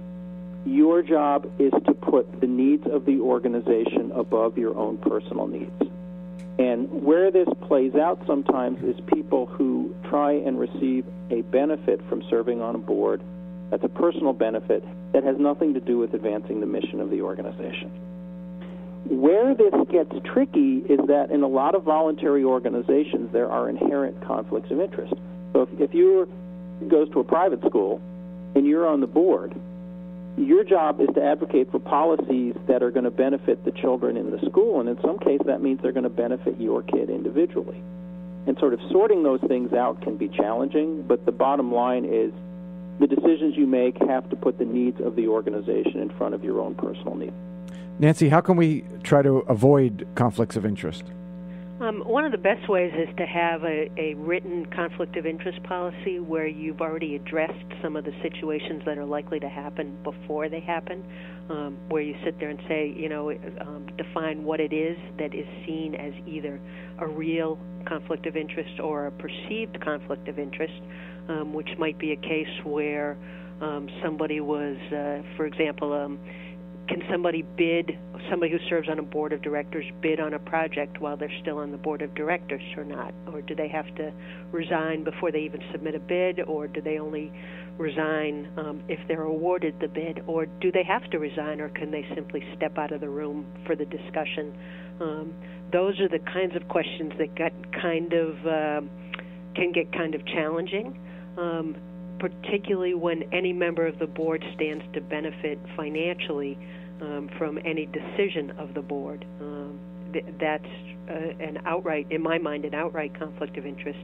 your 0.66 1.02
job 1.02 1.52
is 1.60 1.74
to 1.86 1.94
put 1.94 2.40
the 2.40 2.48
needs 2.48 2.88
of 2.88 3.06
the 3.06 3.20
organization 3.20 4.12
above 4.14 4.58
your 4.58 4.76
own 4.76 4.98
personal 4.98 5.48
needs. 5.48 5.72
And 6.58 7.04
where 7.04 7.32
this 7.32 7.50
plays 7.68 7.96
out 7.96 8.24
sometimes 8.26 8.82
is 8.84 8.96
people 9.14 9.46
who 9.46 9.94
try 10.10 10.34
and 10.34 10.58
receive 10.58 11.06
a 11.30 11.42
benefit 11.42 12.02
from 12.08 12.24
serving 12.30 12.62
on 12.62 12.76
a 12.76 12.80
board 12.80 13.22
that's 13.70 13.84
a 13.84 13.90
personal 13.90 14.34
benefit 14.34 14.84
that 15.14 15.24
has 15.24 15.38
nothing 15.38 15.74
to 15.74 15.80
do 15.80 15.98
with 15.98 16.14
advancing 16.14 16.60
the 16.60 16.66
mission 16.66 17.00
of 17.00 17.10
the 17.10 17.22
organization. 17.22 17.90
Where 19.08 19.54
this 19.54 19.74
gets 19.92 20.12
tricky 20.26 20.78
is 20.78 21.00
that 21.08 21.30
in 21.30 21.44
a 21.44 21.48
lot 21.48 21.76
of 21.76 21.84
voluntary 21.84 22.44
organizations, 22.44 23.32
there 23.32 23.52
are 23.52 23.70
inherent 23.70 24.20
conflicts 24.22 24.72
of 24.72 24.80
interest. 24.80 25.14
So 25.54 25.62
if, 25.62 25.70
if 25.80 25.94
you 25.94 26.28
goes 26.88 27.10
to 27.12 27.20
a 27.20 27.24
private 27.24 27.62
school 27.62 28.02
and 28.56 28.66
you're 28.66 28.88
on 28.88 29.02
the 29.02 29.08
board, 29.08 29.54
your 30.38 30.64
job 30.64 31.00
is 31.00 31.08
to 31.16 31.24
advocate 31.24 31.72
for 31.72 31.80
policies 31.80 32.56
that 32.68 32.84
are 32.84 32.92
going 32.92 33.06
to 33.06 33.12
benefit 33.12 33.64
the 33.64 33.72
children 33.72 34.18
in 34.18 34.32
the 34.32 34.40
school, 34.50 34.82
and 34.82 34.90
in 34.90 35.00
some 35.02 35.18
case, 35.20 35.40
that 35.46 35.62
means 35.62 35.80
they're 35.82 35.94
going 35.94 36.04
to 36.04 36.10
benefit 36.10 36.60
your 36.60 36.82
kid 36.82 37.10
individually. 37.10 37.82
And 38.48 38.58
sort 38.60 38.74
of 38.74 38.82
sorting 38.92 39.24
those 39.24 39.40
things 39.48 39.72
out 39.72 40.02
can 40.02 40.18
be 40.18 40.28
challenging, 40.28 41.04
but 41.04 41.26
the 41.26 41.32
bottom 41.32 41.74
line 41.74 42.06
is 42.06 42.34
the 43.00 43.08
decisions 43.08 43.56
you 43.56 43.68
make 43.68 43.98
have 44.08 44.30
to 44.30 44.36
put 44.36 44.58
the 44.58 44.66
needs 44.66 45.00
of 45.02 45.16
the 45.16 45.28
organization 45.28 46.00
in 46.00 46.10
front 46.18 46.34
of 46.34 46.44
your 46.44 46.62
own 46.62 46.76
personal 46.76 47.16
needs. 47.16 47.34
Nancy, 48.00 48.30
how 48.30 48.42
can 48.42 48.58
we 48.58 48.84
try 49.04 49.22
to 49.22 49.38
avoid 49.48 50.08
conflicts 50.16 50.56
of 50.56 50.66
interest? 50.66 51.04
Um, 51.80 52.04
one 52.06 52.24
of 52.24 52.32
the 52.32 52.38
best 52.38 52.70
ways 52.70 52.94
is 52.96 53.14
to 53.18 53.26
have 53.26 53.66
a, 53.66 53.92
a 53.98 54.14
written 54.14 54.66
conflict 54.68 55.18
of 55.18 55.26
interest 55.26 55.62
policy 55.64 56.20
where 56.20 56.48
you've 56.48 56.80
already 56.80 57.16
addressed 57.16 57.66
some 57.82 57.98
of 57.98 58.06
the 58.06 58.14
situations 58.22 58.84
that 58.86 58.98
are 58.98 59.06
likely 59.06 59.42
to 59.42 59.50
happen 59.50 59.98
before 60.02 60.48
they 60.48 60.62
happen, 60.62 61.04
um, 61.50 61.78
where 61.90 62.02
you 62.02 62.16
sit 62.24 62.40
there 62.40 62.50
and 62.50 62.62
say, 62.70 62.94
you 62.96 63.10
know, 63.10 63.30
um, 63.60 63.88
define 63.98 64.46
what 64.46 64.62
it 64.62 64.72
is 64.72 64.98
that 65.18 65.36
is 65.36 65.46
seen 65.66 65.96
as 65.96 66.14
either 66.26 66.62
a 67.00 67.08
real 67.08 67.60
conflict 67.86 68.26
of 68.26 68.38
interest 68.38 68.80
or 68.80 69.08
a 69.08 69.12
perceived 69.12 69.80
conflict 69.82 70.30
of 70.30 70.40
interest, 70.40 70.82
um, 71.30 71.54
which 71.54 71.70
might 71.78 71.98
be 71.98 72.12
a 72.12 72.18
case 72.18 72.64
where 72.64 73.18
um, 73.62 73.88
somebody 74.04 74.40
was, 74.40 74.78
uh, 74.88 75.22
for 75.36 75.46
example, 75.46 75.94
um, 75.94 76.20
can 76.88 77.02
somebody 77.10 77.42
bid, 77.42 77.98
somebody 78.30 78.52
who 78.52 78.60
serves 78.70 78.88
on 78.90 79.00
a 79.00 79.04
board 79.04 79.34
of 79.34 79.42
directors, 79.42 79.86
bid 80.02 80.20
on 80.20 80.36
a 80.36 80.40
project 80.40 81.02
while 81.02 81.18
they're 81.18 81.32
still 81.42 81.58
on 81.58 81.72
the 81.72 81.78
board 81.78 82.04
of 82.04 82.14
directors 82.14 82.62
or 82.78 82.84
not? 82.84 83.14
Or 83.34 83.42
do 83.42 83.56
they 83.56 83.68
have 83.70 83.88
to 83.96 84.12
resign 84.52 85.04
before 85.04 85.32
they 85.32 85.40
even 85.40 85.62
submit 85.72 85.96
a 85.96 86.00
bid, 86.00 86.42
or 86.42 86.68
do 86.68 86.82
they 86.82 87.00
only 87.00 87.32
resign 87.78 88.52
um, 88.58 88.84
if 88.88 89.00
they're 89.08 89.24
awarded 89.24 89.80
the 89.80 89.88
bid, 89.88 90.22
or 90.28 90.46
do 90.46 90.72
they 90.72 90.84
have 90.84 91.10
to 91.10 91.18
resign, 91.18 91.60
or 91.60 91.70
can 91.70 91.90
they 91.90 92.06
simply 92.14 92.44
step 92.56 92.78
out 92.78 92.92
of 92.92 93.02
the 93.02 93.10
room 93.10 93.46
for 93.66 93.76
the 93.76 93.86
discussion? 93.86 94.56
Um, 95.02 95.34
those 95.72 96.00
are 96.00 96.08
the 96.08 96.20
kinds 96.20 96.56
of 96.56 96.68
questions 96.68 97.14
that 97.18 97.36
get 97.36 97.52
kind 97.74 98.14
of 98.14 98.46
uh, 98.46 98.82
can 99.56 99.72
get 99.72 99.92
kind 99.92 100.14
of 100.14 100.26
challenging, 100.28 101.00
um, 101.38 101.76
particularly 102.20 102.94
when 102.94 103.24
any 103.34 103.54
member 103.54 103.86
of 103.86 104.00
the 104.00 104.08
board 104.08 104.44
stands 104.56 104.84
to 104.94 105.02
benefit 105.02 105.60
financially 105.76 106.58
um, 107.02 107.30
from 107.38 107.58
any 107.66 107.86
decision 107.88 108.52
of 108.58 108.74
the 108.74 108.82
board. 108.82 109.26
Um, 109.42 109.80
th- 110.14 110.26
that's 110.40 110.66
uh, 111.10 111.44
an 111.44 111.60
outright, 111.66 112.08
in 112.10 112.22
my 112.22 112.38
mind, 112.38 112.66
an 112.66 112.74
outright 112.74 113.18
conflict 113.20 113.58
of 113.58 113.66
interest. 113.66 114.04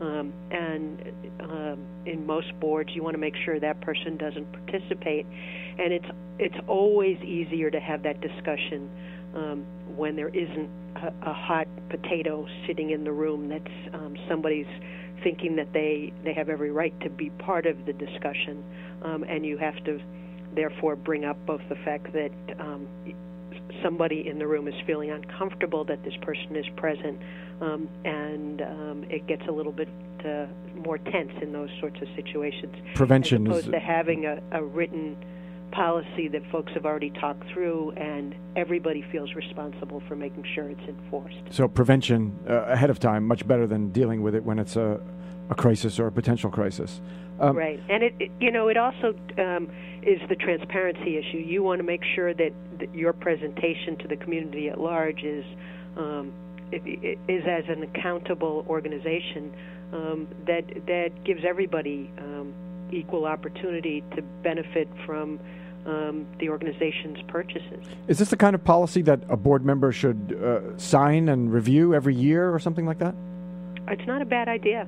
Um, 0.00 0.32
and 0.50 1.00
um, 1.40 1.78
in 2.06 2.26
most 2.26 2.52
boards, 2.60 2.90
you 2.94 3.02
want 3.02 3.14
to 3.14 3.18
make 3.18 3.34
sure 3.44 3.60
that 3.60 3.80
person 3.80 4.16
doesn't 4.16 4.50
participate. 4.52 5.26
And 5.78 5.92
it's 5.92 6.06
it's 6.38 6.56
always 6.66 7.18
easier 7.20 7.70
to 7.70 7.78
have 7.78 8.02
that 8.02 8.20
discussion 8.20 8.90
um, 9.34 9.64
when 9.96 10.16
there 10.16 10.28
isn't 10.28 10.68
a, 10.96 11.30
a 11.30 11.32
hot 11.32 11.68
potato 11.88 12.46
sitting 12.66 12.90
in 12.90 13.04
the 13.04 13.12
room 13.12 13.48
that's 13.48 13.94
um, 13.94 14.16
somebody's 14.28 14.66
thinking 15.22 15.56
that 15.56 15.72
they 15.72 16.12
they 16.24 16.32
have 16.32 16.48
every 16.48 16.70
right 16.70 16.98
to 17.00 17.10
be 17.10 17.30
part 17.30 17.66
of 17.66 17.86
the 17.86 17.92
discussion, 17.92 18.62
um, 19.02 19.24
and 19.24 19.44
you 19.44 19.58
have 19.58 19.82
to 19.84 20.00
therefore 20.54 20.96
bring 20.96 21.24
up 21.24 21.36
both 21.46 21.62
the 21.68 21.76
fact 21.76 22.12
that 22.12 22.30
um, 22.60 22.86
somebody 23.82 24.26
in 24.28 24.38
the 24.38 24.46
room 24.46 24.68
is 24.68 24.74
feeling 24.86 25.10
uncomfortable 25.10 25.84
that 25.84 26.02
this 26.04 26.14
person 26.22 26.56
is 26.56 26.66
present, 26.76 27.18
um, 27.60 27.88
and 28.04 28.62
um, 28.62 29.04
it 29.08 29.26
gets 29.26 29.42
a 29.48 29.52
little 29.52 29.72
bit 29.72 29.88
uh, 30.24 30.46
more 30.76 30.98
tense 30.98 31.32
in 31.40 31.52
those 31.52 31.70
sorts 31.80 32.00
of 32.00 32.08
situations. 32.14 32.74
Prevention 32.94 33.46
as 33.46 33.50
opposed 33.50 33.66
is 33.66 33.72
to 33.72 33.80
having 33.80 34.26
a, 34.26 34.40
a 34.52 34.62
written 34.62 35.16
policy 35.72 36.28
that 36.28 36.42
folks 36.50 36.72
have 36.74 36.86
already 36.86 37.10
talked 37.10 37.48
through, 37.52 37.90
and 37.92 38.34
everybody 38.56 39.04
feels 39.10 39.34
responsible 39.34 40.02
for 40.06 40.14
making 40.14 40.44
sure 40.54 40.68
it's 40.70 40.88
enforced. 40.88 41.36
so 41.50 41.66
prevention 41.66 42.38
uh, 42.48 42.64
ahead 42.66 42.90
of 42.90 43.00
time 43.00 43.26
much 43.26 43.46
better 43.46 43.66
than 43.66 43.90
dealing 43.90 44.22
with 44.22 44.34
it 44.34 44.44
when 44.44 44.58
it's 44.58 44.76
a, 44.76 45.00
a 45.50 45.54
crisis 45.54 45.98
or 45.98 46.06
a 46.06 46.12
potential 46.12 46.50
crisis. 46.50 47.00
Um, 47.40 47.56
right, 47.56 47.82
and 47.88 48.02
it, 48.02 48.14
it 48.20 48.30
you 48.40 48.50
know 48.50 48.68
it 48.68 48.76
also 48.76 49.14
um, 49.38 49.68
is 50.02 50.20
the 50.28 50.36
transparency 50.36 51.16
issue. 51.16 51.38
You 51.38 51.62
want 51.62 51.80
to 51.80 51.84
make 51.84 52.02
sure 52.14 52.34
that, 52.34 52.52
that 52.78 52.94
your 52.94 53.12
presentation 53.12 53.96
to 53.98 54.08
the 54.08 54.16
community 54.16 54.68
at 54.68 54.78
large 54.80 55.22
is 55.22 55.44
um, 55.96 56.32
it, 56.70 56.82
it 56.86 57.18
is 57.28 57.44
as 57.46 57.64
an 57.68 57.82
accountable 57.82 58.64
organization 58.68 59.52
um, 59.92 60.28
that 60.46 60.64
that 60.86 61.24
gives 61.24 61.42
everybody 61.44 62.10
um, 62.18 62.52
equal 62.92 63.24
opportunity 63.24 64.04
to 64.14 64.22
benefit 64.42 64.88
from 65.06 65.40
um, 65.86 66.26
the 66.38 66.48
organization's 66.48 67.18
purchases. 67.28 67.84
Is 68.08 68.18
this 68.18 68.30
the 68.30 68.36
kind 68.36 68.54
of 68.54 68.62
policy 68.64 69.02
that 69.02 69.20
a 69.28 69.36
board 69.36 69.64
member 69.64 69.92
should 69.92 70.38
uh, 70.42 70.76
sign 70.78 71.28
and 71.28 71.52
review 71.52 71.94
every 71.94 72.14
year 72.14 72.52
or 72.54 72.58
something 72.58 72.86
like 72.86 72.98
that? 72.98 73.14
It's 73.88 74.06
not 74.06 74.22
a 74.22 74.24
bad 74.24 74.48
idea. 74.48 74.86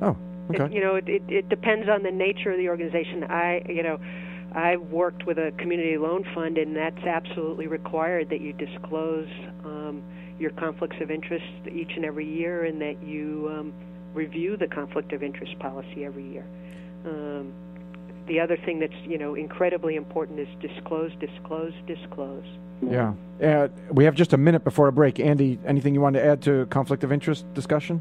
Oh, 0.00 0.16
It- 0.50 0.60
okay. 0.60 0.74
you 0.74 0.80
know, 0.80 0.94
it, 0.94 1.08
it, 1.08 1.22
it 1.28 1.48
depends 1.48 1.88
on 1.88 2.02
the 2.02 2.12
nature 2.12 2.52
of 2.52 2.58
the 2.58 2.68
organization. 2.68 3.24
I, 3.24 3.62
you 3.68 3.82
know, 3.82 3.98
I 4.52 4.76
worked 4.76 5.26
with 5.26 5.38
a 5.38 5.52
community 5.58 5.96
loan 5.98 6.24
fund, 6.34 6.58
and 6.58 6.74
that's 6.76 7.04
absolutely 7.04 7.66
required 7.66 8.30
that 8.30 8.40
you 8.40 8.52
disclose 8.52 9.28
um, 9.64 10.02
your 10.38 10.50
conflicts 10.50 10.96
of 11.00 11.10
interest 11.10 11.44
each 11.70 11.92
and 11.96 12.04
every 12.04 12.26
year, 12.26 12.64
and 12.64 12.80
that 12.80 13.02
you 13.02 13.48
um, 13.52 13.72
review 14.14 14.56
the 14.56 14.66
conflict 14.66 15.12
of 15.12 15.22
interest 15.22 15.58
policy 15.58 16.04
every 16.04 16.24
year. 16.32 16.44
Um, 17.04 17.52
the 18.30 18.38
other 18.38 18.56
thing 18.56 18.78
that's 18.78 18.94
you 19.02 19.18
know 19.18 19.34
incredibly 19.34 19.96
important 19.96 20.38
is 20.38 20.48
disclose, 20.60 21.10
disclose, 21.18 21.72
disclose. 21.86 22.44
Yeah. 22.80 23.14
Uh, 23.42 23.68
we 23.90 24.04
have 24.04 24.14
just 24.14 24.32
a 24.32 24.36
minute 24.36 24.62
before 24.62 24.86
a 24.86 24.92
break. 24.92 25.18
Andy, 25.18 25.58
anything 25.66 25.94
you 25.94 26.00
want 26.00 26.14
to 26.14 26.24
add 26.24 26.40
to 26.42 26.66
conflict 26.66 27.02
of 27.02 27.12
interest 27.12 27.44
discussion? 27.54 28.00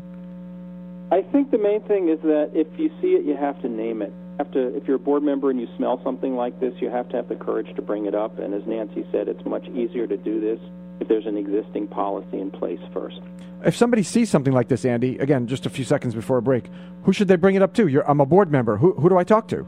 I 1.11 1.23
think 1.23 1.49
the 1.49 1.57
main 1.57 1.81
thing 1.81 2.09
is 2.09 2.19
that 2.21 2.51
if 2.53 2.67
you 2.77 2.89
see 3.01 3.15
it, 3.15 3.25
you 3.25 3.35
have 3.35 3.59
to 3.63 3.67
name 3.67 4.03
it. 4.03 4.13
Have 4.37 4.51
to, 4.51 4.73
if 4.77 4.87
you're 4.87 4.97
a 4.97 4.99
board 4.99 5.23
member 5.23 5.49
and 5.49 5.59
you 5.59 5.67
smell 5.75 5.99
something 6.03 6.35
like 6.35 6.59
this, 6.59 6.73
you 6.79 6.89
have 6.89 7.09
to 7.09 7.17
have 7.17 7.27
the 7.27 7.35
courage 7.35 7.75
to 7.75 7.81
bring 7.81 8.05
it 8.05 8.13
up. 8.13 8.37
And 8.37 8.53
as 8.53 8.61
Nancy 8.67 9.05
said, 9.11 9.27
it's 9.27 9.43
much 9.45 9.67
easier 9.69 10.05
to 10.05 10.15
do 10.15 10.39
this 10.39 10.59
if 11.01 11.07
there's 11.07 11.25
an 11.25 11.35
existing 11.35 11.87
policy 11.87 12.39
in 12.39 12.51
place 12.51 12.79
first. 12.93 13.19
If 13.65 13.75
somebody 13.75 14.03
sees 14.03 14.29
something 14.29 14.53
like 14.53 14.67
this, 14.67 14.85
Andy, 14.85 15.17
again, 15.17 15.47
just 15.47 15.65
a 15.65 15.69
few 15.69 15.83
seconds 15.83 16.13
before 16.13 16.37
a 16.37 16.41
break, 16.41 16.69
who 17.03 17.11
should 17.11 17.27
they 17.27 17.35
bring 17.35 17.55
it 17.55 17.63
up 17.63 17.73
to? 17.73 17.87
You're, 17.87 18.09
I'm 18.09 18.21
a 18.21 18.25
board 18.25 18.51
member. 18.51 18.77
Who, 18.77 18.93
who 18.93 19.09
do 19.09 19.17
I 19.17 19.23
talk 19.23 19.47
to? 19.49 19.65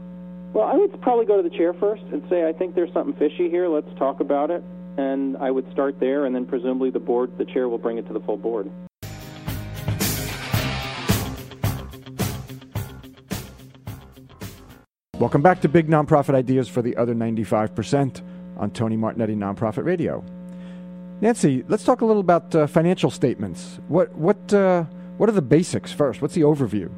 Well, 0.54 0.66
I 0.66 0.74
would 0.74 1.00
probably 1.00 1.24
go 1.24 1.40
to 1.40 1.48
the 1.48 1.56
chair 1.56 1.72
first 1.72 2.02
and 2.12 2.22
say, 2.28 2.46
I 2.46 2.52
think 2.52 2.74
there's 2.74 2.92
something 2.92 3.16
fishy 3.18 3.48
here. 3.48 3.68
Let's 3.68 3.88
talk 3.98 4.20
about 4.20 4.50
it. 4.50 4.62
And 4.98 5.34
I 5.38 5.50
would 5.50 5.70
start 5.72 5.98
there, 5.98 6.26
and 6.26 6.34
then 6.34 6.44
presumably 6.44 6.90
the 6.90 7.00
board, 7.00 7.38
the 7.38 7.46
chair 7.46 7.70
will 7.70 7.78
bring 7.78 7.96
it 7.96 8.06
to 8.08 8.12
the 8.12 8.20
full 8.20 8.36
board. 8.36 8.70
Welcome 15.18 15.40
back 15.40 15.62
to 15.62 15.70
Big 15.70 15.88
Nonprofit 15.88 16.34
Ideas 16.34 16.68
for 16.68 16.82
the 16.82 16.98
Other 16.98 17.14
95% 17.14 18.20
on 18.58 18.70
Tony 18.72 18.98
Martignetti 18.98 19.34
Nonprofit 19.34 19.86
Radio. 19.86 20.22
Nancy, 21.22 21.64
let's 21.68 21.84
talk 21.84 22.02
a 22.02 22.04
little 22.04 22.20
about 22.20 22.54
uh, 22.54 22.66
financial 22.66 23.10
statements. 23.10 23.80
What, 23.88 24.14
what, 24.16 24.52
uh, 24.52 24.82
what 25.16 25.30
are 25.30 25.32
the 25.32 25.40
basics 25.40 25.92
first? 25.92 26.20
What's 26.20 26.34
the 26.34 26.42
overview? 26.42 26.90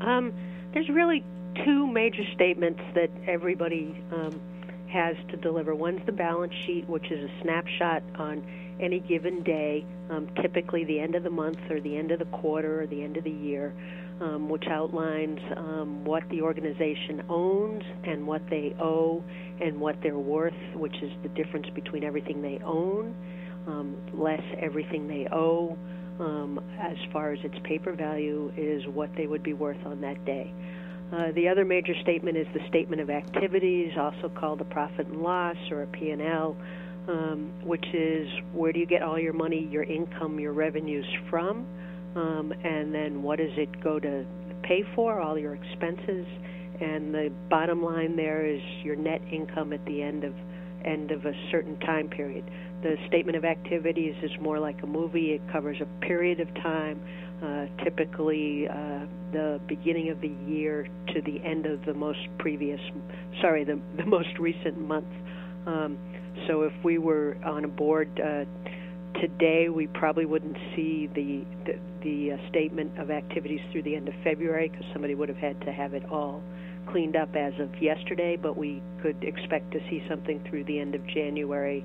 Um, 0.00 0.32
there's 0.72 0.88
really 0.88 1.22
two 1.64 1.86
major 1.86 2.24
statements 2.34 2.80
that 2.94 3.10
everybody 3.26 4.02
um, 4.12 4.40
has 4.88 5.16
to 5.30 5.36
deliver. 5.36 5.74
One's 5.74 6.04
the 6.06 6.12
balance 6.12 6.54
sheet, 6.66 6.88
which 6.88 7.10
is 7.10 7.30
a 7.30 7.42
snapshot 7.42 8.02
on 8.16 8.44
any 8.80 9.00
given 9.00 9.42
day, 9.42 9.84
um, 10.10 10.28
typically 10.40 10.84
the 10.84 10.98
end 10.98 11.14
of 11.14 11.22
the 11.22 11.30
month 11.30 11.58
or 11.70 11.80
the 11.80 11.96
end 11.96 12.10
of 12.10 12.18
the 12.18 12.24
quarter 12.26 12.82
or 12.82 12.86
the 12.86 13.02
end 13.02 13.16
of 13.16 13.24
the 13.24 13.30
year, 13.30 13.72
um, 14.20 14.48
which 14.48 14.66
outlines 14.66 15.38
um, 15.56 16.04
what 16.04 16.28
the 16.30 16.40
organization 16.42 17.22
owns 17.28 17.82
and 18.04 18.26
what 18.26 18.42
they 18.50 18.74
owe 18.80 19.22
and 19.60 19.78
what 19.78 19.96
they're 20.02 20.18
worth, 20.18 20.54
which 20.74 20.96
is 21.02 21.12
the 21.22 21.28
difference 21.30 21.68
between 21.74 22.02
everything 22.02 22.42
they 22.42 22.58
own 22.64 23.14
um, 23.66 23.96
less 24.12 24.42
everything 24.58 25.06
they 25.08 25.26
owe 25.30 25.76
um, 26.20 26.60
as 26.80 26.96
far 27.12 27.32
as 27.32 27.38
its 27.44 27.56
paper 27.64 27.92
value 27.92 28.52
is 28.56 28.86
what 28.88 29.10
they 29.16 29.26
would 29.26 29.42
be 29.42 29.52
worth 29.52 29.84
on 29.86 30.00
that 30.00 30.24
day. 30.24 30.52
Uh, 31.12 31.30
the 31.34 31.46
other 31.46 31.64
major 31.64 31.92
statement 32.00 32.38
is 32.38 32.46
the 32.54 32.66
statement 32.68 33.02
of 33.02 33.10
activities, 33.10 33.92
also 33.98 34.30
called 34.30 34.60
a 34.62 34.64
profit 34.64 35.06
and 35.06 35.22
loss 35.22 35.56
or 35.70 35.82
a 35.82 35.86
P&L, 35.88 36.56
um, 37.06 37.52
which 37.64 37.84
is 37.92 38.26
where 38.54 38.72
do 38.72 38.78
you 38.78 38.86
get 38.86 39.02
all 39.02 39.18
your 39.18 39.34
money, 39.34 39.68
your 39.70 39.82
income, 39.82 40.40
your 40.40 40.54
revenues 40.54 41.04
from, 41.28 41.66
um, 42.16 42.52
and 42.64 42.94
then 42.94 43.22
what 43.22 43.38
does 43.38 43.52
it 43.58 43.68
go 43.82 43.98
to 43.98 44.24
pay 44.62 44.82
for, 44.94 45.20
all 45.20 45.38
your 45.38 45.54
expenses, 45.54 46.26
and 46.80 47.14
the 47.14 47.30
bottom 47.50 47.82
line 47.82 48.16
there 48.16 48.46
is 48.46 48.62
your 48.82 48.96
net 48.96 49.20
income 49.30 49.74
at 49.74 49.84
the 49.84 50.02
end 50.02 50.24
of 50.24 50.34
end 50.84 51.12
of 51.12 51.24
a 51.26 51.32
certain 51.50 51.78
time 51.80 52.08
period. 52.08 52.44
The 52.82 52.96
statement 53.06 53.36
of 53.36 53.44
activities 53.44 54.16
is 54.20 54.32
more 54.40 54.58
like 54.58 54.82
a 54.82 54.86
movie. 54.86 55.30
It 55.30 55.40
covers 55.52 55.76
a 55.80 55.86
period 56.04 56.40
of 56.40 56.52
time, 56.54 57.00
uh, 57.42 57.66
typically 57.82 58.68
uh, 58.68 59.06
the 59.32 59.60
beginning 59.66 60.10
of 60.10 60.20
the 60.20 60.32
year 60.46 60.86
to 61.08 61.20
the 61.22 61.42
end 61.44 61.66
of 61.66 61.84
the 61.84 61.94
most 61.94 62.20
previous, 62.38 62.80
sorry, 63.40 63.64
the, 63.64 63.80
the 63.96 64.06
most 64.06 64.38
recent 64.38 64.78
month. 64.78 65.06
Um, 65.66 65.98
so 66.46 66.62
if 66.62 66.72
we 66.84 66.98
were 66.98 67.36
on 67.44 67.64
a 67.64 67.68
board 67.68 68.08
uh, 68.20 68.44
today, 69.20 69.68
we 69.68 69.86
probably 69.88 70.24
wouldn't 70.24 70.56
see 70.74 71.08
the 71.14 71.44
the, 71.66 71.78
the 72.02 72.32
uh, 72.32 72.48
statement 72.48 72.98
of 72.98 73.10
activities 73.10 73.60
through 73.70 73.82
the 73.82 73.96
end 73.96 74.08
of 74.08 74.14
February 74.24 74.68
because 74.68 74.86
somebody 74.92 75.14
would 75.14 75.28
have 75.28 75.38
had 75.38 75.60
to 75.62 75.72
have 75.72 75.94
it 75.94 76.04
all 76.10 76.42
cleaned 76.90 77.16
up 77.16 77.34
as 77.36 77.52
of 77.60 77.70
yesterday. 77.82 78.36
But 78.36 78.56
we 78.56 78.82
could 79.02 79.22
expect 79.22 79.72
to 79.72 79.80
see 79.90 80.02
something 80.08 80.42
through 80.48 80.64
the 80.64 80.78
end 80.78 80.94
of 80.94 81.06
January, 81.06 81.84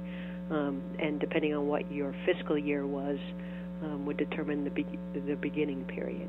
um, 0.49 0.82
and 0.99 1.20
depending 1.20 1.53
on 1.53 1.68
what 1.68 1.91
your 1.91 2.16
fiscal 2.26 2.58
year 2.58 2.86
was, 2.86 3.20
um, 3.84 4.05
would 4.05 4.17
determine 4.17 4.63
the 4.63 4.69
be- 4.69 4.86
the 5.13 5.36
beginning 5.36 5.84
period. 5.86 6.28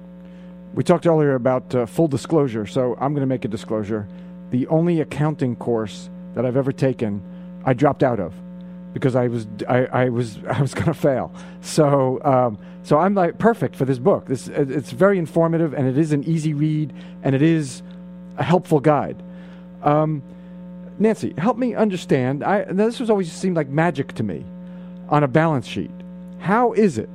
We 0.74 0.84
talked 0.84 1.07
earlier 1.07 1.34
about 1.34 1.74
uh, 1.74 1.86
full 1.86 2.09
disclosure, 2.09 2.66
so 2.66 2.94
I'm 3.01 3.12
going 3.14 3.22
to 3.22 3.26
make 3.26 3.44
a 3.44 3.49
disclosure. 3.49 4.07
The 4.51 4.66
only 4.68 5.01
accounting 5.01 5.57
course 5.57 6.11
that 6.34 6.44
I've 6.44 6.57
ever 6.57 6.72
taken, 6.72 7.22
I 7.64 7.72
dropped 7.72 8.03
out 8.03 8.20
of 8.20 8.34
because 8.92 9.14
I 9.14 9.28
was 9.28 9.46
I, 9.68 9.86
I 9.86 10.09
was 10.09 10.38
I 10.49 10.61
was 10.61 10.74
going 10.74 10.86
to 10.86 10.94
fail. 10.94 11.32
So 11.61 12.20
um, 12.24 12.59
so 12.82 12.99
I'm 12.99 13.14
like 13.14 13.38
perfect 13.38 13.76
for 13.76 13.84
this 13.84 13.99
book. 13.99 14.26
This 14.26 14.49
it's 14.49 14.90
very 14.90 15.18
informative 15.18 15.74
and 15.74 15.86
it 15.86 15.99
is 15.99 16.12
an 16.12 16.24
easy 16.24 16.55
read 16.55 16.92
and 17.22 17.34
it 17.34 17.42
is 17.42 17.82
a 18.36 18.42
helpful 18.42 18.80
guide. 18.80 19.22
Um, 19.82 20.22
Nancy, 20.99 21.32
help 21.38 21.57
me 21.57 21.74
understand. 21.74 22.42
I 22.42 22.64
this 22.64 23.01
was 23.01 23.11
always 23.11 23.30
seemed 23.30 23.57
like 23.57 23.68
magic 23.68 24.14
to 24.14 24.22
me 24.22 24.44
on 25.09 25.22
a 25.22 25.28
balance 25.28 25.66
sheet. 25.66 25.90
How 26.38 26.72
is 26.72 26.99
it 26.99 27.11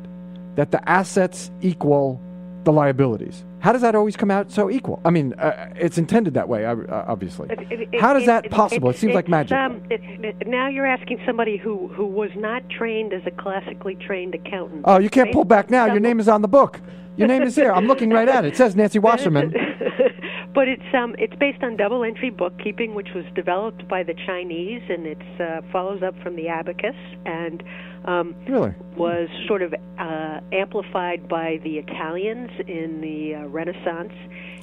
that 0.56 0.72
the 0.72 0.88
assets 0.89 1.51
equal 1.62 2.20
the 2.64 2.72
liabilities? 2.72 3.43
How 3.60 3.72
does 3.72 3.82
that 3.82 3.95
always 3.95 4.16
come 4.18 4.30
out 4.32 4.51
so 4.51 4.70
equal? 4.70 5.01
I 5.06 5.10
mean, 5.10 5.34
uh, 5.36 5.70
it's 5.76 5.97
intended 5.97 6.34
that 6.34 6.49
way, 6.49 6.66
uh, 6.66 6.76
obviously. 7.08 7.47
It- 7.49 7.89
it- 7.93 8.01
How 8.01 8.14
does 8.14 8.24
it- 8.24 8.28
that 8.28 8.49
possible? 8.51 8.89
It 8.89 8.97
seems 8.97 9.14
like 9.14 9.28
magic. 9.28 9.58
Um, 9.58 9.82
now 10.45 10.68
you're 10.68 10.86
asking 10.86 11.20
somebody 11.26 11.58
who, 11.58 11.88
who 11.89 12.06
was 12.06 12.30
not 12.36 12.68
trained 12.70 13.14
as 13.14 13.22
a 13.26 13.32
classically 13.32 13.95
trained 13.95 14.36
accountant. 14.36 14.82
Oh, 14.86 14.99
you 14.99 15.10
can't 15.10 15.32
pull 15.32 15.45
back 15.45 15.70
now. 15.70 15.86
Your 15.86 15.99
name 16.01 16.20
is 16.20 16.28
on 16.28 16.41
the 16.41 16.47
book. 16.47 16.82
Your 17.16 17.28
name 17.28 17.43
is 17.43 17.56
here. 17.56 17.72
I'm 17.72 17.88
looking 17.88 18.10
right 18.10 18.28
at 18.28 18.43
it. 18.43 18.49
It 18.49 18.58
says 18.58 18.76
Nancy 18.76 18.99
Wasserman. 19.08 19.54
but 20.54 20.68
it's 20.68 20.84
um 20.93 21.16
it's 21.20 21.36
based 21.36 21.64
on 21.64 21.78
double 21.78 22.04
entry 22.04 22.32
bookkeeping, 22.32 22.95
which 22.95 23.10
was 23.14 23.24
developed 23.36 23.88
by 23.88 24.04
the 24.04 24.14
Chinese, 24.26 24.82
and 24.89 25.06
it 25.06 25.22
uh, 25.39 25.62
follows 25.72 26.01
up 26.04 26.16
from 26.24 26.36
the 26.36 26.47
abacus 26.49 26.95
and. 27.26 27.64
Um, 28.06 28.36
Really? 28.47 28.74
was 28.97 29.30
sort 29.47 29.62
of 29.62 29.74
uh, 29.74 30.39
amplified 30.51 31.28
by 31.28 31.60
the 31.64 31.78
Italians 31.78 32.51
in 32.68 33.01
the 33.01 33.36
uh, 33.36 33.47
Renaissance. 33.47 34.12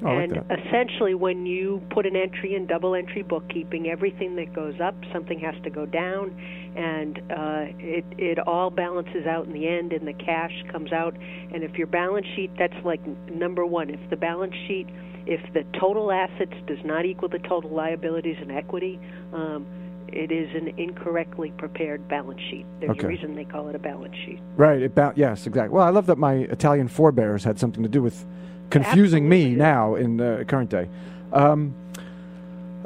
Oh, 0.02 0.06
like 0.14 0.30
and 0.30 0.32
that. 0.36 0.58
essentially, 0.60 1.14
when 1.14 1.46
you 1.46 1.82
put 1.90 2.06
an 2.06 2.16
entry 2.16 2.54
in 2.54 2.66
double 2.66 2.94
entry 2.94 3.22
bookkeeping, 3.22 3.88
everything 3.88 4.36
that 4.36 4.52
goes 4.54 4.74
up, 4.80 4.94
something 5.12 5.38
has 5.40 5.54
to 5.64 5.70
go 5.70 5.84
down, 5.86 6.30
and 6.76 7.18
uh, 7.30 7.64
it 7.78 8.04
it 8.18 8.38
all 8.46 8.70
balances 8.70 9.26
out 9.26 9.46
in 9.46 9.52
the 9.52 9.66
end, 9.68 9.92
and 9.92 10.06
the 10.06 10.12
cash 10.14 10.52
comes 10.70 10.92
out. 10.92 11.14
And 11.52 11.62
if 11.62 11.74
your 11.76 11.86
balance 11.86 12.26
sheet, 12.36 12.50
that's 12.58 12.76
like 12.84 13.00
number 13.30 13.66
one. 13.66 13.90
If 13.90 14.00
the 14.10 14.16
balance 14.16 14.54
sheet, 14.68 14.86
if 15.26 15.40
the 15.52 15.64
total 15.78 16.12
assets 16.12 16.54
does 16.66 16.82
not 16.84 17.04
equal 17.04 17.28
the 17.28 17.38
total 17.40 17.70
liabilities 17.70 18.36
and 18.40 18.50
equity, 18.52 18.98
um, 19.32 19.66
it 20.12 20.30
is 20.32 20.48
an 20.54 20.68
incorrectly 20.78 21.52
prepared 21.58 22.06
balance 22.08 22.40
sheet. 22.50 22.66
There's 22.80 22.90
Okay. 22.92 23.04
a 23.06 23.08
reason 23.08 23.34
they 23.34 23.44
call 23.44 23.68
it 23.68 23.74
a 23.74 23.78
balance 23.78 24.14
sheet. 24.24 24.40
Right. 24.56 24.82
It 24.82 24.94
ba- 24.94 25.12
yes, 25.16 25.46
exactly. 25.46 25.74
Well, 25.74 25.84
I 25.86 25.90
love 25.90 26.06
that 26.06 26.18
my 26.18 26.34
Italian 26.34 26.88
forebears 26.88 27.44
had 27.44 27.58
something 27.58 27.82
to 27.82 27.88
do 27.88 28.02
with 28.02 28.24
confusing 28.70 29.28
me 29.28 29.54
now 29.54 29.94
in 29.94 30.16
the 30.16 30.44
current 30.48 30.70
day. 30.70 30.88
Um, 31.32 31.74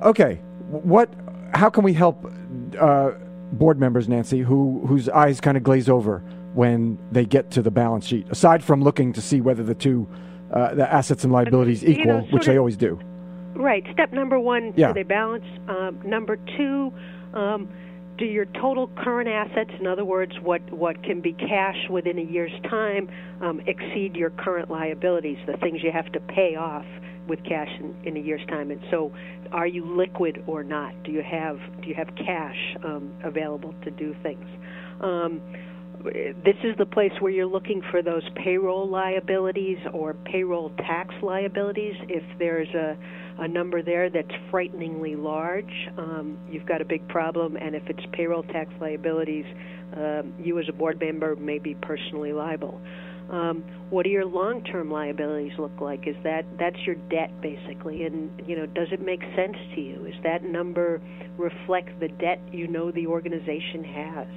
okay. 0.02 0.40
What? 0.68 1.12
How 1.52 1.70
can 1.70 1.84
we 1.84 1.92
help 1.92 2.30
uh, 2.80 3.12
board 3.52 3.78
members, 3.78 4.08
Nancy, 4.08 4.40
who 4.40 4.84
whose 4.86 5.08
eyes 5.08 5.40
kind 5.40 5.56
of 5.56 5.62
glaze 5.62 5.88
over 5.88 6.22
when 6.54 6.98
they 7.12 7.24
get 7.24 7.50
to 7.52 7.62
the 7.62 7.70
balance 7.70 8.06
sheet? 8.06 8.26
Aside 8.30 8.62
from 8.64 8.82
looking 8.82 9.12
to 9.12 9.20
see 9.20 9.40
whether 9.40 9.62
the 9.62 9.74
two, 9.74 10.08
uh, 10.52 10.74
the 10.74 10.92
assets 10.92 11.24
and 11.24 11.32
liabilities 11.32 11.82
You 11.82 11.88
know, 11.90 12.00
equal, 12.00 12.20
sort 12.22 12.32
which 12.32 12.46
they 12.46 12.58
always 12.58 12.76
do. 12.76 12.98
Right. 13.54 13.84
Step 13.92 14.12
number 14.12 14.40
one, 14.40 14.72
Yeah. 14.74 14.88
do 14.88 14.94
they 14.94 15.02
balance? 15.04 15.44
Um, 15.68 15.98
number 16.04 16.38
two, 16.56 16.92
um, 17.34 17.68
do 18.16 18.24
your 18.24 18.46
total 18.46 18.88
current 19.02 19.28
assets, 19.28 19.70
in 19.78 19.86
other 19.86 20.04
words, 20.04 20.32
what, 20.40 20.60
what 20.72 21.02
can 21.02 21.20
be 21.20 21.32
cash 21.32 21.76
within 21.90 22.18
a 22.18 22.22
year's 22.22 22.52
time, 22.70 23.08
um, 23.42 23.60
exceed 23.66 24.14
your 24.14 24.30
current 24.30 24.70
liabilities, 24.70 25.38
the 25.46 25.56
things 25.58 25.80
you 25.82 25.90
have 25.92 26.10
to 26.12 26.20
pay 26.20 26.54
off 26.54 26.86
with 27.26 27.42
cash 27.44 27.68
in, 27.80 27.96
in 28.04 28.16
a 28.16 28.20
year's 28.20 28.46
time? 28.48 28.70
And 28.70 28.80
so, 28.90 29.12
are 29.50 29.66
you 29.66 29.84
liquid 29.84 30.44
or 30.46 30.62
not? 30.62 30.94
Do 31.02 31.10
you 31.10 31.22
have 31.22 31.58
do 31.82 31.88
you 31.88 31.94
have 31.94 32.08
cash 32.16 32.76
um, 32.84 33.12
available 33.24 33.74
to 33.84 33.90
do 33.90 34.14
things? 34.22 34.46
Um, 35.00 35.40
this 36.02 36.56
is 36.62 36.76
the 36.76 36.86
place 36.86 37.12
where 37.20 37.32
you're 37.32 37.46
looking 37.46 37.82
for 37.90 38.02
those 38.02 38.22
payroll 38.36 38.88
liabilities 38.88 39.78
or 39.92 40.14
payroll 40.24 40.70
tax 40.78 41.14
liabilities. 41.22 41.94
If 42.08 42.22
there's 42.38 42.68
a, 42.74 42.96
a 43.38 43.48
number 43.48 43.82
there 43.82 44.10
that's 44.10 44.30
frighteningly 44.50 45.16
large, 45.16 45.88
um, 45.98 46.38
you've 46.50 46.66
got 46.66 46.80
a 46.80 46.84
big 46.84 47.06
problem. 47.08 47.56
And 47.56 47.74
if 47.74 47.82
it's 47.88 48.02
payroll 48.12 48.42
tax 48.44 48.70
liabilities, 48.80 49.46
um, 49.96 50.34
you 50.38 50.58
as 50.58 50.66
a 50.68 50.72
board 50.72 51.00
member 51.00 51.36
may 51.36 51.58
be 51.58 51.74
personally 51.74 52.32
liable. 52.32 52.80
Um, 53.30 53.64
what 53.88 54.04
do 54.04 54.10
your 54.10 54.26
long-term 54.26 54.90
liabilities 54.90 55.52
look 55.58 55.80
like? 55.80 56.06
Is 56.06 56.16
that 56.24 56.44
that's 56.58 56.76
your 56.84 56.96
debt 56.96 57.30
basically? 57.40 58.04
And 58.04 58.30
you 58.46 58.54
know, 58.54 58.66
does 58.66 58.88
it 58.92 59.00
make 59.00 59.20
sense 59.34 59.56
to 59.74 59.80
you? 59.80 60.04
Is 60.06 60.14
that 60.22 60.44
number 60.44 61.00
reflect 61.38 61.98
the 62.00 62.08
debt 62.08 62.40
you 62.52 62.68
know 62.68 62.90
the 62.90 63.06
organization 63.06 63.82
has? 63.82 64.28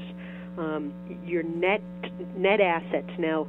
um, 0.58 0.94
your 1.26 1.44
net 1.44 1.82
net 2.36 2.60
assets. 2.60 3.10
Now, 3.18 3.48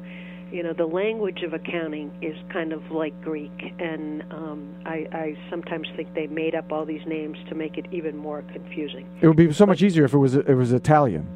you 0.51 0.63
know 0.63 0.73
the 0.73 0.87
language 0.87 1.43
of 1.43 1.53
accounting 1.53 2.11
is 2.23 2.37
kind 2.53 2.73
of 2.73 2.91
like 2.91 3.19
Greek, 3.23 3.75
and 3.79 4.23
um, 4.33 4.75
I, 4.85 5.07
I 5.13 5.37
sometimes 5.51 5.89
think 5.97 6.15
they 6.15 6.27
made 6.27 6.55
up 6.55 6.73
all 6.73 6.85
these 6.85 7.07
names 7.07 7.39
to 7.49 7.55
make 7.55 7.77
it 7.77 7.87
even 7.93 8.17
more 8.17 8.43
confusing. 8.53 9.09
It 9.21 9.29
would 9.29 9.37
be 9.37 9.53
so 9.53 9.67
much 9.67 9.83
easier 9.83 10.05
if 10.05 10.15
it 10.15 10.19
was 10.19 10.35
it 10.35 10.55
was 10.55 10.73
Italian. 10.73 11.27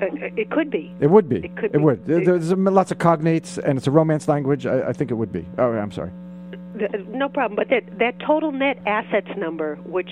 Uh, 0.00 0.06
it 0.36 0.50
could 0.50 0.70
be. 0.70 0.94
It 1.00 1.08
would 1.08 1.28
be. 1.28 1.36
It 1.36 1.56
could 1.56 1.72
be. 1.72 1.78
would. 1.78 2.04
There's 2.06 2.52
lots 2.52 2.90
of 2.90 2.98
cognates, 2.98 3.58
and 3.58 3.76
it's 3.76 3.86
a 3.86 3.90
Romance 3.90 4.28
language. 4.28 4.66
I, 4.66 4.88
I 4.88 4.92
think 4.92 5.10
it 5.10 5.14
would 5.14 5.32
be. 5.32 5.46
Oh, 5.58 5.72
I'm 5.72 5.90
sorry. 5.90 6.10
No 7.08 7.28
problem, 7.28 7.56
but 7.56 7.68
that 7.68 7.98
that 7.98 8.18
total 8.26 8.52
net 8.52 8.78
assets 8.86 9.28
number, 9.36 9.76
which 9.84 10.10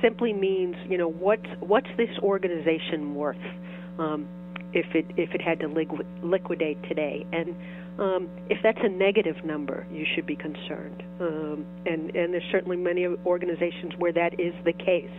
simply 0.00 0.32
means 0.32 0.76
you 0.88 0.96
know 0.96 1.08
what's 1.08 1.46
what's 1.60 1.88
this 1.96 2.10
organization 2.20 3.14
worth, 3.14 3.36
um, 3.98 4.26
if 4.72 4.94
it 4.94 5.06
if 5.16 5.34
it 5.34 5.40
had 5.40 5.60
to 5.60 5.68
liqu- 5.68 6.06
liquidate 6.22 6.82
today, 6.84 7.26
and 7.32 7.54
um, 7.98 8.28
if 8.48 8.58
that's 8.62 8.78
a 8.82 8.88
negative 8.88 9.44
number, 9.44 9.86
you 9.92 10.06
should 10.14 10.26
be 10.26 10.36
concerned. 10.36 11.02
Um, 11.20 11.66
and 11.86 12.14
and 12.16 12.32
there's 12.32 12.50
certainly 12.50 12.76
many 12.76 13.06
organizations 13.26 13.92
where 13.98 14.12
that 14.12 14.40
is 14.40 14.54
the 14.64 14.72
case. 14.72 15.10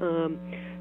Um, 0.00 0.38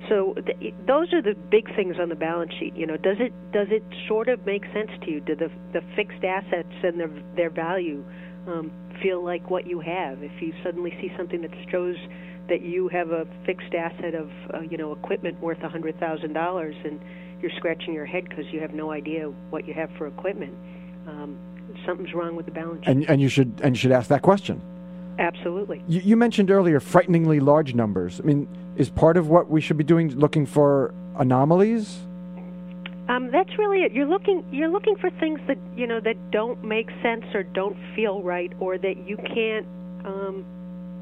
so 0.08 0.34
th- 0.34 0.74
those 0.88 1.14
are 1.14 1.22
the 1.22 1.36
big 1.36 1.74
things 1.76 1.96
on 2.00 2.10
the 2.10 2.16
balance 2.16 2.52
sheet. 2.60 2.76
You 2.76 2.88
know, 2.88 2.98
does 2.98 3.18
it 3.20 3.34
does 3.52 3.68
it 3.70 3.84
sort 4.08 4.28
of 4.28 4.46
make 4.46 4.64
sense 4.74 4.92
to 5.04 5.12
you? 5.12 5.20
Do 5.22 5.36
the 5.36 5.50
the 5.74 5.82
fixed 5.96 6.24
assets 6.24 6.74
and 6.84 7.00
their 7.00 7.12
their 7.36 7.50
value 7.50 8.04
um, 8.48 8.72
feel 9.02 9.24
like 9.24 9.50
what 9.50 9.68
you 9.68 9.80
have? 9.80 10.24
If 10.24 10.42
you 10.42 10.54
suddenly 10.64 10.92
see 11.02 11.12
something 11.18 11.42
that 11.42 11.52
shows 11.72 11.96
that 12.50 12.62
you 12.62 12.88
have 12.90 13.12
a 13.12 13.26
fixed 13.46 13.74
asset 13.74 14.16
of 14.16 14.30
uh, 14.54 14.62
you 14.62 14.78
know 14.78 14.92
equipment 14.92 15.40
worth 15.40 15.62
a 15.64 15.70
hundred 15.70 16.00
thousand 16.00 16.34
dollars, 16.34 16.76
and 16.84 17.00
you're 17.42 17.52
scratching 17.58 17.94
your 17.94 18.06
head 18.06 18.28
because 18.28 18.46
you 18.48 18.60
have 18.60 18.74
no 18.74 18.92
idea 18.92 19.26
what 19.50 19.68
you 19.68 19.74
have 19.74 19.90
for 19.98 20.08
equipment, 20.08 20.54
um, 21.08 21.38
something's 21.86 22.14
wrong 22.14 22.36
with 22.36 22.46
the 22.46 22.52
balance 22.52 22.86
sheet. 22.86 22.92
And 22.92 23.10
and 23.10 23.22
you 23.22 23.30
should 23.30 23.60
and 23.64 23.76
you 23.76 23.80
should 23.80 23.92
ask 23.92 24.10
that 24.10 24.22
question. 24.22 24.62
Absolutely. 25.18 25.84
You, 25.88 26.00
you 26.02 26.18
mentioned 26.18 26.50
earlier 26.50 26.80
frighteningly 26.80 27.42
large 27.42 27.76
numbers. 27.76 28.22
I 28.22 28.24
mean, 28.24 28.48
is 28.78 28.90
part 28.90 29.18
of 29.18 29.28
what 29.28 29.50
we 29.50 29.60
should 29.60 29.78
be 29.78 29.84
doing 29.84 30.18
looking 30.18 30.46
for 30.46 30.94
anomalies? 31.18 32.00
Um, 33.10 33.32
that's 33.32 33.58
really 33.58 33.80
it. 33.80 33.92
You're 33.92 34.08
looking 34.08 34.46
you're 34.52 34.70
looking 34.70 34.96
for 34.96 35.10
things 35.10 35.40
that 35.48 35.58
you 35.76 35.88
know 35.88 36.00
that 36.00 36.32
don't 36.32 36.64
make 36.64 36.90
sense 37.02 37.26
or 37.34 37.44
don't 37.44 37.78
feel 37.96 38.22
right, 38.22 38.52
or 38.60 38.78
that 38.78 38.98
you 39.06 39.18
can't. 39.18 39.66
Um, 40.06 40.46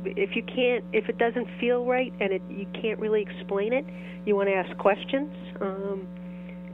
if 0.06 0.36
you 0.36 0.44
can't, 0.44 0.86
if 0.94 1.10
it 1.10 1.18
doesn't 1.18 1.48
feel 1.60 1.86
right 1.86 2.14
and 2.22 2.32
it 2.32 2.42
you 2.50 2.66
can't 2.82 3.00
really 3.00 3.22
explain 3.22 3.74
it, 3.74 3.86
you 4.26 4.36
want 4.36 4.48
to 4.48 4.56
ask 4.56 4.76
questions. 4.78 5.32
Um, 5.60 6.08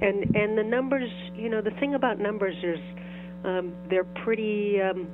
and 0.04 0.36
and 0.36 0.58
the 0.58 0.64
numbers, 0.64 1.10
you 1.36 1.49
know, 1.49 1.62
the 1.62 1.72
thing 1.72 1.95
about 1.95 2.20
numbers 2.20 2.56
is 2.62 2.80
um, 3.45 3.74
they're 3.89 4.04
pretty. 4.04 4.82
Um, 4.82 5.08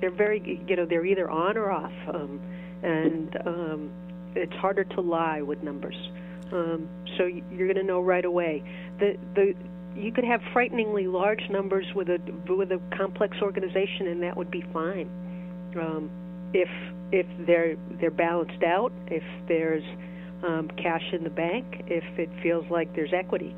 they're 0.00 0.10
very, 0.10 0.62
you 0.66 0.76
know, 0.76 0.86
they're 0.86 1.04
either 1.04 1.30
on 1.30 1.58
or 1.58 1.70
off, 1.70 1.92
um, 2.14 2.40
and 2.82 3.36
um, 3.46 3.90
it's 4.34 4.54
harder 4.54 4.84
to 4.84 5.00
lie 5.00 5.42
with 5.42 5.62
numbers. 5.62 5.96
Um, 6.50 6.88
so 7.16 7.26
you're 7.26 7.66
going 7.66 7.76
to 7.76 7.82
know 7.82 8.00
right 8.00 8.24
away. 8.24 8.62
The 8.98 9.16
the 9.34 9.54
you 9.96 10.12
could 10.12 10.24
have 10.24 10.40
frighteningly 10.52 11.06
large 11.06 11.42
numbers 11.50 11.86
with 11.94 12.08
a 12.08 12.18
with 12.48 12.72
a 12.72 12.80
complex 12.96 13.36
organization, 13.42 14.08
and 14.08 14.22
that 14.22 14.36
would 14.36 14.50
be 14.50 14.64
fine. 14.72 15.08
Um, 15.78 16.10
if 16.52 16.68
if 17.12 17.26
they're 17.46 17.76
they're 18.00 18.10
balanced 18.10 18.62
out, 18.62 18.92
if 19.08 19.24
there's 19.46 19.84
um, 20.42 20.70
cash 20.76 21.04
in 21.12 21.22
the 21.22 21.30
bank, 21.30 21.84
if 21.86 22.04
it 22.18 22.30
feels 22.42 22.64
like 22.70 22.94
there's 22.94 23.12
equity. 23.12 23.54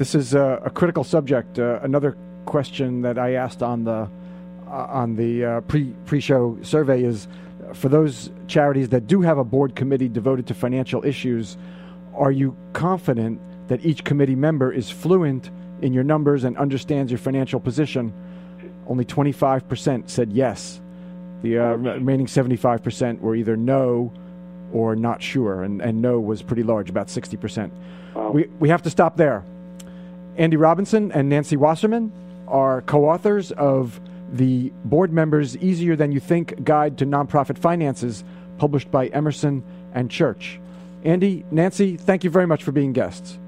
This 0.00 0.14
is 0.14 0.32
a, 0.32 0.62
a 0.64 0.70
critical 0.70 1.04
subject. 1.04 1.58
Uh, 1.58 1.78
another 1.82 2.16
question 2.46 3.02
that 3.02 3.18
I 3.18 3.34
asked 3.34 3.62
on 3.62 3.84
the 3.84 4.08
uh, 4.66 4.70
on 4.70 5.14
the 5.14 5.44
uh, 5.44 5.60
pre 5.60 5.92
pre 6.06 6.20
show 6.20 6.56
survey 6.62 7.04
is 7.04 7.28
for 7.74 7.90
those 7.90 8.30
charities 8.46 8.88
that 8.88 9.06
do 9.06 9.20
have 9.20 9.36
a 9.36 9.44
board 9.44 9.76
committee 9.76 10.08
devoted 10.08 10.46
to 10.46 10.54
financial 10.54 11.04
issues. 11.04 11.58
Are 12.14 12.32
you 12.32 12.56
confident 12.72 13.42
that 13.68 13.84
each 13.84 14.02
committee 14.02 14.34
member 14.34 14.72
is 14.72 14.88
fluent 14.88 15.50
in 15.82 15.92
your 15.92 16.02
numbers 16.02 16.44
and 16.44 16.56
understands 16.56 17.12
your 17.12 17.18
financial 17.18 17.60
position? 17.60 18.10
Only 18.86 19.04
25% 19.04 20.08
said 20.08 20.32
yes. 20.32 20.80
The 21.42 21.58
uh, 21.58 21.74
remaining 21.74 22.24
75% 22.24 23.20
were 23.20 23.36
either 23.36 23.54
no 23.54 24.14
or 24.72 24.96
not 24.96 25.20
sure, 25.20 25.62
and, 25.62 25.82
and 25.82 26.00
no 26.00 26.18
was 26.20 26.40
pretty 26.40 26.62
large, 26.62 26.88
about 26.88 27.08
60%. 27.08 27.70
We, 28.32 28.44
we 28.58 28.70
have 28.70 28.80
to 28.84 28.90
stop 28.90 29.18
there. 29.18 29.44
Andy 30.36 30.56
Robinson 30.56 31.12
and 31.12 31.28
Nancy 31.28 31.56
Wasserman 31.56 32.12
are 32.48 32.82
co 32.82 33.08
authors 33.08 33.52
of 33.52 34.00
the 34.32 34.72
Board 34.84 35.12
Members 35.12 35.56
Easier 35.58 35.96
Than 35.96 36.12
You 36.12 36.20
Think 36.20 36.62
Guide 36.64 36.98
to 36.98 37.06
Nonprofit 37.06 37.58
Finances, 37.58 38.24
published 38.58 38.90
by 38.90 39.08
Emerson 39.08 39.64
and 39.92 40.10
Church. 40.10 40.60
Andy, 41.04 41.44
Nancy, 41.50 41.96
thank 41.96 42.24
you 42.24 42.30
very 42.30 42.46
much 42.46 42.62
for 42.62 42.72
being 42.72 42.92
guests. 42.92 43.38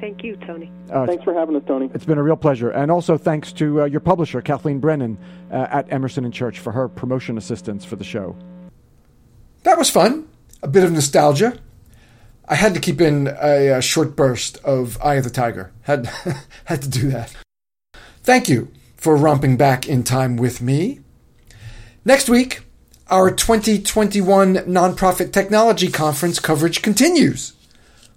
Thank 0.00 0.22
you, 0.22 0.36
Tony. 0.36 0.70
Uh, 0.90 1.06
Thanks 1.06 1.24
for 1.24 1.32
having 1.32 1.56
us, 1.56 1.62
Tony. 1.66 1.90
It's 1.94 2.04
been 2.04 2.18
a 2.18 2.22
real 2.22 2.36
pleasure. 2.36 2.70
And 2.70 2.90
also 2.90 3.16
thanks 3.16 3.52
to 3.54 3.82
uh, 3.82 3.84
your 3.86 4.00
publisher, 4.00 4.42
Kathleen 4.42 4.78
Brennan, 4.78 5.18
uh, 5.50 5.66
at 5.70 5.90
Emerson 5.92 6.24
and 6.24 6.34
Church, 6.34 6.58
for 6.58 6.72
her 6.72 6.88
promotion 6.88 7.38
assistance 7.38 7.84
for 7.84 7.96
the 7.96 8.04
show. 8.04 8.36
That 9.62 9.78
was 9.78 9.88
fun. 9.88 10.28
A 10.62 10.68
bit 10.68 10.84
of 10.84 10.92
nostalgia. 10.92 11.58
I 12.46 12.56
had 12.56 12.74
to 12.74 12.80
keep 12.80 13.00
in 13.00 13.26
a, 13.26 13.68
a 13.68 13.82
short 13.82 14.16
burst 14.16 14.58
of 14.58 15.00
Eye 15.02 15.14
of 15.14 15.24
the 15.24 15.30
Tiger. 15.30 15.72
Had, 15.82 16.06
had 16.66 16.82
to 16.82 16.88
do 16.88 17.10
that. 17.10 17.34
Thank 18.22 18.48
you 18.48 18.70
for 18.96 19.16
romping 19.16 19.56
back 19.56 19.88
in 19.88 20.02
time 20.02 20.36
with 20.36 20.60
me. 20.60 21.00
Next 22.04 22.28
week, 22.28 22.62
our 23.08 23.30
2021 23.30 24.54
Nonprofit 24.56 25.32
Technology 25.32 25.90
Conference 25.90 26.40
coverage 26.40 26.82
continues. 26.82 27.52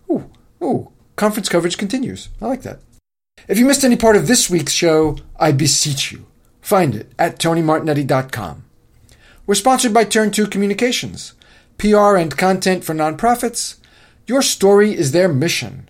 Ooh, 0.10 0.30
ooh, 0.62 0.92
conference 1.16 1.50
coverage 1.50 1.78
continues. 1.78 2.30
I 2.42 2.48
like 2.48 2.62
that. 2.64 2.80
If 3.48 3.58
you 3.58 3.66
missed 3.66 3.84
any 3.84 3.96
part 3.96 4.16
of 4.16 4.28
this 4.28 4.50
week's 4.50 4.74
show, 4.74 5.18
I 5.38 5.52
beseech 5.52 6.12
you, 6.12 6.26
find 6.62 6.96
it 6.96 7.12
at 7.20 7.40
tonymartignetti.com. 7.40 8.64
We're 9.46 9.56
sponsored 9.56 9.94
by 9.94 10.04
Turn 10.04 10.32
2 10.32 10.48
Communications, 10.48 11.34
PR 11.78 12.16
and 12.16 12.36
content 12.36 12.84
for 12.84 12.94
nonprofits. 12.94 13.78
Your 14.28 14.42
story 14.42 14.94
is 14.94 15.14
their 15.14 15.30
mission. 15.30 15.90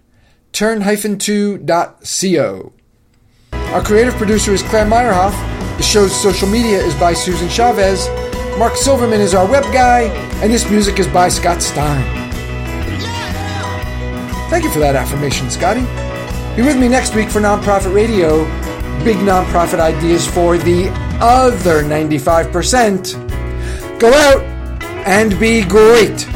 Turn-2.co. 0.52 2.74
Our 3.52 3.84
creative 3.84 4.14
producer 4.14 4.54
is 4.54 4.62
Claire 4.62 4.86
Meyerhoff. 4.86 5.32
The 5.78 5.84
show's 5.84 6.16
social 6.16 6.48
media 6.48 6.78
is 6.78 6.94
by 6.96 7.14
Susan 7.14 7.50
Chavez. 7.50 8.08
Mark 8.60 8.76
Silverman 8.76 9.22
is 9.22 9.34
our 9.34 9.50
web 9.50 9.64
guy, 9.74 10.02
and 10.44 10.54
this 10.54 10.70
music 10.70 11.00
is 11.00 11.08
by 11.08 11.30
Scott 11.30 11.64
Stein. 11.64 12.04
Thank 14.52 14.66
you 14.66 14.70
for 14.70 14.80
that 14.80 14.96
affirmation, 14.96 15.50
Scotty. 15.50 15.82
Be 16.56 16.62
with 16.62 16.78
me 16.80 16.88
next 16.88 17.16
week 17.16 17.32
for 17.32 17.42
Nonprofit 17.42 17.92
Radio. 17.92 18.46
Big 19.04 19.18
nonprofit 19.18 19.80
ideas 19.80 20.28
for 20.28 20.60
the 20.60 20.90
other 21.20 21.82
95%. 21.82 24.00
Go 24.00 24.14
out 24.14 24.44
and 25.08 25.40
be 25.40 25.64
great. 25.64 26.28